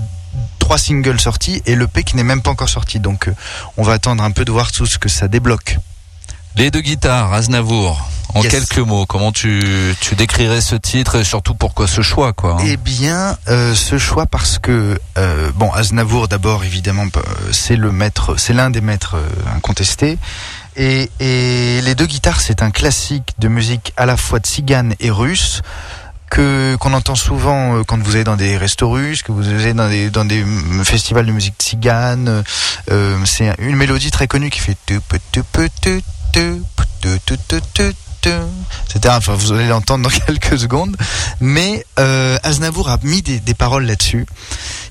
trois 0.59 0.79
singles 0.79 1.21
sortis 1.21 1.63
et 1.67 1.75
le 1.77 1.87
P 1.87 2.03
qui 2.03 2.17
n'est 2.17 2.25
même 2.25 2.43
pas 2.43 2.51
encore 2.51 2.69
sorti. 2.69 2.99
Donc 3.01 3.29
euh, 3.29 3.35
on 3.77 3.83
va 3.83 3.95
attendre 3.95 4.23
un 4.23 4.31
peu 4.33 4.45
de 4.45 4.53
voir 4.53 4.73
tout 4.73 4.87
ce 4.87 4.99
que 4.99 5.09
ça 5.09 5.29
débloque. 5.29 5.79
Les 6.57 6.71
deux 6.71 6.81
guitares, 6.81 7.33
Aznavour. 7.33 8.09
En 8.35 8.43
Yes. 8.43 8.51
quelques 8.53 8.79
mots, 8.79 9.07
comment 9.07 9.33
tu, 9.33 9.95
tu 10.01 10.15
décrirais 10.15 10.61
ce 10.61 10.75
titre 10.75 11.17
et 11.17 11.25
surtout 11.25 11.55
pourquoi 11.55 11.87
ce 11.87 12.03
choix, 12.03 12.33
quoi. 12.35 12.57
hein? 12.61 12.65
Eh 12.67 12.77
bien, 12.77 13.39
euh, 13.49 13.75
ce 13.75 13.97
choix 13.97 14.27
parce 14.27 14.59
que 14.59 14.99
euh, 15.17 15.51
bon, 15.55 15.71
Aznavour 15.73 16.29
d'abord 16.29 16.65
évidemment, 16.65 17.05
euh, 17.17 17.21
c'est 17.53 17.77
le 17.77 17.93
maître, 17.93 18.35
c'est 18.39 18.53
l'un 18.53 18.69
des 18.69 18.83
maîtres 18.83 19.17
incontestés. 19.55 20.19
Et, 20.77 21.11
et 21.21 21.81
les 21.81 21.95
deux 21.95 22.05
guitares, 22.07 22.41
c'est 22.43 22.63
un 22.63 22.71
classique 22.71 23.33
de 23.39 23.49
musique 23.49 23.95
à 23.97 24.05
la 24.05 24.19
fois 24.19 24.39
tzigane 24.41 24.95
et 25.01 25.11
russe 25.11 25.63
que 26.29 26.75
qu'on 26.81 26.93
entend 26.93 27.15
souvent 27.15 27.77
euh, 27.77 27.83
quand 27.85 28.03
vous 28.03 28.17
allez 28.17 28.25
dans 28.25 28.37
des 28.37 28.57
restos 28.59 28.91
russes, 28.91 29.23
que 29.23 29.31
vous 29.33 29.49
allez 29.49 29.73
dans 29.73 29.89
des 29.89 30.11
dans 30.11 30.25
des 30.25 30.43
mm, 30.45 30.85
festivals 30.85 31.25
de 31.25 31.33
musique 31.33 31.55
tzigane. 31.59 32.43
Euh, 32.91 33.17
c'est 33.25 33.55
une 33.61 33.77
mélodie 33.77 34.11
très 34.11 34.27
connue 34.27 34.51
qui 34.51 34.59
fait 34.61 34.77
Enfin, 39.07 39.35
vous 39.35 39.53
allez 39.53 39.69
l'entendre 39.69 40.09
dans 40.09 40.17
quelques 40.27 40.59
secondes. 40.59 40.97
Mais 41.41 41.85
euh, 41.99 42.37
Aznavour 42.43 42.89
a 42.91 42.99
mis 43.03 43.23
des 43.23 43.55
paroles 43.55 43.87
là-dessus 43.87 44.27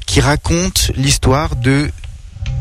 qui 0.05 0.21
racontent 0.21 0.81
l'histoire 0.95 1.55
de 1.55 1.91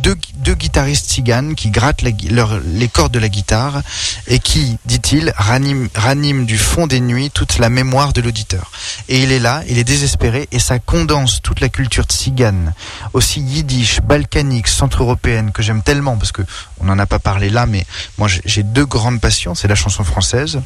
deux, 0.03 0.17
deux 0.37 0.55
guitaristes 0.55 1.11
tziganes 1.11 1.55
qui 1.55 1.71
grattent 1.71 2.03
les 2.03 2.89
cordes 2.89 3.13
de 3.13 3.19
la 3.19 3.29
guitare 3.29 3.81
et 4.27 4.39
qui, 4.39 4.79
dit-il, 4.85 5.33
raniment, 5.37 5.89
raniment 5.95 6.45
du 6.45 6.59
fond 6.59 6.87
des 6.87 7.01
nuits 7.01 7.31
toute 7.31 7.59
la 7.59 7.71
mémoire 7.71 8.13
de 8.13 8.21
l'auditeur. 8.21 8.71
Et 9.09 9.23
il 9.23 9.33
est 9.33 9.39
là, 9.39 9.63
il 9.69 9.79
est 9.79 9.85
désespéré 9.85 10.49
et 10.53 10.59
ça 10.59 10.79
condense 10.79 11.41
toute 11.43 11.61
la 11.61 11.69
culture 11.69 12.05
tzigane, 12.05 12.75
aussi 13.15 13.41
yiddish, 13.41 14.01
balkanique, 14.03 14.69
centre-européenne 14.69 15.53
que 15.53 15.63
j'aime 15.63 15.83
tellement 15.83 16.17
parce 16.17 16.33
que 16.33 16.43
on 16.81 16.85
n'en 16.85 16.99
a 16.99 17.07
pas 17.07 17.19
parlé 17.19 17.49
là, 17.49 17.67
mais 17.67 17.87
moi 18.19 18.29
j'ai- 18.29 18.63
deux 18.63 18.87
grandes 18.87 19.21
passions, 19.21 19.55
c'est 19.55 19.69
la 19.69 19.75
chanson 19.75 20.05
française 20.05 20.61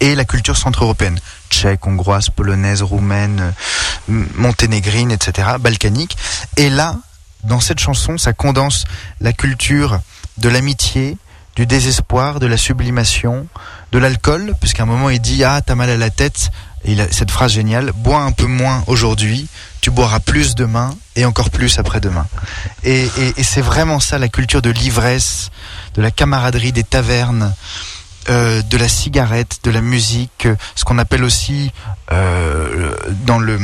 et 0.00 0.14
la 0.14 0.24
culture 0.26 0.56
centre-européenne, 0.56 1.18
tchèque, 1.50 1.86
hongroise, 1.86 2.28
polonaise, 2.28 2.82
roumaine, 2.82 3.52
euh, 4.10 4.24
monténégrine, 4.34 5.10
etc., 5.10 5.48
balkanique. 5.58 6.16
Et 6.58 6.68
là, 6.68 6.96
dans 7.46 7.60
cette 7.60 7.80
chanson, 7.80 8.18
ça 8.18 8.32
condense 8.32 8.84
la 9.20 9.32
culture 9.32 10.00
de 10.38 10.48
l'amitié, 10.48 11.16
du 11.54 11.64
désespoir, 11.64 12.38
de 12.38 12.46
la 12.46 12.56
sublimation, 12.58 13.46
de 13.92 13.98
l'alcool, 13.98 14.54
puisqu'à 14.60 14.82
un 14.82 14.86
moment 14.86 15.08
il 15.08 15.20
dit 15.20 15.42
ah 15.44 15.62
t'as 15.64 15.74
mal 15.74 15.88
à 15.88 15.96
la 15.96 16.10
tête, 16.10 16.50
et 16.84 16.96
cette 17.10 17.30
phrase 17.30 17.52
géniale, 17.52 17.92
bois 17.94 18.20
un 18.20 18.32
peu 18.32 18.46
moins 18.46 18.84
aujourd'hui, 18.86 19.48
tu 19.80 19.90
boiras 19.90 20.20
plus 20.20 20.54
demain 20.54 20.94
et 21.16 21.24
encore 21.24 21.50
plus 21.50 21.78
après-demain. 21.78 22.26
Et 22.84 23.08
c'est 23.42 23.62
vraiment 23.62 24.00
ça 24.00 24.18
la 24.18 24.28
culture 24.28 24.62
de 24.62 24.70
l'ivresse, 24.70 25.50
de 25.94 26.02
la 26.02 26.10
camaraderie 26.10 26.72
des 26.72 26.84
tavernes, 26.84 27.54
euh, 28.28 28.62
de 28.62 28.76
la 28.76 28.88
cigarette, 28.88 29.60
de 29.62 29.70
la 29.70 29.80
musique, 29.80 30.46
euh, 30.46 30.56
ce 30.74 30.84
qu'on 30.84 30.98
appelle 30.98 31.24
aussi 31.24 31.70
euh, 32.12 32.94
dans 33.24 33.38
le 33.38 33.58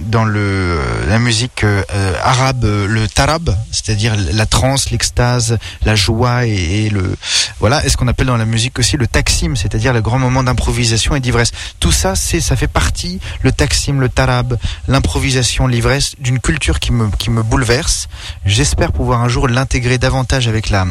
dans 0.00 0.24
le 0.24 0.78
la 1.08 1.18
musique 1.18 1.64
euh, 1.64 1.82
euh, 1.94 2.14
arabe 2.22 2.64
euh, 2.64 2.86
le 2.86 3.08
tarab, 3.08 3.54
c'est-à-dire 3.70 4.14
la 4.32 4.46
transe, 4.46 4.90
l'extase, 4.90 5.58
la 5.84 5.94
joie 5.94 6.46
et, 6.46 6.90
le 6.90 7.16
voilà, 7.60 7.84
est 7.84 7.88
ce 7.88 7.96
qu'on 7.96 8.08
appelle 8.08 8.26
dans 8.26 8.36
la 8.36 8.44
musique 8.44 8.78
aussi 8.78 8.96
le 8.96 9.06
taksim, 9.06 9.56
c'est-à-dire 9.56 9.92
le 9.92 10.00
grand 10.02 10.18
moment 10.18 10.42
d'improvisation 10.42 11.14
et 11.14 11.20
d'ivresse. 11.20 11.52
Tout 11.80 11.92
ça, 11.92 12.14
c'est 12.14 12.40
ça 12.40 12.56
fait 12.56 12.68
partie 12.68 13.20
le 13.42 13.52
taksim, 13.52 14.00
le 14.00 14.08
tarab, 14.08 14.58
l'improvisation, 14.86 15.66
l'ivresse 15.66 16.14
d'une 16.18 16.40
culture 16.40 16.80
qui 16.80 16.92
me 16.92 17.10
qui 17.18 17.30
me 17.30 17.42
bouleverse. 17.42 18.08
J'espère 18.44 18.92
pouvoir 18.92 19.22
un 19.22 19.28
jour 19.28 19.48
l'intégrer 19.48 19.98
davantage 19.98 20.48
avec 20.48 20.70
la 20.70 20.86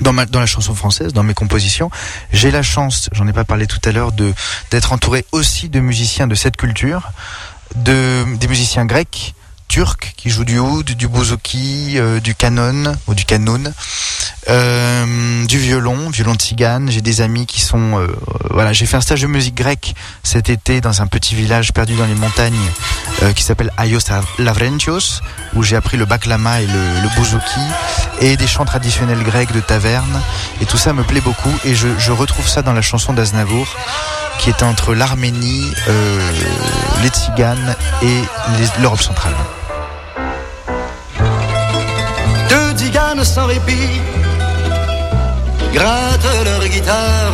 dans, 0.00 0.12
la 0.12 0.46
chanson 0.46 0.74
française, 0.74 1.12
dans 1.12 1.22
mes 1.22 1.34
compositions, 1.34 1.90
j'ai 2.32 2.50
la 2.50 2.62
chance, 2.62 3.08
j'en 3.12 3.26
ai 3.26 3.32
pas 3.32 3.44
parlé 3.44 3.66
tout 3.66 3.80
à 3.84 3.92
l'heure, 3.92 4.12
de 4.12 4.32
d'être 4.70 4.92
entouré 4.92 5.24
aussi 5.32 5.68
de 5.68 5.80
musiciens 5.80 6.26
de 6.26 6.34
cette 6.34 6.56
culture, 6.56 7.10
de 7.76 8.24
des 8.36 8.48
musiciens 8.48 8.86
grecs, 8.86 9.34
turcs 9.68 10.14
qui 10.16 10.30
jouent 10.30 10.44
du 10.44 10.58
oud, 10.58 10.84
du 10.92 11.08
bouzouki, 11.08 11.94
euh, 11.96 12.20
du 12.20 12.34
canon 12.34 12.94
ou 13.06 13.14
du 13.14 13.24
canon, 13.24 13.62
euh, 14.48 15.44
du 15.46 15.58
violon, 15.58 16.10
violon 16.10 16.34
tzigane. 16.34 16.90
J'ai 16.90 17.00
des 17.00 17.20
amis 17.20 17.46
qui 17.46 17.60
sont, 17.60 17.98
euh, 17.98 18.06
voilà, 18.50 18.72
j'ai 18.72 18.86
fait 18.86 18.96
un 18.96 19.00
stage 19.00 19.22
de 19.22 19.26
musique 19.26 19.54
grecque 19.54 19.94
cet 20.22 20.48
été 20.48 20.80
dans 20.80 21.02
un 21.02 21.06
petit 21.06 21.34
village 21.34 21.72
perdu 21.72 21.94
dans 21.96 22.06
les 22.06 22.14
montagnes 22.14 22.54
qui 23.34 23.42
s'appelle 23.42 23.72
Ayos 23.78 24.00
Lavrentios, 24.38 25.20
où 25.54 25.62
j'ai 25.62 25.76
appris 25.76 25.96
le 25.96 26.04
baklama 26.04 26.60
et 26.60 26.66
le, 26.66 27.00
le 27.02 27.08
bouzouki 27.16 27.60
et 28.20 28.36
des 28.36 28.46
chants 28.46 28.64
traditionnels 28.64 29.22
grecs 29.22 29.52
de 29.52 29.60
taverne. 29.60 30.20
Et 30.60 30.66
tout 30.66 30.76
ça 30.76 30.92
me 30.92 31.04
plaît 31.04 31.20
beaucoup 31.20 31.54
et 31.64 31.74
je, 31.74 31.88
je 31.98 32.12
retrouve 32.12 32.46
ça 32.48 32.62
dans 32.62 32.72
la 32.72 32.82
chanson 32.82 33.12
d'Aznavour 33.12 33.66
qui 34.38 34.50
est 34.50 34.62
entre 34.62 34.94
l'Arménie, 34.94 35.72
les 37.02 37.08
Tziganes 37.08 37.76
et 38.02 38.22
l'Europe 38.80 39.00
centrale. 39.00 39.34
Sans 43.24 43.46
répit 43.46 44.00
grattent 45.72 46.44
leur 46.44 46.68
guitare, 46.68 47.32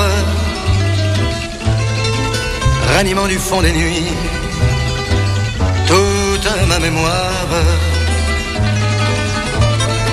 ranimant 2.95 3.27
du 3.27 3.39
fond 3.39 3.61
des 3.61 3.73
nuits 3.73 4.13
toute 5.87 6.69
ma 6.69 6.79
mémoire, 6.79 7.51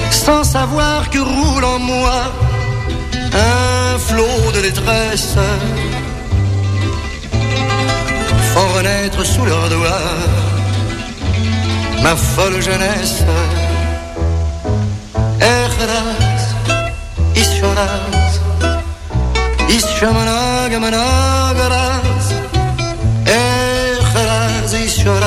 sans 0.09 0.43
savoir 0.43 1.09
que 1.11 1.19
roule 1.19 1.63
en 1.63 1.80
moi 1.80 2.19
un 3.34 3.99
flot 3.99 4.51
de 4.55 4.61
détresse, 4.61 5.38
font 8.53 8.67
renaître 8.78 9.23
sous 9.23 9.45
leurs 9.45 9.69
doigts 9.69 10.11
ma 12.01 12.15
folle 12.15 12.61
jeunesse. 12.61 13.23
raz 17.78 18.34
Isha 19.78 20.09
manag 20.17 20.71
manag 20.84 21.57
raz 21.73 22.25
Ech 23.25 24.13
raz 24.30 24.71
isha 24.86 25.17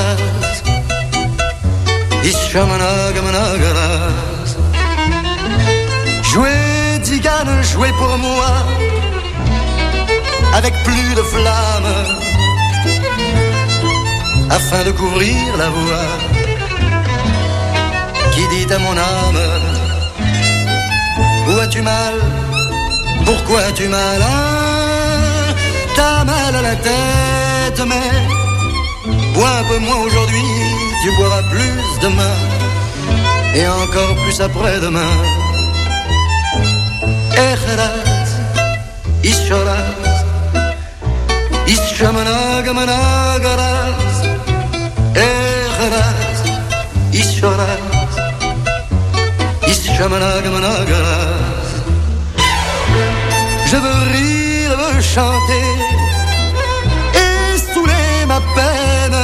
Jouez 6.31 7.01
tzigane, 7.03 7.63
jouez 7.63 7.93
pour 7.99 8.17
moi. 8.19 8.53
Avec 10.55 10.75
plus 10.85 11.15
de 11.15 11.23
flamme. 11.23 11.93
Afin 14.51 14.85
de 14.85 14.93
couvrir 14.93 15.57
la 15.59 15.69
voix. 15.71 16.11
Qui 18.33 18.45
dit 18.55 18.73
à 18.73 18.79
mon 18.79 18.97
âme 18.97 19.43
Où 21.49 21.59
as-tu 21.59 21.83
mal 21.83 22.40
pourquoi 23.31 23.61
as-tu 23.61 23.87
mal 23.87 24.21
hein 24.21 25.55
T'as 25.95 26.25
mal 26.25 26.57
à 26.57 26.63
la 26.63 26.75
tête, 26.75 27.81
mais 27.87 28.11
bois 29.35 29.51
un 29.61 29.65
peu 29.71 29.79
moins 29.79 30.01
aujourd'hui, 30.07 30.43
tu 31.01 31.13
boiras 31.17 31.45
plus 31.45 31.81
demain 32.03 32.37
et 33.55 33.69
encore 33.69 34.17
plus 34.25 34.41
après-demain. 34.41 35.15
Echeraz, 37.47 38.31
Ishoraz, 39.23 40.25
Ishamanagamanagaraz, 41.75 44.17
Echeraz, 45.15 46.39
Ishoraz, 47.13 48.13
Ishamanagamanagaraz. 49.69 51.50
Je 53.71 53.77
veux 53.77 54.03
rire, 54.17 54.77
veux 54.81 55.01
chanter. 55.01 55.69
Et 57.23 57.59
saouler 57.73 58.27
ma 58.27 58.41
peine. 58.57 59.21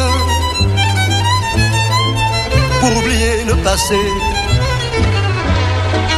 Pour 2.80 2.96
oublier 2.98 3.44
le 3.44 3.56
passé 3.56 3.98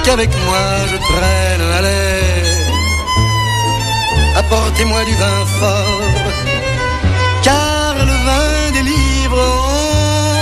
qu'avec 0.04 0.30
moi 0.46 0.66
je 0.90 0.96
traîne. 1.10 1.64
Allez, 1.78 2.42
apportez-moi 4.36 5.04
du 5.04 5.14
vin 5.22 5.40
fort, 5.58 6.02
car 7.42 7.94
le 8.10 8.16
vin 8.26 8.70
des 8.76 8.84
livres 8.92 9.44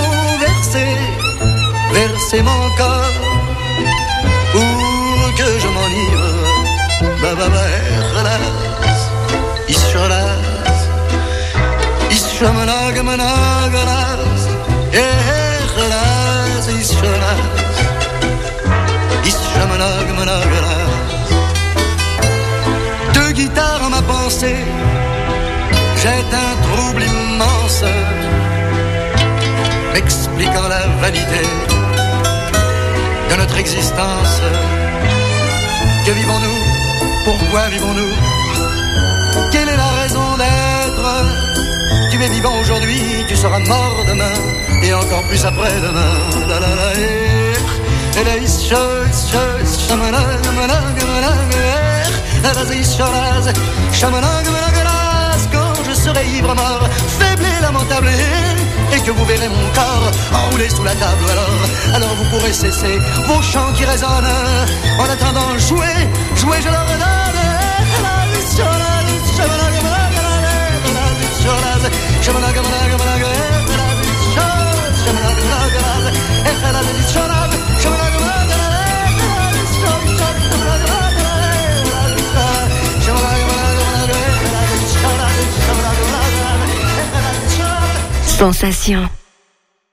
ont 0.03 0.39
versé, 0.45 0.87
versé 1.93 2.43
mon 2.43 2.63
corps 2.79 3.26
Ba 7.23 7.31
ba 7.35 7.47
ba, 7.55 7.65
relax, 8.17 8.99
isholas, 9.75 10.79
ishamanagamanagalas, 12.17 14.43
eh, 14.93 15.59
relax, 15.79 16.61
isholas, 16.83 17.43
ishamanagamanagalas. 19.31 20.93
Deux 23.15 23.31
guitares 23.33 23.83
en 23.87 23.91
ma 23.91 24.03
pensée, 24.03 24.61
jette 26.03 26.35
un 26.47 26.55
trouble 26.67 27.03
immense, 27.03 27.85
m'expliquant 29.95 30.69
la 30.69 30.83
vanité 31.01 31.45
de 33.31 33.35
notre 33.41 33.57
existence. 33.59 34.41
Que 36.05 36.13
vivons-nous? 36.13 36.66
Pourquoi 37.27 37.69
vivons-nous? 37.71 38.13
Quelle 39.51 39.69
est 39.69 39.77
la 39.77 39.91
raison 40.01 40.37
d'être? 40.39 42.11
Tu 42.13 42.23
es 42.23 42.29
vivant 42.29 42.57
aujourd'hui, 42.61 43.03
tu 43.27 43.35
seras 43.35 43.59
mort 43.59 44.05
demain, 44.07 44.33
et 44.81 44.95
encore 44.95 45.25
plus 45.25 45.45
après-demain. 45.45 46.37
Serai 56.07 56.25
ivre 56.39 56.55
mort, 56.55 56.89
faible 57.19 57.43
et 57.45 57.61
lamentable, 57.61 58.09
et 58.93 59.01
que 59.01 59.11
vous 59.11 59.25
verrez 59.25 59.49
mon 59.49 59.67
corps 59.75 60.13
enroulé 60.33 60.71
sous 60.71 60.85
la 60.85 60.95
table, 60.95 61.25
alors, 61.33 61.97
alors 61.97 62.15
vous 62.15 62.31
pourrez 62.31 62.53
cesser 62.53 63.01
vos 63.27 63.43
chants 63.43 63.73
qui 63.75 63.85
résonnent. 63.85 64.31
En 65.01 65.05
attendant, 65.05 65.59
jouez, 65.59 66.07
jouez, 66.37 66.63
je 66.63 66.69
leur 66.69 66.87
donne. 66.87 67.07
Sensation. 88.39 89.09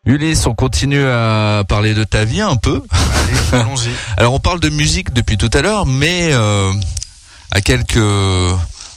Ulysse, 0.06 0.46
on 0.48 0.54
continue 0.54 1.06
à 1.06 1.64
parler 1.66 1.94
de 1.94 2.04
ta 2.04 2.26
vie 2.26 2.42
un 2.42 2.58
peu. 2.58 2.84
Allons-y. 3.54 3.90
Alors 4.18 4.34
on 4.34 4.40
parle 4.40 4.60
de 4.60 4.68
musique 4.68 5.14
depuis 5.14 5.38
tout 5.38 5.50
à 5.54 5.62
l'heure, 5.62 5.86
mais 5.86 6.28
euh, 6.34 6.74
à 7.52 7.62
quelques 7.62 7.98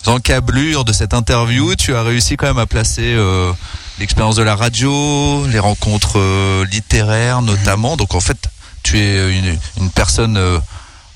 encablures 0.07 0.85
de 0.85 0.93
cette 0.93 1.15
interview, 1.15 1.77
tu 1.77 1.95
as 1.95 2.03
réussi 2.03 2.37
quand 2.37 2.49
même 2.49 2.59
à 2.59 2.67
placer 2.67 3.15
euh, 3.15 3.53
l'expérience 4.01 4.35
de 4.35 4.43
la 4.43 4.57
radio, 4.57 5.47
les 5.47 5.61
rencontres 5.61 6.19
euh, 6.19 6.65
littéraires 6.65 7.41
notamment. 7.41 7.97
Donc 7.97 8.17
en 8.17 8.21
fait, 8.21 8.49
tu 8.83 8.99
es 8.99 9.39
une, 9.39 9.57
une 9.81 9.91
personne 9.91 10.37
euh, 10.37 10.59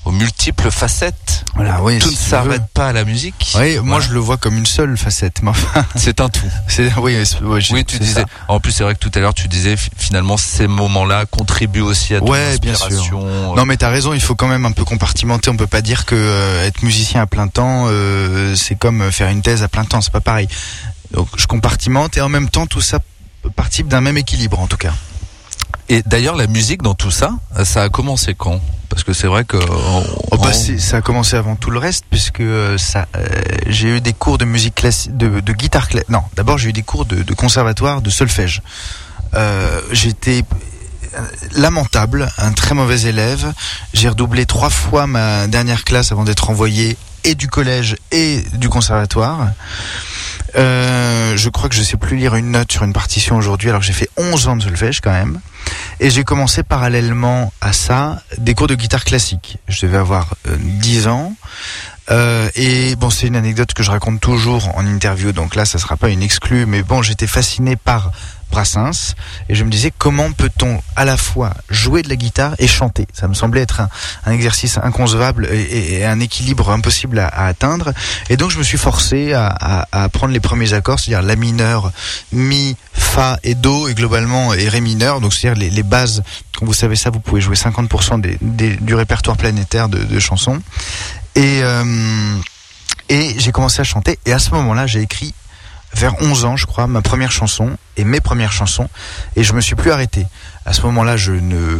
aux 0.05 0.11
multiples 0.11 0.71
facettes. 0.71 1.45
Voilà, 1.55 1.81
oui. 1.83 1.99
Tout 1.99 2.09
si 2.09 2.15
ne 2.15 2.19
s'arrête 2.19 2.63
pas 2.73 2.87
à 2.87 2.93
la 2.93 3.03
musique. 3.03 3.53
Oui, 3.59 3.77
moi 3.79 3.99
je 3.99 4.09
le 4.13 4.19
vois 4.19 4.37
comme 4.37 4.57
une 4.57 4.65
seule 4.65 4.97
facette. 4.97 5.41
C'est 5.95 6.19
un 6.21 6.29
tout. 6.29 6.41
c'est 6.67 6.91
oui, 6.97 7.15
je- 7.23 7.81
tu 7.83 7.99
disais. 7.99 8.21
ça. 8.21 8.25
En 8.47 8.59
plus, 8.59 8.71
c'est 8.71 8.83
vrai 8.83 8.93
que 8.95 8.99
tout 8.99 9.11
à 9.13 9.19
l'heure, 9.19 9.33
tu 9.33 9.47
disais 9.47 9.77
fi- 9.77 9.89
finalement 9.95 10.37
ces 10.37 10.67
moments-là 10.67 11.25
contribuent 11.25 11.81
aussi 11.81 12.15
à 12.15 12.19
ton 12.19 12.27
Ouais, 12.31 12.57
bien 12.59 12.73
sûr. 12.73 12.85
inspiration. 12.87 13.55
Non 13.55 13.65
mais 13.65 13.77
t'as 13.77 13.89
raison, 13.89 14.13
il 14.13 14.21
faut 14.21 14.35
quand 14.35 14.47
même 14.47 14.65
un 14.65 14.71
peu 14.71 14.85
compartimenter. 14.85 15.49
On 15.49 15.57
peut 15.57 15.67
pas 15.67 15.81
dire 15.81 16.05
que 16.05 16.15
euh, 16.15 16.65
être 16.65 16.81
musicien 16.83 17.21
à 17.21 17.27
plein 17.27 17.47
temps, 17.47 17.85
euh, 17.87 18.55
c'est 18.55 18.75
comme 18.75 19.11
faire 19.11 19.29
une 19.29 19.41
thèse 19.41 19.61
à 19.63 19.67
plein 19.67 19.85
temps. 19.85 20.01
C'est 20.01 20.13
pas 20.13 20.21
pareil. 20.21 20.47
Donc 21.13 21.27
je 21.37 21.45
compartimente 21.45 22.17
et 22.17 22.21
en 22.21 22.29
même 22.29 22.49
temps 22.49 22.65
tout 22.65 22.81
ça 22.81 22.99
participe 23.55 23.87
d'un 23.87 24.01
même 24.01 24.17
équilibre 24.17 24.59
en 24.59 24.67
tout 24.67 24.77
cas. 24.77 24.93
Et 25.89 26.01
d'ailleurs, 26.05 26.35
la 26.37 26.47
musique 26.47 26.81
dans 26.81 26.93
tout 26.93 27.11
ça, 27.11 27.33
ça 27.65 27.83
a 27.83 27.89
commencé 27.89 28.33
quand? 28.33 28.61
Parce 28.91 29.03
que 29.03 29.13
c'est 29.13 29.27
vrai 29.27 29.43
que. 29.45 29.57
on- 29.57 30.03
Oh, 30.33 30.37
bah, 30.37 30.49
on- 30.53 30.77
ça 30.79 30.97
a 30.97 31.01
commencé 31.01 31.35
avant 31.35 31.55
tout 31.55 31.71
le 31.71 31.79
reste 31.79 32.05
puisque 32.09 32.41
euh, 32.41 32.77
ça, 32.77 33.07
euh, 33.17 33.25
j'ai 33.67 33.87
eu 33.97 34.01
des 34.01 34.13
cours 34.13 34.37
de 34.37 34.45
musique 34.45 34.75
classique, 34.75 35.17
de, 35.17 35.39
de 35.39 35.53
guitare 35.53 35.87
classique. 35.89 36.09
Non, 36.09 36.21
d'abord 36.35 36.57
j'ai 36.57 36.69
eu 36.69 36.73
des 36.73 36.83
cours 36.83 37.05
de, 37.05 37.23
de 37.23 37.33
conservatoire, 37.33 38.01
de 38.01 38.09
solfège. 38.09 38.61
Euh, 39.33 39.81
J'étais 39.91 40.43
euh, 41.15 41.19
lamentable, 41.53 42.29
un 42.37 42.51
très 42.53 42.75
mauvais 42.75 43.01
élève. 43.01 43.53
J'ai 43.93 44.09
redoublé 44.09 44.45
trois 44.45 44.69
fois 44.69 45.07
ma 45.07 45.47
dernière 45.47 45.83
classe 45.83 46.11
avant 46.11 46.23
d'être 46.23 46.49
envoyé 46.49 46.97
et 47.23 47.35
du 47.35 47.47
collège 47.47 47.95
et 48.11 48.41
du 48.53 48.67
conservatoire. 48.69 49.49
Euh, 50.55 51.37
je 51.37 51.49
crois 51.49 51.69
que 51.69 51.75
je 51.75 51.81
sais 51.81 51.97
plus 51.97 52.17
lire 52.17 52.35
une 52.35 52.51
note 52.51 52.71
sur 52.71 52.83
une 52.83 52.93
partition 52.93 53.37
aujourd'hui 53.37 53.69
alors 53.69 53.81
que 53.81 53.87
j'ai 53.87 53.93
fait 53.93 54.09
11 54.17 54.47
ans 54.47 54.55
de 54.55 54.63
solfège 54.63 55.01
quand 55.01 55.11
même. 55.11 55.39
Et 55.99 56.09
j'ai 56.09 56.23
commencé 56.23 56.63
parallèlement 56.63 57.53
à 57.61 57.73
ça 57.73 58.21
des 58.37 58.53
cours 58.53 58.67
de 58.67 58.75
guitare 58.75 59.05
classique. 59.05 59.57
Je 59.67 59.85
devais 59.85 59.97
avoir 59.97 60.35
euh, 60.47 60.57
10 60.59 61.07
ans. 61.07 61.33
Euh, 62.11 62.49
et 62.55 62.95
bon, 62.95 63.09
c'est 63.09 63.27
une 63.27 63.35
anecdote 63.35 63.73
que 63.73 63.83
je 63.83 63.91
raconte 63.91 64.19
toujours 64.19 64.69
en 64.77 64.85
interview, 64.85 65.31
donc 65.31 65.55
là, 65.55 65.65
ça 65.65 65.79
sera 65.79 65.97
pas 65.97 66.09
une 66.09 66.21
exclue, 66.21 66.65
mais 66.65 66.83
bon, 66.83 67.01
j'étais 67.01 67.27
fasciné 67.27 67.75
par 67.75 68.11
Brassens 68.51 69.15
et 69.47 69.55
je 69.55 69.63
me 69.63 69.69
disais 69.69 69.91
comment 69.97 70.31
peut-on 70.33 70.81
à 70.97 71.05
la 71.05 71.15
fois 71.15 71.53
jouer 71.69 72.01
de 72.01 72.09
la 72.09 72.17
guitare 72.17 72.53
et 72.59 72.67
chanter? 72.67 73.07
Ça 73.13 73.29
me 73.29 73.33
semblait 73.33 73.61
être 73.61 73.81
un, 74.25 74.31
exercice 74.31 74.77
inconcevable 74.77 75.47
et, 75.49 76.03
un 76.05 76.19
équilibre 76.19 76.69
impossible 76.69 77.19
à, 77.19 77.27
atteindre. 77.45 77.93
Et 78.29 78.35
donc 78.35 78.51
je 78.51 78.57
me 78.57 78.63
suis 78.63 78.77
forcé 78.77 79.31
à, 79.33 79.87
apprendre 79.93 80.33
les 80.33 80.41
premiers 80.41 80.73
accords, 80.73 80.99
c'est-à-dire 80.99 81.25
la 81.25 81.37
mineur, 81.37 81.91
mi, 82.33 82.75
fa 82.91 83.39
et 83.43 83.55
do, 83.55 83.87
et 83.87 83.93
globalement 83.93 84.53
et 84.53 84.67
ré 84.67 84.81
mineur. 84.81 85.21
Donc 85.21 85.33
c'est-à-dire 85.33 85.71
les, 85.71 85.83
bases. 85.83 86.21
Quand 86.57 86.65
vous 86.65 86.73
savez 86.73 86.97
ça, 86.97 87.09
vous 87.09 87.21
pouvez 87.21 87.39
jouer 87.41 87.55
50% 87.55 88.19
des, 88.19 88.75
du 88.75 88.95
répertoire 88.95 89.37
planétaire 89.37 89.87
de 89.87 90.19
chansons. 90.19 90.59
Et 91.35 91.61
euh, 91.63 92.35
et 93.09 93.35
j'ai 93.39 93.51
commencé 93.51 93.81
à 93.81 93.83
chanter. 93.83 94.19
Et 94.25 94.33
à 94.33 94.39
ce 94.39 94.51
moment-là, 94.51 94.87
j'ai 94.87 95.01
écrit 95.01 95.33
vers 95.93 96.13
11 96.21 96.45
ans, 96.45 96.55
je 96.55 96.65
crois, 96.65 96.87
ma 96.87 97.01
première 97.01 97.31
chanson 97.31 97.77
et 97.97 98.05
mes 98.05 98.21
premières 98.21 98.53
chansons. 98.53 98.87
Et 99.35 99.43
je 99.43 99.53
me 99.53 99.59
suis 99.61 99.75
plus 99.75 99.91
arrêté. 99.91 100.25
À 100.65 100.73
ce 100.73 100.81
moment-là, 100.83 101.17
je 101.17 101.33
ne 101.33 101.77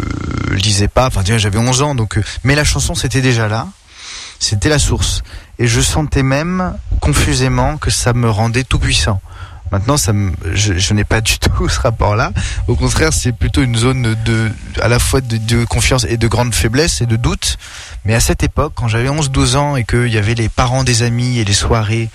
lisais 0.52 0.90
pas. 0.90 1.08
Enfin, 1.08 1.22
j'avais 1.26 1.58
11 1.58 1.82
ans, 1.82 1.96
donc. 1.96 2.18
euh, 2.18 2.24
Mais 2.44 2.56
la 2.56 2.64
chanson, 2.66 2.96
c'était 2.96 3.22
déjà 3.22 3.48
là. 3.48 3.68
C'était 4.40 4.70
la 4.70 4.80
source. 4.80 5.22
Et 5.60 5.68
je 5.68 5.80
sentais 5.80 6.24
même 6.24 6.74
confusément 7.00 7.78
que 7.78 7.92
ça 7.92 8.12
me 8.14 8.30
rendait 8.30 8.64
tout 8.64 8.80
puissant. 8.80 9.22
Maintenant, 9.72 9.98
ça 9.98 10.12
me, 10.12 10.32
je, 10.54 10.78
je 10.78 10.94
n'ai 10.94 11.04
pas 11.04 11.22
du 11.22 11.40
tout 11.40 11.70
ce 11.70 11.80
rapport-là. 11.80 12.32
Au 12.68 12.76
contraire, 12.76 13.14
c'est 13.14 13.32
plutôt 13.32 13.62
une 13.62 13.76
zone 13.76 14.16
de, 14.26 14.52
à 14.82 14.88
la 14.88 15.00
fois 15.00 15.22
de, 15.22 15.38
de 15.38 15.66
confiance 15.66 16.06
et 16.10 16.18
de 16.18 16.28
grande 16.28 16.54
faiblesse 16.54 17.02
et 17.02 17.06
de 17.06 17.16
doute. 17.16 17.58
Mais 18.04 18.16
à 18.16 18.20
cette 18.20 18.44
époque, 18.44 18.74
quand 18.76 18.88
j'avais 18.88 19.10
11-12 19.10 19.56
ans 19.56 19.76
et 19.76 19.84
qu'il 19.84 20.08
y 20.08 20.18
avait 20.18 20.36
les 20.36 20.50
parents 20.50 20.84
des 20.84 21.04
amis 21.04 21.40
et 21.40 21.46
les 21.46 21.54
soirées 21.54 22.10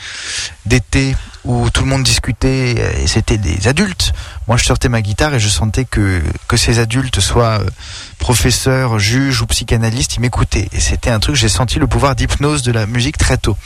d'été 0.67 1.17
où 1.45 1.71
tout 1.71 1.83
le 1.83 1.89
monde 1.89 2.03
discutait 2.03 2.75
et 3.01 3.07
c'était 3.07 3.39
des 3.39 3.69
adultes, 3.69 4.13
moi 4.49 4.57
je 4.57 4.65
sortais 4.65 4.89
ma 4.89 5.01
guitare 5.01 5.33
et 5.33 5.39
je 5.39 5.49
sentais 5.49 5.85
que, 5.85 6.21
que 6.49 6.57
ces 6.57 6.81
adultes, 6.81 7.21
soit 7.21 7.61
euh, 7.61 7.71
professeurs, 8.19 8.99
juges 8.99 9.43
ou 9.43 9.47
psychanalystes, 9.47 10.17
ils 10.17 10.21
m'écoutaient. 10.21 10.69
Et 10.73 10.81
c'était 10.81 11.11
un 11.11 11.21
truc, 11.21 11.37
j'ai 11.37 11.49
senti 11.49 11.79
le 11.79 11.87
pouvoir 11.87 12.17
d'hypnose 12.17 12.63
de 12.63 12.73
la 12.73 12.87
musique 12.87 13.17
très 13.17 13.37
tôt. 13.37 13.57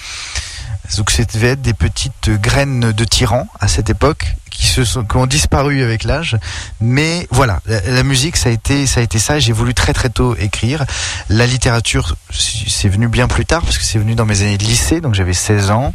Donc 0.97 1.11
ça 1.11 1.25
devait 1.25 1.49
être 1.49 1.63
des 1.63 1.75
petites 1.75 2.31
graines 2.31 2.93
de 2.93 3.05
tyrans 3.05 3.47
à 3.61 3.69
cette 3.69 3.91
époque 3.91 4.35
qui 4.51 4.67
se 4.67 4.85
sont 4.85 5.05
qui 5.05 5.17
ont 5.17 5.27
disparu 5.27 5.83
avec 5.83 6.05
l'âge. 6.05 6.37
Mais 6.81 7.27
voilà, 7.31 7.61
la, 7.67 7.81
la 7.81 8.03
musique 8.03 8.37
ça 8.37 8.49
a 8.51 8.53
été 8.53 8.87
ça 8.87 9.01
a 9.01 9.03
été 9.03 9.19
ça. 9.19 9.39
J'ai 9.39 9.53
voulu 9.53 9.73
très 9.73 9.93
très 9.93 10.11
tôt 10.11 10.37
écrire. 10.37 10.85
La 11.29 11.47
littérature 11.47 12.17
c'est 12.31 12.89
venu 12.89 13.09
bien 13.09 13.29
plus 13.29 13.47
tard 13.47 13.63
parce 13.63 13.79
que 13.79 13.85
c'est 13.85 13.99
venu 13.99 14.15
dans 14.15 14.27
mes 14.27 14.43
années 14.43 14.59
de 14.59 14.65
lycée, 14.65 15.01
donc 15.01 15.15
j'avais 15.15 15.33
16 15.33 15.71
ans. 15.71 15.95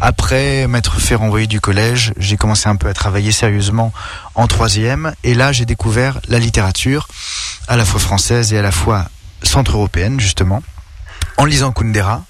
Après 0.00 0.66
m'être 0.66 1.00
fait 1.00 1.14
renvoyer 1.14 1.46
du 1.46 1.60
collège, 1.60 2.12
j'ai 2.18 2.36
commencé 2.36 2.68
un 2.68 2.76
peu 2.76 2.88
à 2.88 2.94
travailler 2.94 3.32
sérieusement 3.32 3.92
en 4.34 4.46
troisième. 4.46 5.14
Et 5.24 5.34
là 5.34 5.52
j'ai 5.52 5.64
découvert 5.64 6.20
la 6.28 6.38
littérature 6.38 7.08
à 7.68 7.76
la 7.76 7.84
fois 7.84 8.00
française 8.00 8.52
et 8.52 8.58
à 8.58 8.62
la 8.62 8.72
fois 8.72 9.08
centre-européenne 9.42 10.20
justement 10.20 10.62
en 11.38 11.44
lisant 11.44 11.72
Kundera 11.72 12.24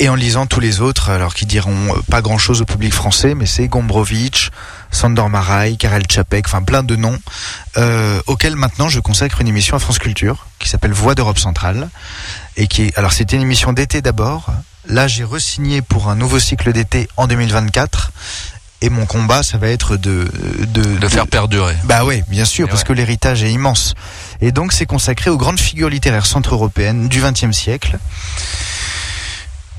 et 0.00 0.08
en 0.08 0.14
lisant 0.14 0.46
tous 0.46 0.60
les 0.60 0.80
autres, 0.80 1.10
alors 1.10 1.34
qui 1.34 1.44
diront 1.44 1.94
euh, 1.94 2.00
pas 2.10 2.22
grand 2.22 2.38
chose 2.38 2.62
au 2.62 2.64
public 2.64 2.92
français, 2.92 3.34
mais 3.34 3.44
c'est 3.44 3.68
Gombrowicz, 3.68 4.50
Sandor 4.90 5.28
Marai, 5.28 5.76
Karel 5.76 6.06
Čapek, 6.08 6.46
enfin 6.46 6.62
plein 6.62 6.82
de 6.82 6.96
noms, 6.96 7.18
euh, 7.76 8.20
auxquels 8.26 8.56
maintenant 8.56 8.88
je 8.88 8.98
consacre 8.98 9.42
une 9.42 9.48
émission 9.48 9.76
à 9.76 9.78
France 9.78 9.98
Culture, 9.98 10.46
qui 10.58 10.70
s'appelle 10.70 10.92
Voix 10.92 11.14
d'Europe 11.14 11.38
centrale, 11.38 11.90
et 12.56 12.66
qui 12.66 12.84
est, 12.84 12.98
alors 12.98 13.12
c'était 13.12 13.36
une 13.36 13.42
émission 13.42 13.74
d'été 13.74 14.00
d'abord, 14.00 14.46
là 14.88 15.06
j'ai 15.06 15.22
resigné 15.22 15.82
pour 15.82 16.08
un 16.08 16.16
nouveau 16.16 16.38
cycle 16.38 16.72
d'été 16.72 17.06
en 17.18 17.26
2024, 17.26 18.10
et 18.82 18.88
mon 18.88 19.04
combat, 19.04 19.42
ça 19.42 19.58
va 19.58 19.68
être 19.68 19.98
de 19.98 20.26
de, 20.60 20.82
De 20.96 21.08
faire 21.08 21.26
perdurer. 21.26 21.76
bah 21.84 22.06
oui, 22.06 22.22
bien 22.28 22.46
sûr, 22.46 22.66
Et 22.66 22.70
parce 22.70 22.80
ouais. 22.80 22.86
que 22.88 22.92
l'héritage 22.94 23.42
est 23.42 23.52
immense. 23.52 23.92
Et 24.40 24.52
donc 24.52 24.72
c'est 24.72 24.86
consacré 24.86 25.28
aux 25.28 25.36
grandes 25.36 25.60
figures 25.60 25.90
littéraires 25.90 26.24
centre-européennes 26.24 27.08
du 27.08 27.20
XXe 27.20 27.52
siècle. 27.52 27.98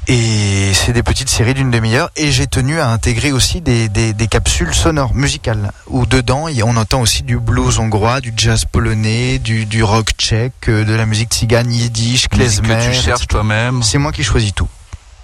Et 0.08 0.72
c'est 0.74 0.94
des 0.94 1.04
petites 1.04 1.30
séries 1.30 1.54
d'une 1.54 1.70
demi-heure. 1.72 2.10
Et 2.16 2.32
j'ai 2.32 2.48
tenu 2.48 2.80
à 2.80 2.90
intégrer 2.90 3.32
aussi 3.32 3.62
des, 3.62 3.88
des, 3.88 4.14
des 4.14 4.28
capsules 4.28 4.74
sonores 4.74 5.14
musicales. 5.14 5.72
Où 5.88 6.06
dedans, 6.06 6.48
on 6.64 6.76
entend 6.78 7.02
aussi 7.02 7.24
du 7.24 7.38
blues 7.40 7.78
hongrois, 7.80 8.20
du 8.20 8.34
jazz 8.36 8.66
polonais, 8.66 9.38
du, 9.40 9.66
du 9.66 9.84
rock 9.84 10.10
tchèque, 10.18 10.70
euh, 10.70 10.84
de 10.84 10.94
la 10.94 11.06
musique 11.06 11.30
tzigane, 11.32 11.72
yiddish, 11.72 12.28
klezmer. 12.28 12.68
que 12.68 12.92
tu 12.92 12.94
cherches 12.94 13.28
toi-même. 13.28 13.84
C'est 13.84 14.00
moi 14.00 14.12
qui 14.12 14.24
choisis 14.24 14.54
tout. 14.54 14.68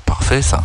Parfait 0.06 0.42
ça. 0.42 0.64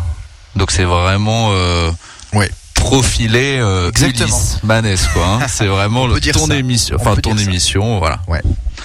Donc 0.55 0.71
c'est 0.71 0.83
vraiment 0.85 1.49
euh, 1.51 1.91
Ouais. 2.33 2.49
profilé 2.75 3.57
euh, 3.59 3.89
Exactement. 3.89 4.39
Manès 4.63 5.07
quoi. 5.07 5.25
hein. 5.41 5.47
C'est 5.47 5.65
vraiment 5.65 6.05
le, 6.05 6.19
ton 6.21 6.45
ça. 6.47 6.55
émission, 6.55 6.97
On 6.99 7.01
enfin 7.01 7.19
ton 7.19 7.35
ça. 7.35 7.41
émission, 7.43 7.97
voilà. 7.99 8.19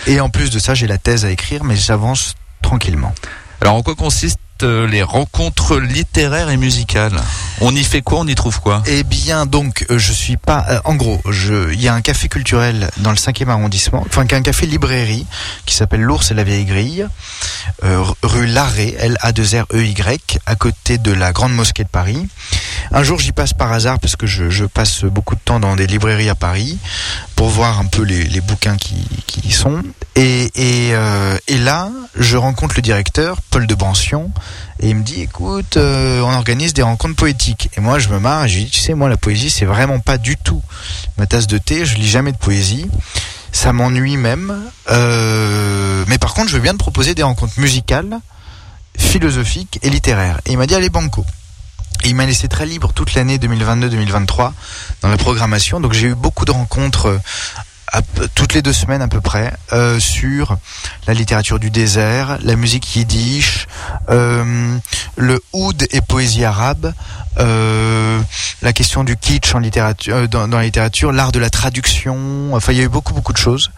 Et 0.06 0.20
en 0.20 0.30
plus 0.30 0.50
de 0.50 0.58
ça, 0.58 0.74
j'ai 0.74 0.86
la 0.86 0.96
thèse 0.98 1.24
à 1.26 1.30
écrire, 1.30 1.64
mais 1.64 1.76
j'avance 1.76 2.34
tranquillement. 2.62 3.12
Alors 3.60 3.74
en 3.74 3.82
quoi 3.82 3.94
consistent 3.94 4.40
euh, 4.62 4.86
les 4.86 5.02
rencontres 5.02 5.78
littéraires 5.78 6.50
et 6.50 6.56
musicales 6.56 7.20
On 7.60 7.74
y 7.74 7.84
fait 7.84 8.02
quoi 8.02 8.20
On 8.20 8.26
y 8.26 8.34
trouve 8.34 8.60
quoi? 8.60 8.82
Eh 8.86 9.04
bien, 9.04 9.46
donc, 9.46 9.86
euh, 9.90 9.98
je 9.98 10.12
suis 10.12 10.36
pas. 10.36 10.64
euh, 10.70 10.80
en 10.84 10.94
gros, 10.94 11.20
il 11.72 11.80
y 11.80 11.88
a 11.88 11.94
un 11.94 12.00
café 12.00 12.28
culturel 12.28 12.90
dans 12.98 13.10
le 13.10 13.16
5e 13.16 13.48
arrondissement, 13.48 14.04
enfin, 14.06 14.22
un 14.30 14.42
café 14.42 14.66
librairie 14.66 15.26
qui 15.66 15.74
s'appelle 15.74 16.02
l'Ours 16.02 16.30
et 16.30 16.34
la 16.34 16.44
Vieille 16.44 16.64
Grille, 16.64 17.06
rue 18.22 18.46
Larrey, 18.46 18.94
L-A-2-R-E-Y, 18.98 20.38
à 20.46 20.54
côté 20.56 20.98
de 20.98 21.12
la 21.12 21.32
Grande 21.32 21.54
Mosquée 21.54 21.84
de 21.84 21.88
Paris. 21.88 22.26
Un 22.92 23.02
jour, 23.02 23.18
j'y 23.18 23.32
passe 23.32 23.52
par 23.52 23.72
hasard 23.72 23.98
parce 23.98 24.16
que 24.16 24.26
je 24.26 24.64
passe 24.64 25.04
beaucoup 25.04 25.34
de 25.34 25.40
temps 25.40 25.60
dans 25.60 25.76
des 25.76 25.86
librairies 25.86 26.28
à 26.28 26.34
Paris 26.34 26.78
pour 27.38 27.50
voir 27.50 27.78
un 27.78 27.86
peu 27.86 28.02
les, 28.02 28.24
les 28.24 28.40
bouquins 28.40 28.76
qui, 28.76 28.96
qui 29.28 29.46
y 29.46 29.52
sont. 29.52 29.80
Et, 30.16 30.50
et, 30.56 30.90
euh, 30.92 31.38
là, 31.48 31.88
je 32.16 32.36
rencontre 32.36 32.74
le 32.74 32.82
directeur, 32.82 33.40
Paul 33.50 33.68
de 33.68 33.76
Brancion, 33.76 34.32
et 34.80 34.88
il 34.88 34.96
me 34.96 35.04
dit, 35.04 35.20
écoute, 35.20 35.76
euh, 35.76 36.20
on 36.22 36.32
organise 36.34 36.74
des 36.74 36.82
rencontres 36.82 37.14
poétiques. 37.14 37.70
Et 37.76 37.80
moi, 37.80 38.00
je 38.00 38.08
me 38.08 38.18
marre 38.18 38.46
et 38.46 38.48
je 38.48 38.58
dis, 38.58 38.70
tu 38.70 38.80
sais, 38.80 38.94
moi, 38.94 39.08
la 39.08 39.16
poésie, 39.16 39.50
c'est 39.50 39.66
vraiment 39.66 40.00
pas 40.00 40.18
du 40.18 40.36
tout 40.36 40.60
ma 41.16 41.26
tasse 41.28 41.46
de 41.46 41.58
thé. 41.58 41.86
Je 41.86 41.94
lis 41.94 42.08
jamais 42.08 42.32
de 42.32 42.38
poésie. 42.38 42.90
Ça 43.52 43.72
m'ennuie 43.72 44.16
même. 44.16 44.52
Euh, 44.90 46.04
mais 46.08 46.18
par 46.18 46.34
contre, 46.34 46.48
je 46.48 46.56
veux 46.56 46.62
bien 46.62 46.72
te 46.72 46.78
proposer 46.78 47.14
des 47.14 47.22
rencontres 47.22 47.60
musicales, 47.60 48.18
philosophiques 48.98 49.78
et 49.82 49.90
littéraires. 49.90 50.40
Et 50.44 50.52
il 50.52 50.58
m'a 50.58 50.66
dit, 50.66 50.74
allez, 50.74 50.90
banco. 50.90 51.24
Il 52.04 52.14
m'a 52.14 52.26
laissé 52.26 52.48
très 52.48 52.66
libre 52.66 52.92
toute 52.92 53.14
l'année 53.14 53.38
2022-2023 53.38 54.52
dans 55.02 55.08
la 55.08 55.16
programmation. 55.16 55.80
Donc 55.80 55.92
j'ai 55.92 56.08
eu 56.08 56.14
beaucoup 56.14 56.44
de 56.44 56.52
rencontres 56.52 57.06
euh, 57.06 57.18
toutes 58.34 58.54
les 58.54 58.62
deux 58.62 58.72
semaines 58.72 59.02
à 59.02 59.08
peu 59.08 59.20
près 59.20 59.52
euh, 59.72 59.98
sur 59.98 60.58
la 61.06 61.14
littérature 61.14 61.58
du 61.58 61.70
désert, 61.70 62.38
la 62.42 62.56
musique 62.56 62.96
yiddish, 62.96 63.66
euh, 64.10 64.76
le 65.16 65.40
oud 65.52 65.86
et 65.90 66.00
poésie 66.00 66.44
arabe, 66.44 66.92
euh, 67.38 68.20
la 68.62 68.72
question 68.72 69.04
du 69.04 69.16
kitsch 69.16 69.54
en 69.54 69.58
littérature, 69.58 70.16
euh, 70.16 70.26
dans, 70.26 70.48
dans 70.48 70.58
la 70.58 70.64
littérature, 70.64 71.12
l'art 71.12 71.32
de 71.32 71.38
la 71.38 71.50
traduction. 71.50 72.54
Enfin, 72.54 72.72
il 72.72 72.78
y 72.78 72.80
a 72.80 72.84
eu 72.84 72.88
beaucoup 72.88 73.14
beaucoup 73.14 73.32
de 73.32 73.38
choses. 73.38 73.70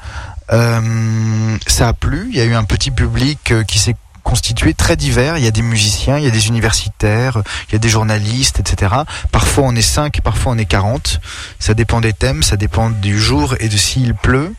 Euh, 0.52 1.56
ça 1.66 1.88
a 1.88 1.92
plu. 1.92 2.28
Il 2.30 2.36
y 2.36 2.40
a 2.40 2.44
eu 2.44 2.54
un 2.54 2.64
petit 2.64 2.90
public 2.90 3.54
qui 3.66 3.78
s'est 3.78 3.96
constitué 4.22 4.74
très 4.74 4.96
divers. 4.96 5.38
Il 5.38 5.44
y 5.44 5.48
a 5.48 5.50
des 5.50 5.62
musiciens, 5.62 6.18
il 6.18 6.24
y 6.24 6.28
a 6.28 6.30
des 6.30 6.48
universitaires, 6.48 7.42
il 7.68 7.72
y 7.72 7.76
a 7.76 7.78
des 7.78 7.88
journalistes, 7.88 8.60
etc. 8.60 8.94
Parfois 9.32 9.64
on 9.66 9.74
est 9.74 9.82
5, 9.82 10.20
parfois 10.22 10.52
on 10.52 10.58
est 10.58 10.64
40. 10.64 11.20
Ça 11.58 11.74
dépend 11.74 12.00
des 12.00 12.12
thèmes, 12.12 12.42
ça 12.42 12.56
dépend 12.56 12.90
du 12.90 13.18
jour 13.18 13.54
et 13.60 13.68
de 13.68 13.76
s'il 13.76 14.14
pleut. 14.14 14.54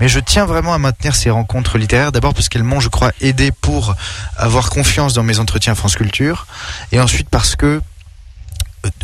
Mais 0.00 0.08
je 0.08 0.18
tiens 0.18 0.46
vraiment 0.46 0.72
à 0.72 0.78
maintenir 0.78 1.14
ces 1.14 1.28
rencontres 1.28 1.76
littéraires, 1.76 2.12
d'abord 2.12 2.32
parce 2.32 2.48
qu'elles 2.48 2.64
m'ont, 2.64 2.80
je 2.80 2.88
crois, 2.88 3.12
aidé 3.20 3.52
pour 3.52 3.94
avoir 4.36 4.70
confiance 4.70 5.12
dans 5.12 5.22
mes 5.22 5.38
entretiens 5.38 5.74
France 5.74 5.94
Culture, 5.94 6.46
et 6.90 7.00
ensuite 7.00 7.28
parce 7.28 7.54
que 7.54 7.82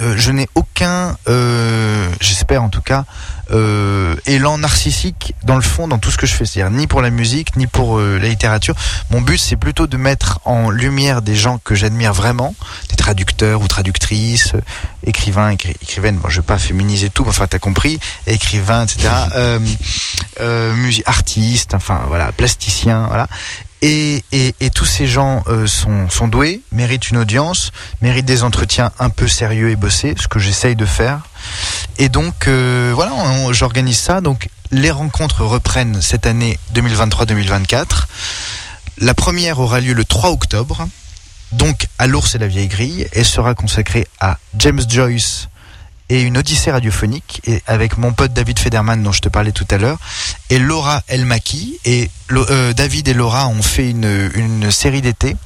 je 0.01 0.31
n'ai 0.31 0.49
aucun, 0.55 1.17
euh, 1.29 2.09
j'espère 2.21 2.63
en 2.63 2.69
tout 2.69 2.81
cas, 2.83 3.05
euh, 3.53 4.17
élan 4.27 4.59
narcissique 4.59 5.35
dans 5.45 5.55
le 5.55 5.63
fond 5.63 5.87
dans 5.87 5.99
tout 5.99 6.11
ce 6.11 6.17
que 6.19 6.27
je 6.27 6.35
fais, 6.35 6.45
c'est-à-dire 6.45 6.77
ni 6.77 6.87
pour 6.87 7.01
la 7.03 7.11
musique 7.11 7.57
ni 7.57 7.67
pour 7.69 7.99
euh, 7.99 8.19
la 8.19 8.29
littérature. 8.29 8.75
Mon 9.11 9.21
but 9.21 9.39
c'est 9.39 9.57
plutôt 9.57 9.87
de 9.87 9.97
mettre 9.97 10.41
en 10.45 10.71
lumière 10.71 11.23
des 11.23 11.37
gens 11.37 11.59
que 11.59 11.75
j'admire 11.75 12.13
vraiment, 12.13 12.55
des 12.91 12.97
traducteurs 12.97 13.61
ou 13.63 13.69
traductrices, 13.69 14.55
euh, 14.55 14.61
écrivains, 15.05 15.53
écri- 15.53 15.77
écrivaines. 15.83 16.17
Bon, 16.17 16.29
je 16.29 16.37
vais 16.41 16.47
pas 16.47 16.59
féminiser 16.59 17.11
tout, 17.11 17.25
enfin 17.29 17.47
t'as 17.47 17.59
compris, 17.61 18.01
écrivains, 18.27 18.85
etc. 18.85 19.09
Euh, 19.37 19.61
euh, 20.41 20.91
artistes, 21.07 21.75
enfin 21.75 22.03
voilà, 22.09 22.33
plasticiens, 22.33 23.07
voilà. 23.07 23.29
Et, 23.83 24.23
tous 24.75 24.85
ces 24.85 25.07
gens 25.07 25.43
euh, 25.47 25.67
sont, 25.67 26.29
doués, 26.29 26.61
méritent 26.73 27.11
une 27.11 27.19
audience, 27.19 27.73
méritent 28.03 28.27
des 28.27 28.43
entretiens 28.43 28.91
un 28.99 29.11
peu 29.11 29.29
sérieux 29.29 29.71
et 29.71 29.77
bossés, 29.77 30.15
ce 30.21 30.29
que 30.29 30.39
j'essaye 30.39 30.77
de 30.77 30.87
faire. 30.87 31.21
Et 31.99 32.09
donc 32.09 32.49
euh, 32.49 32.93
voilà, 32.95 33.13
j'organise 33.53 33.99
ça. 33.99 34.21
Donc 34.21 34.49
les 34.71 34.91
rencontres 34.91 35.45
reprennent 35.45 36.03
cette 36.03 36.27
année 36.27 36.59
2023-2024. 36.75 37.85
La 38.99 39.15
première 39.15 39.61
aura 39.61 39.81
lieu 39.81 39.93
le 39.93 40.05
3 40.05 40.31
octobre, 40.31 40.89
donc 41.53 41.87
à 41.99 42.07
l'ours 42.07 42.35
et 42.35 42.39
la 42.39 42.49
vieille 42.49 42.69
grille, 42.69 43.07
et 43.13 43.25
sera 43.25 43.55
consacrée 43.55 44.07
à 44.21 44.39
James 44.57 44.83
Joyce 44.89 45.49
et 46.09 46.23
une 46.23 46.39
odyssée 46.39 46.71
radiophonique, 46.71 47.41
et 47.47 47.63
avec 47.67 47.99
mon 47.99 48.13
pote 48.13 48.33
David 48.33 48.59
Federman 48.59 49.03
dont 49.03 49.13
je 49.13 49.21
te 49.21 49.29
parlais 49.29 49.53
tout 49.53 49.67
à 49.71 49.79
l'heure, 49.79 49.99
et 50.51 50.59
Laura 50.59 51.03
Elmaki. 51.09 51.79
Et 51.85 52.11
euh, 52.33 52.73
David 52.73 53.09
et 53.09 53.15
Laura 53.15 53.49
ont 53.49 53.63
fait 53.63 53.91
une, 53.91 54.31
une 54.35 54.71
série 54.71 55.03
d'été 55.03 55.37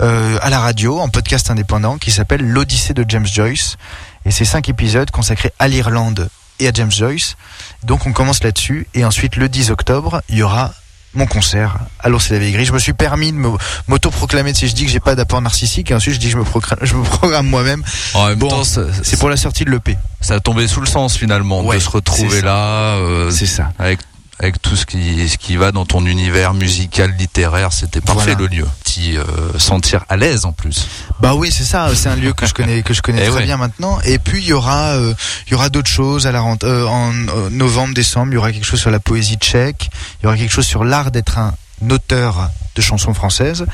euh, 0.00 0.38
à 0.42 0.50
la 0.50 0.58
radio, 0.60 0.98
en 0.98 1.08
podcast 1.08 1.50
indépendant, 1.50 1.98
qui 1.98 2.10
s'appelle 2.10 2.42
L'Odyssée 2.42 2.94
de 2.94 3.04
James 3.08 3.26
Joyce. 3.26 3.76
Et 4.24 4.30
c'est 4.30 4.44
cinq 4.44 4.68
épisodes 4.68 5.10
consacrés 5.10 5.52
à 5.58 5.68
l'Irlande 5.68 6.28
et 6.58 6.68
à 6.68 6.72
James 6.72 6.90
Joyce. 6.90 7.36
Donc 7.84 8.06
on 8.06 8.12
commence 8.12 8.42
là-dessus. 8.42 8.88
Et 8.94 9.04
ensuite, 9.04 9.36
le 9.36 9.48
10 9.48 9.70
octobre, 9.70 10.22
il 10.28 10.38
y 10.38 10.42
aura 10.42 10.72
mon 11.14 11.26
concert 11.26 11.76
à 12.00 12.08
l'Ours 12.08 12.30
et 12.30 12.34
la 12.34 12.40
Vieille 12.40 12.52
Grille. 12.52 12.64
Je 12.66 12.72
me 12.72 12.78
suis 12.78 12.92
permis 12.92 13.32
de 13.32 13.36
me- 13.36 13.56
m'auto-proclamer 13.88 14.52
si 14.54 14.68
je 14.68 14.74
dis 14.74 14.84
que 14.84 14.90
j'ai 14.90 15.00
pas 15.00 15.14
d'apport 15.14 15.40
narcissique. 15.42 15.90
Et 15.90 15.94
ensuite, 15.94 16.14
je 16.14 16.20
dis 16.20 16.26
que 16.26 16.32
je 16.32 16.38
me, 16.38 16.44
procra- 16.44 16.76
je 16.82 16.94
me 16.94 17.02
programme 17.04 17.46
moi-même. 17.46 17.82
En 18.14 18.26
même 18.28 18.38
Bon, 18.38 18.62
C'est 18.64 19.18
pour 19.18 19.28
la 19.28 19.36
sortie 19.36 19.64
de 19.64 19.70
l'EP. 19.70 19.96
ça 20.20 20.34
a 20.34 20.40
tombé 20.40 20.66
sous 20.66 20.80
le 20.80 20.86
sens 20.86 21.16
finalement 21.16 21.62
Ouais, 21.62 21.76
de 21.76 21.80
se 21.82 21.90
retrouver 21.90 22.28
c'est 22.30 22.42
là 22.42 22.94
euh, 22.96 23.30
C'est 23.30 23.46
ça. 23.46 23.72
avec 23.78 24.00
avec 24.38 24.60
tout 24.60 24.74
ce 24.76 24.84
qui, 24.84 25.28
ce 25.28 25.38
qui 25.38 25.56
va 25.56 25.70
dans 25.72 25.86
ton 25.86 26.04
univers 26.06 26.54
musical, 26.54 27.14
littéraire. 27.16 27.72
C'était 27.72 28.00
parfait 28.00 28.34
Voilà. 28.34 28.38
le 28.40 28.46
lieu. 28.48 28.66
T'y 28.84 29.16
euh, 29.16 29.24
sentir 29.58 30.04
à 30.08 30.16
l'aise 30.16 30.44
en 30.44 30.52
plus. 30.52 30.86
Bah 31.20 31.34
oui, 31.34 31.50
c'est 31.52 31.64
ça. 31.64 31.88
C'est 31.94 32.08
un 32.08 32.16
lieu 32.16 32.32
que 32.32 32.46
je 32.46 32.52
connais, 32.54 32.82
que 32.82 32.92
je 32.94 33.00
connais 33.02 33.22
Eh 33.24 33.28
très 33.30 33.36
ouais. 33.38 33.44
bien 33.44 33.56
maintenant. 33.56 33.98
Et 34.04 34.18
puis 34.18 34.40
il 34.40 34.46
y 34.46 34.52
aura, 34.52 34.94
euh, 34.94 35.14
il 35.46 35.52
y 35.52 35.54
aura 35.54 35.68
d'autres 35.68 35.90
choses 35.90 36.26
à 36.26 36.32
la 36.32 36.40
rente, 36.40 36.64
euh, 36.64 36.84
en 36.86 37.12
euh, 37.12 37.50
novembre, 37.50 37.94
décembre. 37.94 38.32
Il 38.32 38.34
y 38.34 38.38
aura 38.38 38.52
quelque 38.52 38.66
chose 38.66 38.80
sur 38.80 38.90
la 38.90 39.00
poésie 39.00 39.36
tchèque. 39.36 39.88
Il 40.20 40.24
y 40.24 40.26
aura 40.26 40.36
quelque 40.36 40.52
chose 40.52 40.66
sur 40.66 40.84
l'art 40.84 41.10
d'être 41.10 41.38
un 41.38 41.54
auteur 41.90 42.50
de 42.74 42.82
chansons 42.82 43.14
françaises. 43.14 43.64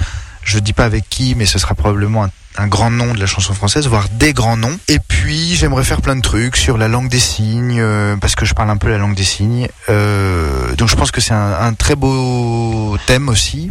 Je 0.43 0.59
dis 0.59 0.73
pas 0.73 0.85
avec 0.85 1.09
qui, 1.09 1.35
mais 1.35 1.47
ce 1.47 1.59
sera 1.59 1.75
probablement 1.75 2.25
un, 2.25 2.31
un 2.57 2.67
grand 2.67 2.91
nom 2.91 3.15
de 3.15 3.21
la 3.21 3.27
chanson 3.27 3.55
française, 3.55 3.87
voire 3.87 4.09
des 4.11 4.33
grands 4.33 4.57
noms. 4.57 4.79
Et 4.89 4.99
puis 4.99 5.55
j'aimerais 5.55 5.85
faire 5.85 6.01
plein 6.01 6.17
de 6.17 6.21
trucs 6.21 6.57
sur 6.57 6.79
la 6.79 6.89
langue 6.89 7.09
des 7.09 7.21
signes, 7.21 7.81
euh, 7.81 8.17
parce 8.17 8.35
que 8.35 8.45
je 8.45 8.55
parle 8.55 8.71
un 8.71 8.77
peu 8.77 8.89
la 8.89 8.99
langue 8.99 9.15
des 9.15 9.25
signes. 9.25 9.69
Euh, 9.89 10.75
donc 10.77 10.89
je 10.89 10.97
pense 10.97 11.11
que 11.11 11.21
c'est 11.21 11.35
un, 11.35 11.75
très 11.75 11.95
beau 11.95 12.97
thème 13.07 13.29
aussi 13.29 13.71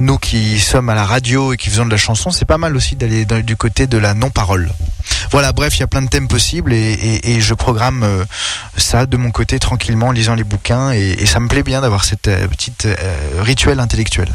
nous 0.00 0.16
qui 0.16 0.60
sommes 0.60 0.88
à 0.90 0.94
la 0.94 1.04
radio 1.04 1.52
et 1.52 1.56
qui 1.56 1.70
faisons 1.70 1.84
de 1.84 1.90
la 1.90 1.96
chanson, 1.96 2.30
c'est 2.30 2.44
pas 2.44 2.56
mal 2.56 2.76
aussi 2.76 2.94
d'aller 2.94 3.24
du 3.24 3.56
côté 3.56 3.88
de 3.88 3.98
la 3.98 4.14
non-parole. 4.14 4.70
Voilà, 5.32 5.52
bref, 5.52 5.76
il 5.76 5.80
y 5.80 5.82
a 5.82 5.88
plein 5.88 6.02
de 6.02 6.08
thèmes 6.08 6.28
possibles 6.28 6.72
et, 6.72 7.40
je 7.40 7.54
programme 7.54 8.04
euh, 8.04 8.24
ça 8.76 9.06
de 9.06 9.16
mon 9.16 9.32
côté 9.32 9.58
tranquillement 9.58 10.08
en 10.08 10.12
lisant 10.12 10.34
les 10.36 10.44
bouquins 10.44 10.92
et, 10.92 11.26
ça 11.26 11.40
me 11.40 11.48
plaît 11.48 11.64
bien 11.64 11.80
d'avoir 11.80 12.04
cette 12.04 12.30
petite 12.48 12.86
euh, 12.86 13.42
rituel 13.42 13.80
intellectuel. 13.80 14.28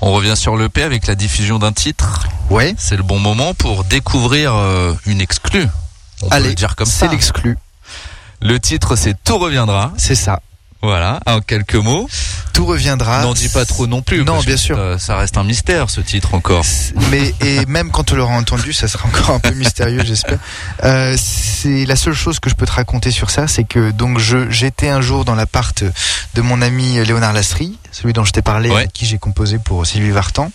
On 0.00 0.12
revient 0.12 0.36
sur 0.36 0.56
l'EP 0.56 0.82
avec 0.82 1.06
la 1.06 1.14
diffusion 1.14 1.58
d'un 1.58 1.72
titre. 1.72 2.26
Ouais, 2.50 2.74
C'est 2.78 2.96
le 2.96 3.02
bon 3.02 3.18
moment 3.18 3.54
pour 3.54 3.84
découvrir 3.84 4.54
euh, 4.54 4.94
une 5.06 5.20
exclue. 5.20 5.66
On 6.22 6.28
peut 6.28 6.34
allez, 6.34 6.48
le 6.50 6.54
dire 6.54 6.76
comme 6.76 6.86
c'est 6.86 7.06
ça. 7.06 7.10
l'exclu, 7.10 7.56
Le 8.40 8.58
titre 8.60 8.94
c'est 8.96 9.14
Tout 9.24 9.38
reviendra. 9.38 9.92
c'est 9.96 10.14
ça. 10.14 10.40
Voilà, 10.86 11.20
en 11.26 11.40
quelques 11.40 11.74
mots. 11.74 12.08
Tout 12.52 12.64
reviendra. 12.64 13.22
N'en 13.22 13.34
dis 13.34 13.48
pas 13.50 13.64
trop 13.66 13.86
non 13.86 14.00
plus. 14.02 14.24
Non, 14.24 14.40
bien 14.40 14.56
sûr. 14.56 14.76
Ça, 14.76 14.98
ça 14.98 15.16
reste 15.16 15.36
un 15.36 15.44
mystère 15.44 15.90
ce 15.90 16.00
titre 16.00 16.32
encore. 16.34 16.64
Mais 17.10 17.34
et 17.44 17.66
même 17.68 17.90
quand 17.90 18.12
on 18.12 18.14
l'aura 18.16 18.34
entendu, 18.34 18.72
ça 18.72 18.88
sera 18.88 19.06
encore 19.08 19.30
un 19.30 19.40
peu 19.40 19.50
mystérieux, 19.50 20.02
j'espère. 20.06 20.38
Euh, 20.84 21.16
c'est 21.20 21.84
la 21.84 21.96
seule 21.96 22.14
chose 22.14 22.40
que 22.40 22.48
je 22.48 22.54
peux 22.54 22.64
te 22.66 22.72
raconter 22.72 23.10
sur 23.10 23.30
ça, 23.30 23.46
c'est 23.48 23.64
que 23.64 23.90
donc 23.90 24.18
je 24.18 24.48
j'étais 24.50 24.88
un 24.88 25.00
jour 25.00 25.24
dans 25.24 25.34
l'appart 25.34 25.84
de 26.34 26.40
mon 26.40 26.62
ami 26.62 27.04
Léonard 27.04 27.32
Lasserie, 27.34 27.78
celui 27.92 28.12
dont 28.14 28.24
je 28.24 28.32
t'ai 28.32 28.42
parlé, 28.42 28.70
Ouais. 28.70 28.76
avec 28.76 28.92
qui 28.92 29.04
j'ai 29.06 29.18
composé 29.18 29.58
pour 29.58 29.84
Sylvie 29.86 30.10
Vartan. 30.12 30.50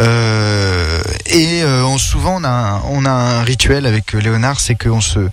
Euh, 0.00 1.02
et 1.26 1.62
euh, 1.64 1.82
on, 1.84 1.98
souvent 1.98 2.36
on 2.40 2.44
a 2.44 2.48
un, 2.48 2.80
on 2.90 3.04
a 3.04 3.10
un 3.10 3.42
rituel 3.42 3.84
avec 3.86 4.12
Léonard, 4.12 4.60
c'est 4.60 4.76
qu'on 4.76 5.00
se 5.00 5.28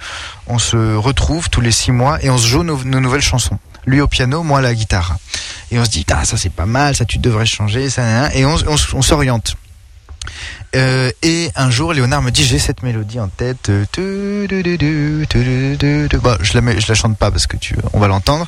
on 0.47 0.57
se 0.57 0.95
retrouve 0.95 1.49
tous 1.51 1.61
les 1.61 1.71
six 1.71 1.91
mois 1.91 2.17
et 2.23 2.29
on 2.31 2.37
se 2.37 2.47
joue 2.47 2.63
nos, 2.63 2.83
nos 2.83 2.99
nouvelles 2.99 3.21
chansons. 3.21 3.59
Lui 3.85 4.01
au 4.01 4.07
piano, 4.07 4.43
moi 4.43 4.59
à 4.59 4.61
la 4.61 4.73
guitare. 4.73 5.17
Et 5.71 5.79
on 5.79 5.85
se 5.85 5.89
dit, 5.89 6.05
ça 6.07 6.37
c'est 6.37 6.51
pas 6.51 6.65
mal, 6.65 6.95
ça 6.95 7.05
tu 7.05 7.17
devrais 7.17 7.45
changer, 7.45 7.89
ça, 7.89 8.33
et 8.33 8.45
on, 8.45 8.57
s'oriente. 9.01 9.55
Euh, 10.75 11.11
et 11.21 11.51
un 11.55 11.69
jour, 11.69 11.93
Léonard 11.93 12.21
me 12.21 12.31
dit 12.31 12.43
j'ai 12.43 12.59
cette 12.59 12.83
mélodie 12.83 13.19
en 13.19 13.27
tête. 13.27 13.71
Bah, 16.21 16.37
je 16.41 16.59
la 16.59 16.73
la 16.73 16.95
chante 16.95 17.17
pas 17.17 17.31
parce 17.31 17.47
que 17.47 17.57
tu, 17.57 17.75
on 17.93 17.99
va 17.99 18.07
l'entendre. 18.07 18.47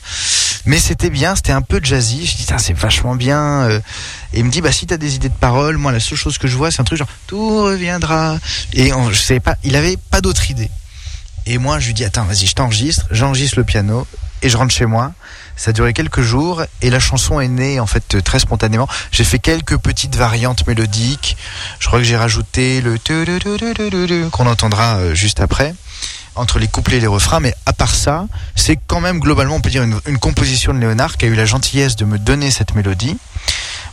Mais 0.66 0.80
c'était 0.80 1.10
bien, 1.10 1.36
c'était 1.36 1.54
un 1.54 1.62
peu 1.62 1.80
jazzy. 1.82 2.26
Je 2.26 2.36
dis 2.36 2.46
Tain, 2.46 2.58
c'est 2.58 2.74
vachement 2.74 3.16
bien. 3.16 3.64
euh. 3.64 3.80
Et 4.34 4.40
il 4.40 4.46
me 4.46 4.52
dit 4.52 4.60
bah 4.60 4.74
si 4.74 4.86
t'as 4.86 4.98
des 4.98 5.16
idées 5.16 5.30
de 5.30 5.34
paroles, 5.34 5.78
moi 5.78 5.94
la 5.94 6.02
seule 6.02 6.18
chose 6.18 6.38
que 6.38 6.48
je 6.48 6.58
vois 6.58 6.70
c'est 6.72 6.82
un 6.82 6.84
truc 6.84 7.00
genre 7.00 7.08
tout 7.28 7.64
reviendra. 7.64 8.38
Et 8.74 8.92
on, 8.92 9.10
je 9.10 9.16
sais 9.16 9.40
pas, 9.40 9.56
il 9.64 9.76
avait 9.76 9.98
pas 9.98 10.20
d'autre 10.20 10.52
idée. 10.52 10.70
Et 11.46 11.58
moi 11.60 11.80
je 11.80 11.88
lui 11.88 11.94
dis 11.94 12.04
attends 12.04 12.26
vas-y 12.26 12.48
je 12.48 12.56
t'enregistre, 12.56 13.06
j'enregistre 13.12 13.58
le 13.58 13.64
piano 13.64 14.06
et 14.42 14.50
je 14.50 14.58
rentre 14.58 14.74
chez 14.74 14.86
moi. 14.86 15.14
Ça 15.56 15.72
a 15.72 15.74
duré 15.74 15.94
quelques 15.94 16.22
jours 16.22 16.64
et 16.82 16.90
la 16.90 17.00
chanson 17.00 17.40
est 17.40 17.48
née 17.48 17.80
en 17.80 17.88
fait 17.88 18.24
très 18.24 18.40
spontanément. 18.40 18.88
J'ai 19.12 19.24
fait 19.24 19.40
quelques 19.40 19.78
petites 19.78 20.16
variantes 20.16 20.68
mélodiques. 20.68 21.36
Je 21.80 21.88
crois 21.88 22.00
que 22.00 22.06
j'ai 22.06 22.18
rajouté 22.18 22.82
le 22.82 22.98
qu'on 24.30 24.46
entendra 24.48 24.98
euh, 24.98 25.16
juste 25.16 25.40
après 25.40 25.74
entre 26.36 26.60
les 26.60 26.68
couplets 26.68 26.98
et 26.98 27.00
les 27.00 27.08
refrains. 27.08 27.40
Mais 27.40 27.56
à 27.66 27.74
part 27.74 27.96
ça, 27.96 28.28
c'est 28.56 28.78
quand 28.88 29.02
même 29.02 29.20
globalement 29.20 29.56
on 29.56 29.62
peut 29.62 29.72
dire 29.72 29.84
une, 29.84 30.00
une 30.06 30.20
composition 30.20 30.74
de 30.74 30.80
Léonard 30.80 31.18
qui 31.18 31.26
a 31.26 31.28
eu 31.28 31.36
la 31.36 31.46
gentillesse 31.46 31.96
de 31.96 32.06
me 32.06 32.20
donner 32.20 32.52
cette 32.52 32.76
mélodie. 32.76 33.18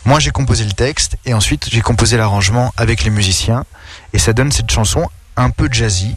Moi 0.04 0.20
j'ai 0.20 0.30
composé 0.30 0.64
le 0.64 0.72
texte 0.72 1.16
et 1.24 1.32
ensuite 1.32 1.68
j'ai 1.70 1.80
composé 1.80 2.18
l'arrangement 2.18 2.74
avec 2.76 3.04
les 3.04 3.10
musiciens 3.10 3.64
et 4.12 4.18
ça 4.18 4.34
donne 4.34 4.52
cette 4.52 4.70
chanson 4.70 5.08
un 5.36 5.48
peu 5.48 5.68
jazzy 5.72 6.16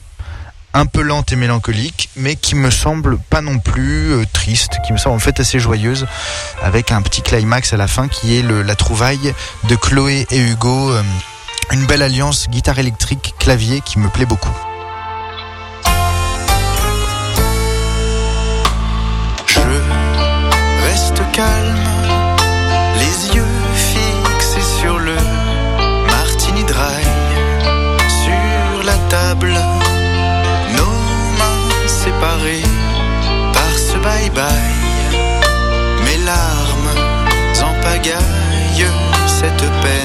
un 0.74 0.86
peu 0.86 1.02
lente 1.02 1.32
et 1.32 1.36
mélancolique, 1.36 2.10
mais 2.16 2.36
qui 2.36 2.56
me 2.56 2.70
semble 2.70 3.18
pas 3.18 3.42
non 3.42 3.60
plus 3.60 4.12
euh, 4.12 4.26
triste, 4.32 4.78
qui 4.86 4.94
me 4.94 4.98
semble 4.98 5.16
en 5.16 5.20
fait 5.20 5.40
assez 5.40 5.60
joyeuse, 5.60 6.06
avec 6.62 6.92
un 6.92 7.02
petit 7.02 7.22
climax 7.22 7.74
à 7.74 7.78
la 7.78 7.88
fin 7.88 8.08
qui 8.08 8.38
est 8.38 8.42
le, 8.42 8.62
la 8.62 8.76
trouvaille 8.76 9.34
de 9.64 9.76
Chloé 9.76 10.28
et 10.32 10.40
Hugo, 10.40 10.92
euh, 10.92 11.02
une 11.72 11.86
belle 11.86 12.02
alliance 12.02 12.48
guitare 12.50 12.80
électrique 12.80 13.34
clavier 13.40 13.82
qui 13.82 14.00
me 14.00 14.10
plaît 14.10 14.26
beaucoup. 14.26 14.56
Je 19.48 19.60
reste 20.84 21.22
calme, 21.34 21.97
cette 39.28 39.70
peine 39.82 39.97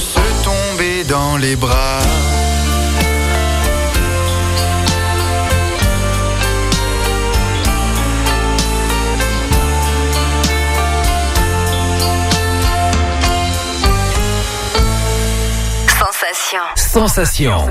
Se 0.00 0.44
tomber 0.44 1.04
dans 1.04 1.36
les 1.36 1.56
bras. 1.56 2.00
Sensation. 16.76 17.68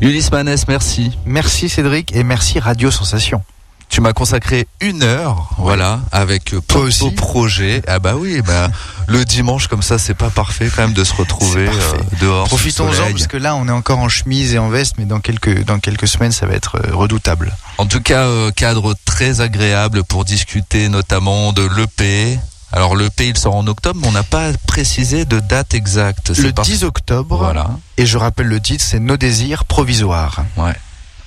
Ulysse 0.00 0.32
Manès, 0.32 0.66
merci. 0.66 1.16
Merci 1.24 1.68
Cédric 1.68 2.14
et 2.16 2.24
merci 2.24 2.58
Radio 2.58 2.90
Sensation. 2.90 3.42
Tu 3.88 4.00
m'as 4.00 4.12
consacré 4.12 4.66
une 4.80 5.04
heure, 5.04 5.50
voilà, 5.58 6.00
avec 6.10 6.52
euh, 6.52 6.60
aussi 6.74 7.00
beaux 7.04 7.10
projets. 7.12 7.80
Ah 7.86 8.00
bah 8.00 8.14
oui, 8.16 8.42
bah, 8.42 8.68
le 9.06 9.24
dimanche 9.24 9.68
comme 9.68 9.82
ça, 9.82 9.98
c'est 9.98 10.14
pas 10.14 10.30
parfait 10.30 10.68
quand 10.74 10.82
même 10.82 10.94
de 10.94 11.04
se 11.04 11.14
retrouver 11.14 11.68
euh, 11.68 11.92
dehors. 12.20 12.42
le 12.44 12.48
Profitons-en 12.48 13.12
parce 13.12 13.28
que 13.28 13.36
là 13.36 13.54
on 13.54 13.68
est 13.68 13.72
encore 13.72 14.00
en 14.00 14.08
chemise 14.08 14.52
et 14.54 14.58
en 14.58 14.68
veste, 14.68 14.94
mais 14.98 15.04
dans 15.04 15.20
quelques, 15.20 15.64
dans 15.64 15.78
quelques 15.78 16.08
semaines 16.08 16.32
ça 16.32 16.46
va 16.46 16.54
être 16.54 16.76
euh, 16.84 16.94
redoutable. 16.94 17.56
En 17.78 17.86
tout 17.86 18.00
cas, 18.00 18.22
euh, 18.24 18.50
cadre 18.50 18.94
très 19.04 19.40
agréable 19.40 20.02
pour 20.02 20.24
discuter 20.24 20.88
notamment 20.88 21.52
de 21.52 21.62
l'EP. 21.62 22.38
Alors 22.72 22.96
l'EP, 22.96 23.28
il 23.28 23.38
sort 23.38 23.54
en 23.54 23.66
octobre, 23.68 24.00
mais 24.02 24.08
on 24.08 24.12
n'a 24.12 24.24
pas 24.24 24.50
précisé 24.66 25.24
de 25.24 25.38
date 25.38 25.74
exacte. 25.74 26.36
Le 26.36 26.52
parce- 26.52 26.66
10 26.68 26.82
octobre, 26.82 27.36
Voilà. 27.36 27.70
et 27.96 28.06
je 28.06 28.18
rappelle 28.18 28.48
le 28.48 28.58
titre, 28.58 28.82
c'est 28.84 28.98
Nos 28.98 29.16
désirs 29.16 29.64
provisoires. 29.66 30.42
Ouais. 30.56 30.72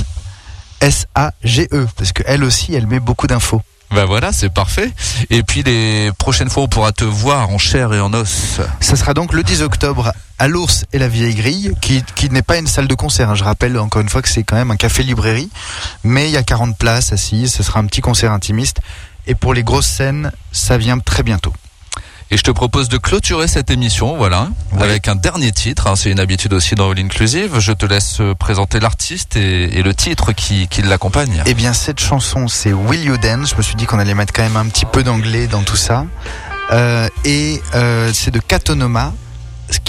S-A-G-E, 0.83 1.87
parce 1.97 2.13
qu'elle 2.13 2.45
aussi, 2.45 2.75
elle 2.75 2.87
met 2.87 3.01
beaucoup 3.01 3.27
d'infos. 3.27 3.63
Ben 3.93 4.05
voilà, 4.07 4.33
c'est 4.33 4.49
parfait. 4.49 4.91
Et 5.31 5.43
puis 5.43 5.63
les 5.63 6.11
prochaines 6.19 6.49
fois, 6.49 6.63
on 6.63 6.69
pourra 6.69 6.93
te 6.93 7.05
voir 7.05 7.51
en 7.51 7.59
chair 7.59 7.93
et 7.93 8.01
en 8.01 8.13
os. 8.15 8.59
Ça 8.81 8.97
sera 8.97 9.13
donc 9.15 9.33
le 9.35 9.43
10 9.43 9.63
octobre 9.63 10.13
à 10.39 10.49
l'Ours 10.49 10.85
et 10.95 10.99
la 10.99 11.09
Vieille 11.09 11.35
Grille, 11.35 11.73
qui, 11.83 12.03
qui 12.15 12.31
n'est 12.31 12.43
pas 12.43 12.57
une 12.57 12.67
salle 12.67 12.89
de 12.89 12.95
concert. 12.95 13.31
hein. 13.31 13.35
Je 13.35 13.45
rappelle 13.45 13.79
encore 13.79 14.01
une 14.03 14.09
fois 14.09 14.23
que 14.23 14.29
c'est 14.29 14.45
quand 14.45 14.57
même 14.57 14.71
un 14.71 14.77
café-librairie, 14.77 15.51
mais 16.05 16.29
il 16.29 16.33
y 16.33 16.37
a 16.39 16.43
40 16.43 16.77
places 16.79 17.13
assises, 17.13 17.53
ce 17.53 17.63
sera 17.63 17.81
un 17.81 17.87
petit 17.87 18.01
concert 18.01 18.33
intimiste. 18.33 18.79
Et 19.27 19.35
pour 19.35 19.53
les 19.55 19.63
grosses 19.63 19.87
scènes, 19.87 20.33
ça 20.53 20.79
vient 20.79 20.99
très 20.99 21.23
bientôt. 21.23 21.53
Et 22.33 22.39
je 22.39 22.43
te 22.43 22.51
propose 22.51 22.89
de 22.89 22.97
clôturer 22.97 23.47
cette 23.47 23.71
émission, 23.71 24.17
voilà, 24.17 24.49
Oui. 24.73 24.83
avec 24.83 25.07
un 25.07 25.15
dernier 25.17 25.53
titre. 25.53 25.87
hein. 25.87 25.97
c'est 25.97 26.11
une 26.11 26.19
habitude 26.19 26.55
aussi 26.55 26.75
dans 26.75 26.91
All 26.91 26.99
Inclusive. 26.99 27.59
Je 27.59 27.73
te 27.73 27.85
laisse 27.85 28.21
euh, 28.23 28.35
présenter 28.35 28.81
l'artiste 28.81 29.37
et, 29.37 29.79
et 29.79 29.83
le 29.83 29.95
titre 29.95 30.33
qui, 30.33 30.67
qui 30.67 30.81
l'accompagne. 30.81 31.43
Eh 31.45 31.53
bien, 31.53 31.75
cette 31.75 32.01
chanson, 32.01 32.49
c'est 32.49 32.73
Will 32.73 33.05
You 33.05 33.19
Dance. 33.19 33.51
Je 33.51 33.57
me 33.57 33.61
suis 33.63 33.75
dit 33.75 33.85
qu'on 33.85 33.99
allait 33.99 34.15
mettre 34.15 34.33
quand 34.33 34.43
même 34.43 34.57
un 34.57 34.65
petit 34.65 34.87
peu 34.87 35.03
d'anglais 35.03 35.47
dans 35.47 35.63
tout 35.63 35.77
ça. 35.77 36.07
Euh, 36.73 37.07
et 37.27 37.61
euh, 37.75 38.11
c'est 38.15 38.31
de 38.31 38.39
Katonoma, 38.39 39.13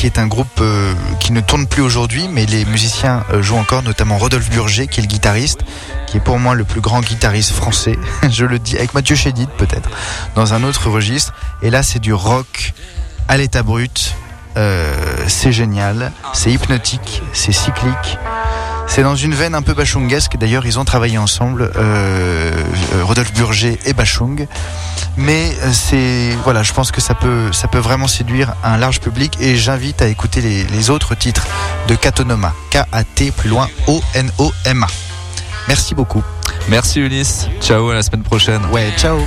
qui 0.04 0.08
est 0.08 0.20
un 0.20 0.28
groupe 0.28 0.60
euh, 0.60 0.94
qui 1.22 1.32
ne 1.32 1.40
tourne 1.40 1.66
plus 1.66 1.82
aujourd'hui, 1.82 2.28
mais 2.30 2.46
les 2.46 2.66
musiciens 2.66 3.24
euh, 3.32 3.42
jouent 3.42 3.56
encore, 3.56 3.84
notamment 3.84 4.18
Rodolphe 4.18 4.50
Burger, 4.50 4.88
qui 4.88 5.00
est 5.00 5.04
le 5.04 5.08
guitariste, 5.08 5.62
qui 6.08 6.18
est 6.18 6.20
pour 6.20 6.40
moi 6.40 6.56
le 6.56 6.66
plus 6.66 6.82
grand 6.82 7.00
guitariste 7.00 7.52
français. 7.54 7.98
Je 8.30 8.44
le 8.44 8.60
dis 8.60 8.76
avec 8.76 8.94
Mathieu 8.94 9.16
Chédid, 9.16 9.48
peut-être, 9.52 9.90
dans 10.36 10.54
un 10.54 10.64
autre 10.66 10.90
registre. 10.90 11.34
Et 11.62 11.70
là, 11.70 11.84
c'est 11.84 12.00
du 12.00 12.14
rock 12.14 12.74
à 13.30 13.38
l'état 13.38 13.64
brut. 13.64 14.14
Euh, 14.58 14.94
c'est 15.28 15.54
génial, 15.54 16.12
c'est 16.34 16.52
hypnotique, 16.52 17.22
c'est 17.32 17.54
cyclique. 17.54 18.18
C'est 18.96 19.02
dans 19.02 19.16
une 19.16 19.34
veine 19.34 19.56
un 19.56 19.64
peu 19.64 19.74
bachungesque. 19.74 20.38
D'ailleurs, 20.38 20.68
ils 20.68 20.78
ont 20.78 20.86
travaillé 20.86 21.18
ensemble, 21.18 21.72
euh, 21.78 22.52
euh, 22.94 23.04
Rodolphe 23.04 23.34
Burger 23.34 23.80
et 23.88 23.94
Bachung. 23.94 24.46
Mais 25.18 25.52
euh, 25.64 25.72
c'est 25.74 26.30
voilà, 26.44 26.62
je 26.62 26.74
pense 26.74 26.92
que 26.92 27.02
ça 27.02 27.16
peut 27.16 27.52
ça 27.52 27.68
peut 27.68 27.80
vraiment 27.80 28.08
séduire 28.08 28.54
un 28.64 28.78
large 28.78 29.00
public 29.00 29.36
et 29.42 29.56
j'invite 29.56 30.04
à 30.04 30.08
écouter 30.08 30.42
les, 30.42 30.64
les 30.66 30.92
autres 30.92 31.16
titres 31.16 31.48
de 31.88 31.96
Katonoma, 31.96 32.54
K-A-T 32.70 33.32
plus 33.32 33.50
loin 33.50 33.68
O-N-O-M-A. 33.88 34.88
Merci 35.68 35.96
beaucoup. 35.96 36.24
Merci 36.70 37.00
Ulysse. 37.00 37.48
Ciao, 37.62 37.90
à 37.90 37.96
la 37.96 38.04
semaine 38.04 38.22
prochaine. 38.22 38.62
Ouais, 38.72 38.94
ciao. 38.96 39.18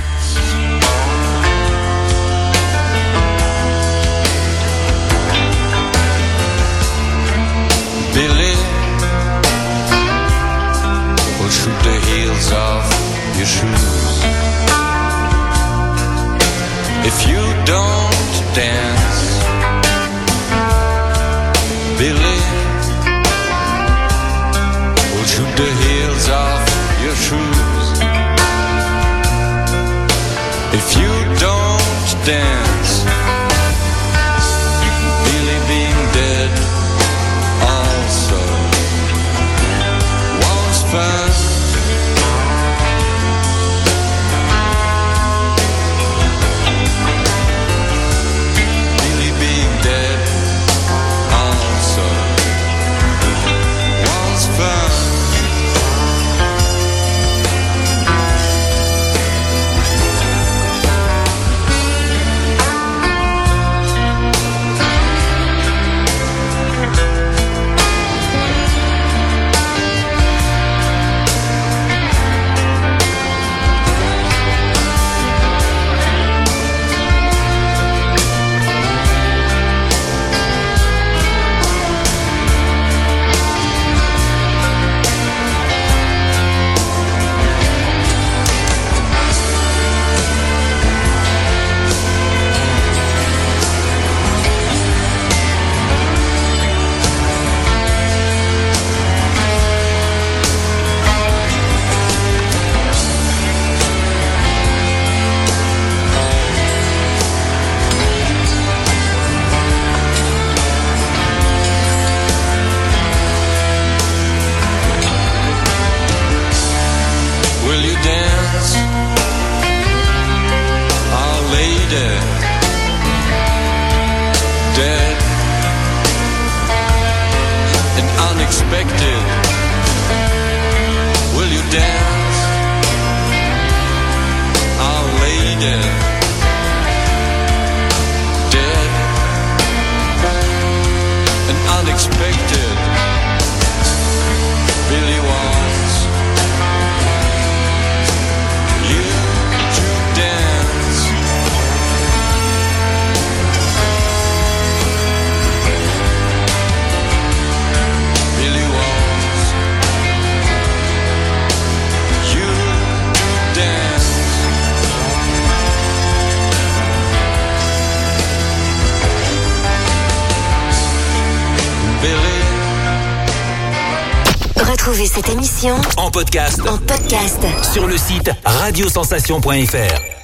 En 175.97 176.11
podcast. 176.11 176.59
En 176.67 176.77
podcast. 176.77 177.43
Sur 177.73 177.87
le 177.87 177.97
site 177.97 178.29
radiosensation.fr. 178.45 180.16